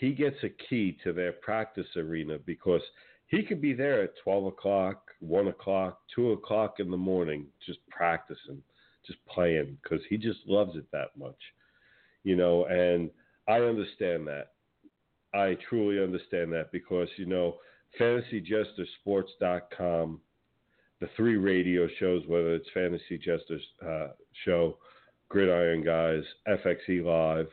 [0.00, 2.80] he gets a key to their practice arena because
[3.26, 7.80] he could be there at 12 o'clock, 1 o'clock, 2 o'clock in the morning just
[7.90, 8.62] practicing,
[9.06, 11.36] just playing because he just loves it that much.
[12.24, 13.10] You know, and
[13.46, 14.52] I understand that.
[15.34, 17.58] I truly understand that because, you know,
[18.00, 20.20] fantasyjestersports.com,
[21.00, 24.12] the three radio shows, whether it's Fantasy Jesters uh,
[24.46, 24.78] Show,
[25.28, 27.48] Gridiron Guys, FXE Live,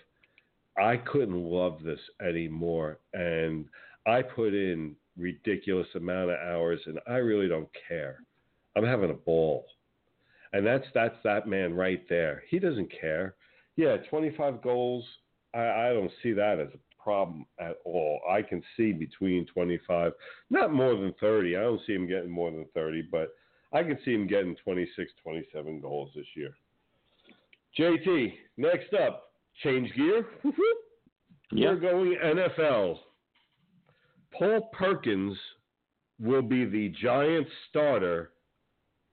[0.78, 3.00] I couldn't love this anymore.
[3.14, 3.66] And
[4.06, 8.20] I put in ridiculous amount of hours and I really don't care.
[8.76, 9.66] I'm having a ball.
[10.54, 12.44] And that's that's that man right there.
[12.50, 13.36] He doesn't care.
[13.76, 15.04] Yeah, 25 goals.
[15.54, 18.22] I, I don't see that as a problem at all.
[18.30, 20.14] I can see between 25,
[20.50, 21.56] not more than 30.
[21.56, 23.36] I don't see him getting more than 30, but
[23.74, 26.52] I can see him getting 26, 27 goals this year.
[27.78, 29.27] JT, next up,
[29.64, 30.26] change gear.
[31.52, 31.70] Yeah.
[31.70, 32.98] We're going NFL.
[34.38, 35.38] Paul Perkins
[36.20, 38.32] will be the Giants starter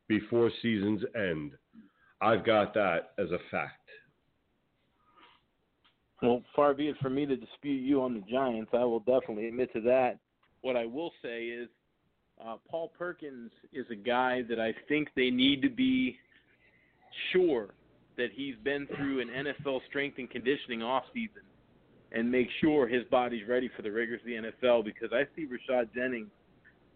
[0.08, 1.52] before season's end.
[2.20, 3.88] I've got that as a fact.
[6.22, 8.70] Well, far be it from me to dispute you on the Giants.
[8.72, 10.18] I will definitely admit to that.
[10.62, 11.68] What I will say is,
[12.44, 16.16] uh, Paul Perkins is a guy that I think they need to be
[17.30, 17.74] sure
[18.16, 21.42] that he's been through an NFL strength and conditioning off season
[22.12, 25.46] and make sure his body's ready for the rigors of the NFL because I see
[25.46, 26.30] Rashad Jennings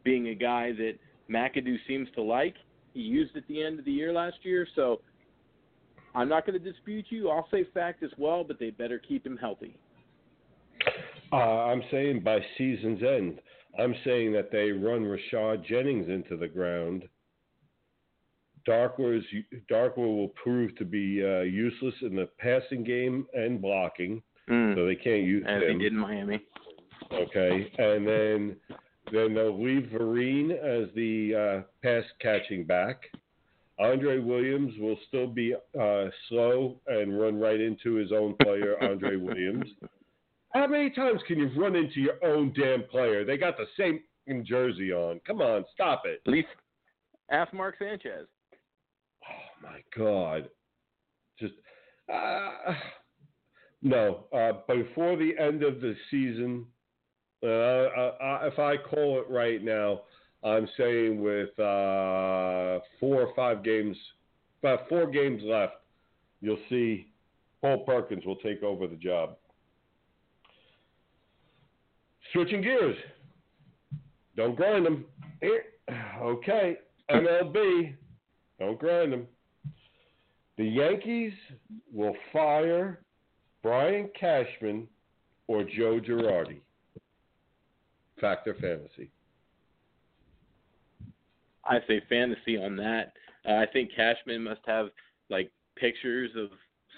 [0.05, 0.95] being a guy that
[1.29, 2.55] McAdoo seems to like.
[2.95, 5.01] He used at the end of the year last year, so
[6.15, 7.31] I'm not going to dispute you.
[7.31, 9.77] I'll say fact as well, but they better keep him healthy.
[11.33, 13.41] Uh, I'm saying by season's end.
[13.79, 17.05] I'm saying that they run Rashad Jennings into the ground.
[18.69, 19.25] Darkwa, is,
[19.71, 24.75] Darkwa will prove to be uh, useless in the passing game and blocking, Mm.
[24.77, 25.73] so they can't use As him.
[25.79, 26.41] he did in Miami.
[27.13, 28.57] Okay, and then
[29.13, 33.03] then they'll leave Vereen as the uh, pass catching back.
[33.79, 39.17] Andre Williams will still be uh, slow and run right into his own player, Andre
[39.29, 39.67] Williams.
[40.55, 43.25] How many times can you run into your own damn player?
[43.25, 44.01] They got the same
[44.45, 45.21] jersey on.
[45.27, 46.23] Come on, stop it.
[46.27, 46.49] At least
[47.31, 48.27] ask Mark Sanchez.
[49.63, 50.49] My God,
[51.39, 51.55] just
[52.13, 52.75] uh,
[53.83, 54.25] no.
[54.33, 56.67] Uh, before the end of the season,
[57.43, 60.03] uh, uh, if I call it right now,
[60.45, 63.97] I'm saying with uh, four or five games,
[64.63, 65.75] about four games left,
[66.41, 67.13] you'll see
[67.61, 69.37] Paul Perkins will take over the job.
[72.33, 72.97] Switching gears.
[74.37, 75.05] Don't grind them.
[76.21, 76.77] Okay.
[77.11, 77.95] MLB.
[78.59, 79.27] Don't grind them.
[80.59, 81.33] The Yankees
[81.93, 83.01] will fire
[83.63, 84.89] Brian Cashman
[85.47, 86.61] or Joe Girardi.
[88.21, 89.09] Fact or fantasy.
[91.65, 93.13] I say fantasy on that.
[93.49, 94.89] Uh, I think Cashman must have
[95.31, 96.49] like pictures of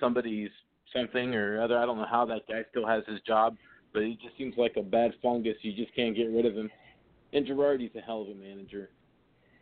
[0.00, 0.50] somebody's
[0.96, 1.78] something or other.
[1.78, 3.56] I don't know how that guy still has his job,
[3.92, 5.56] but he just seems like a bad fungus.
[5.60, 6.70] You just can't get rid of him.
[7.34, 8.88] And Girardi's a hell of a manager.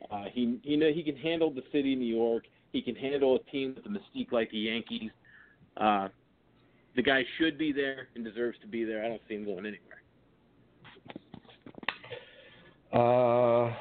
[0.09, 2.45] Uh, he you know he can handle the city of New York.
[2.73, 5.11] He can handle a team with a mystique like the Yankees.
[5.77, 6.09] Uh,
[6.97, 9.05] the guy should be there and deserves to be there.
[9.05, 10.03] I don't see him going anywhere.
[12.93, 13.73] Uh,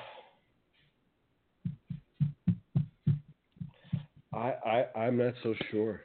[4.34, 6.01] I, I I'm not so sure.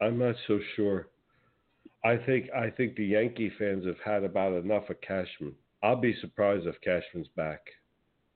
[0.00, 1.08] I'm not so sure.
[2.04, 5.54] I think I think the Yankee fans have had about enough of Cashman.
[5.82, 7.60] I'll be surprised if Cashman's back.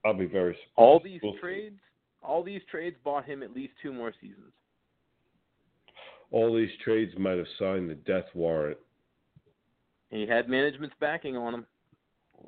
[0.05, 0.73] I'll be very surprised.
[0.77, 1.41] All these We'll see.
[1.41, 1.81] trades,
[2.23, 4.53] all these trades bought him at least two more seasons.
[6.31, 8.79] All these trades might have signed the death warrant.
[10.11, 11.67] He had management's backing on him.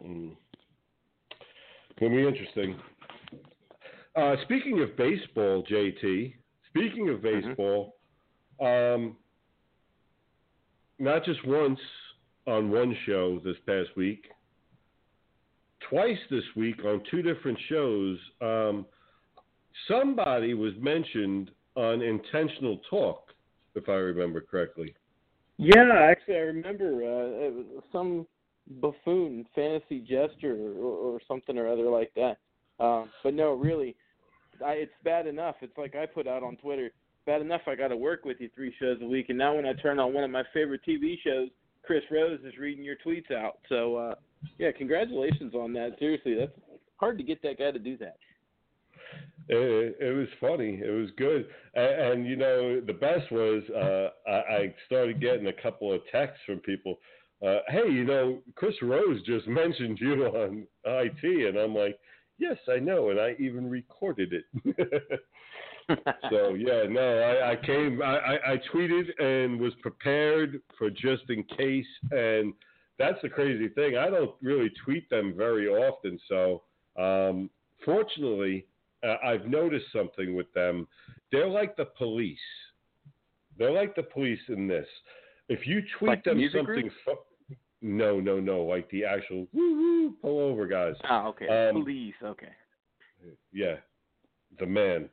[0.03, 0.37] Mm.
[2.01, 2.77] Gonna be interesting.
[4.17, 6.35] Uh, speaking of baseball, JT.
[6.69, 7.97] Speaking of baseball,
[8.61, 9.17] um,
[10.99, 11.79] not just once
[12.47, 14.25] on one show this past week,
[15.89, 18.19] twice this week on two different shows.
[18.41, 18.87] Um,
[19.89, 23.33] somebody was mentioned on intentional talk,
[23.75, 24.95] if I remember correctly.
[25.57, 28.27] Yeah, actually, I remember uh, some
[28.81, 32.39] buffoon, fantasy jester, or, or something or other like that.
[32.83, 33.95] Um, but no, really,
[34.65, 35.57] I, it's bad enough.
[35.61, 36.91] It's like I put out on Twitter.
[37.27, 39.67] Bad enough I got to work with you three shows a week, and now when
[39.67, 41.49] I turn on one of my favorite TV shows,
[41.83, 43.59] Chris Rose is reading your tweets out.
[43.69, 44.15] So uh,
[44.59, 45.97] yeah, congratulations on that.
[45.99, 46.53] Seriously, that's
[46.97, 48.17] hard to get that guy to do that.
[49.49, 50.81] It, it was funny.
[50.83, 55.49] It was good, and, and you know the best was uh, I, I started getting
[55.49, 56.99] a couple of texts from people.
[57.45, 61.99] Uh, hey, you know, Chris Rose just mentioned you on IT, and I'm like,
[62.39, 65.21] yes, I know, and I even recorded it.
[66.31, 71.43] so yeah, no, I, I came, I, I, tweeted and was prepared for just in
[71.43, 72.55] case, and
[72.99, 73.99] that's the crazy thing.
[73.99, 76.63] I don't really tweet them very often, so
[76.99, 77.51] um,
[77.85, 78.65] fortunately
[79.05, 80.87] uh, I've noticed something with them.
[81.31, 82.39] They're like the police.
[83.59, 84.87] They're like the police in this.
[85.49, 89.77] If you tweet like them the something, fu- no, no, no, like the actual woo
[89.77, 90.95] woo pull over guys.
[91.09, 91.69] Oh, okay.
[91.69, 92.15] Um, Police.
[92.23, 92.49] Okay.
[93.53, 93.77] Yeah,
[94.59, 95.09] the man.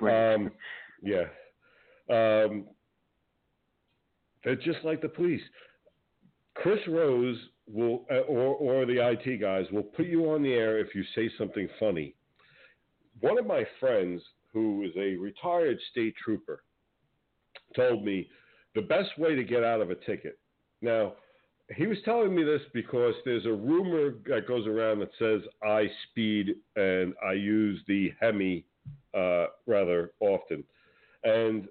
[0.00, 0.34] Right.
[0.34, 0.50] Um,
[1.02, 1.24] yeah.
[2.08, 2.66] Um,
[4.44, 5.42] they're just like the police.
[6.54, 7.38] Chris Rose
[7.72, 11.02] will, uh, or or the IT guys will put you on the air if you
[11.14, 12.14] say something funny.
[13.20, 14.22] One of my friends,
[14.52, 16.62] who is a retired state trooper,
[17.74, 18.28] told me
[18.74, 20.38] the best way to get out of a ticket.
[20.80, 21.14] Now,
[21.76, 25.86] he was telling me this because there's a rumor that goes around that says I
[26.10, 28.64] speed and I use the Hemi
[29.14, 30.64] uh, rather often,
[31.24, 31.68] and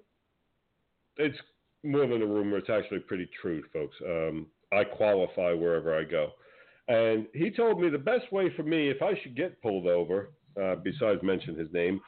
[1.18, 1.38] it's
[1.84, 2.58] more than a rumor.
[2.58, 3.96] It's actually pretty true, folks.
[4.04, 6.30] Um, I qualify wherever I go.
[6.88, 10.30] And he told me the best way for me, if I should get pulled over,
[10.60, 12.00] uh, besides mention his name,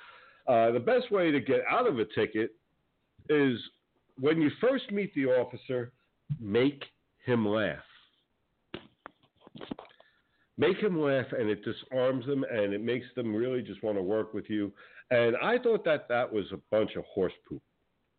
[0.46, 2.50] uh, the best way to get out of a ticket
[3.28, 3.58] is
[4.18, 5.92] when you first meet the officer,
[6.40, 6.84] make
[7.24, 7.78] him laugh.
[10.56, 14.02] Make him laugh, and it disarms them, and it makes them really just want to
[14.02, 14.72] work with you.
[15.10, 17.62] And I thought that that was a bunch of horse poop.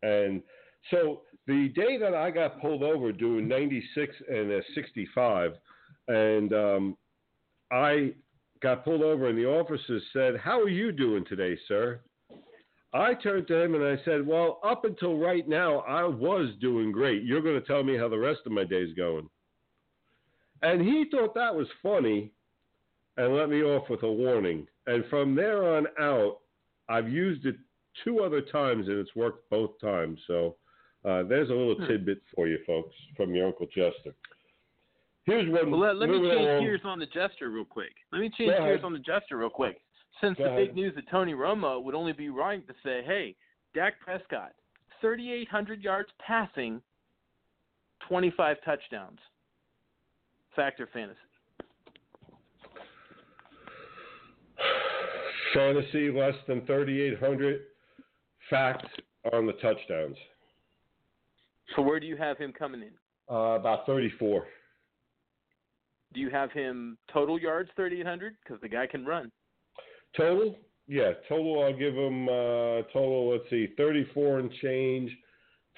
[0.02, 0.42] And
[0.90, 5.52] so the day that I got pulled over doing 96 and a 65,
[6.08, 6.96] and um,
[7.70, 8.14] I
[8.62, 12.00] got pulled over, and the officer said, How are you doing today, sir?
[12.92, 16.92] I turned to him and I said, Well, up until right now, I was doing
[16.92, 17.24] great.
[17.24, 19.28] You're going to tell me how the rest of my day's going.
[20.62, 22.32] And he thought that was funny
[23.18, 24.66] and let me off with a warning.
[24.86, 26.38] And from there on out,
[26.88, 27.56] I've used it
[28.04, 30.18] two other times and it's worked both times.
[30.26, 30.56] So
[31.06, 31.86] uh, there's a little Hmm.
[31.86, 34.14] tidbit for you folks from your Uncle Jester.
[35.24, 35.70] Here's one.
[35.70, 36.62] Well, let, let me change along.
[36.62, 37.92] gears on the Jester real quick.
[38.12, 39.80] Let me change gears on the Jester real quick.
[40.20, 40.66] Since Go the ahead.
[40.68, 43.34] big news of Tony Romo, would only be right to say, hey,
[43.74, 44.52] Dak Prescott,
[45.00, 46.80] 3,800 yards passing,
[48.08, 49.18] 25 touchdowns.
[50.54, 51.18] Fact or fantasy.
[55.54, 57.60] Fantasy less than 3,800.
[58.50, 58.84] Fact
[59.32, 60.16] on the touchdowns.
[61.74, 62.92] So where do you have him coming in?
[63.30, 64.46] Uh, about 34.
[66.14, 68.36] Do you have him total yards 3,800?
[68.42, 69.30] Because the guy can run.
[70.16, 70.56] Total?
[70.86, 71.64] Yeah, total.
[71.64, 73.32] I'll give him uh, total.
[73.32, 75.10] Let's see, 34 and change,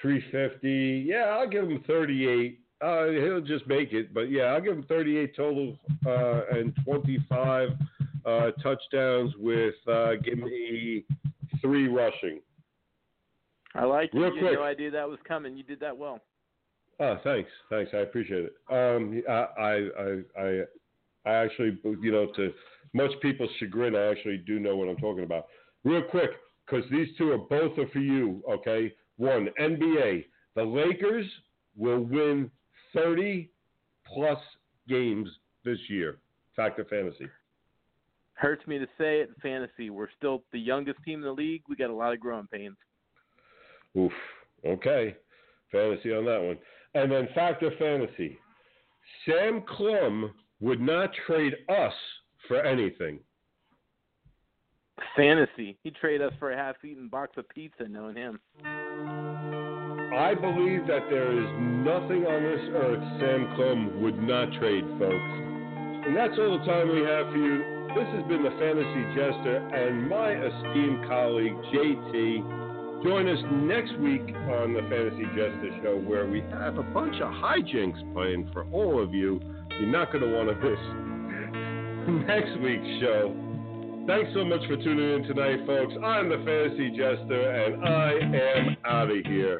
[0.01, 1.05] 350.
[1.07, 2.59] Yeah, I'll give him 38.
[2.81, 7.69] Uh, he'll just make it, but yeah, I'll give him 38 total uh, and 25
[8.25, 11.03] uh, touchdowns with uh, give me
[11.61, 12.39] three rushing.
[13.75, 14.13] I like.
[14.13, 14.53] Real You had quick.
[14.53, 15.55] no idea that was coming.
[15.55, 16.19] You did that well.
[16.99, 17.91] Oh, thanks, thanks.
[17.93, 18.53] I appreciate it.
[18.69, 20.61] Um, I, I, I, I,
[21.25, 22.51] I actually, you know, to
[22.93, 25.45] much people's chagrin, I actually do know what I'm talking about.
[25.85, 26.31] Real quick,
[26.65, 28.43] because these two are both are for you.
[28.49, 30.25] Okay, one NBA.
[30.55, 31.25] The Lakers
[31.77, 32.51] will win
[32.93, 33.49] 30
[34.13, 34.39] plus
[34.89, 35.29] games
[35.63, 36.17] this year.
[36.55, 37.29] Fact or fantasy.
[38.33, 39.89] Hurts me to say it, fantasy.
[39.89, 41.61] We're still the youngest team in the league.
[41.69, 42.75] We got a lot of growing pains.
[43.97, 44.11] Oof.
[44.65, 45.15] Okay.
[45.71, 46.57] Fantasy on that one.
[46.95, 48.37] And then factor fantasy.
[49.25, 51.93] Sam Klum would not trade us
[52.47, 53.19] for anything.
[55.15, 55.77] Fantasy.
[55.83, 58.39] He'd trade us for a half-eaten box of pizza, knowing him.
[60.11, 61.49] I believe that there is
[61.85, 65.31] nothing on this earth Sam Klum would not trade, folks.
[66.05, 67.79] And that's all the time we have for you.
[67.95, 72.58] This has been the Fantasy Jester and my esteemed colleague, JT.
[73.03, 77.31] Join us next week on the Fantasy Jester Show where we have a bunch of
[77.31, 79.39] hijinks planned for all of you.
[79.79, 83.33] You're not going to want to miss next week's show.
[84.05, 85.93] Thanks so much for tuning in tonight, folks.
[86.03, 89.57] I'm the Fantasy Jester, and I am out of here.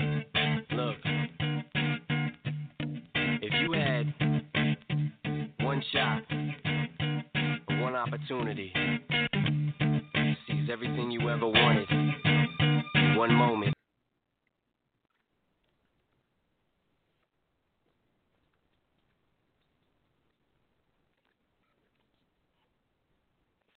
[0.72, 0.98] Look,
[3.42, 4.14] if you had
[5.62, 6.24] one shot,
[7.80, 8.74] one opportunity.
[10.46, 11.88] Seize everything you ever wanted.
[13.20, 13.79] One moment.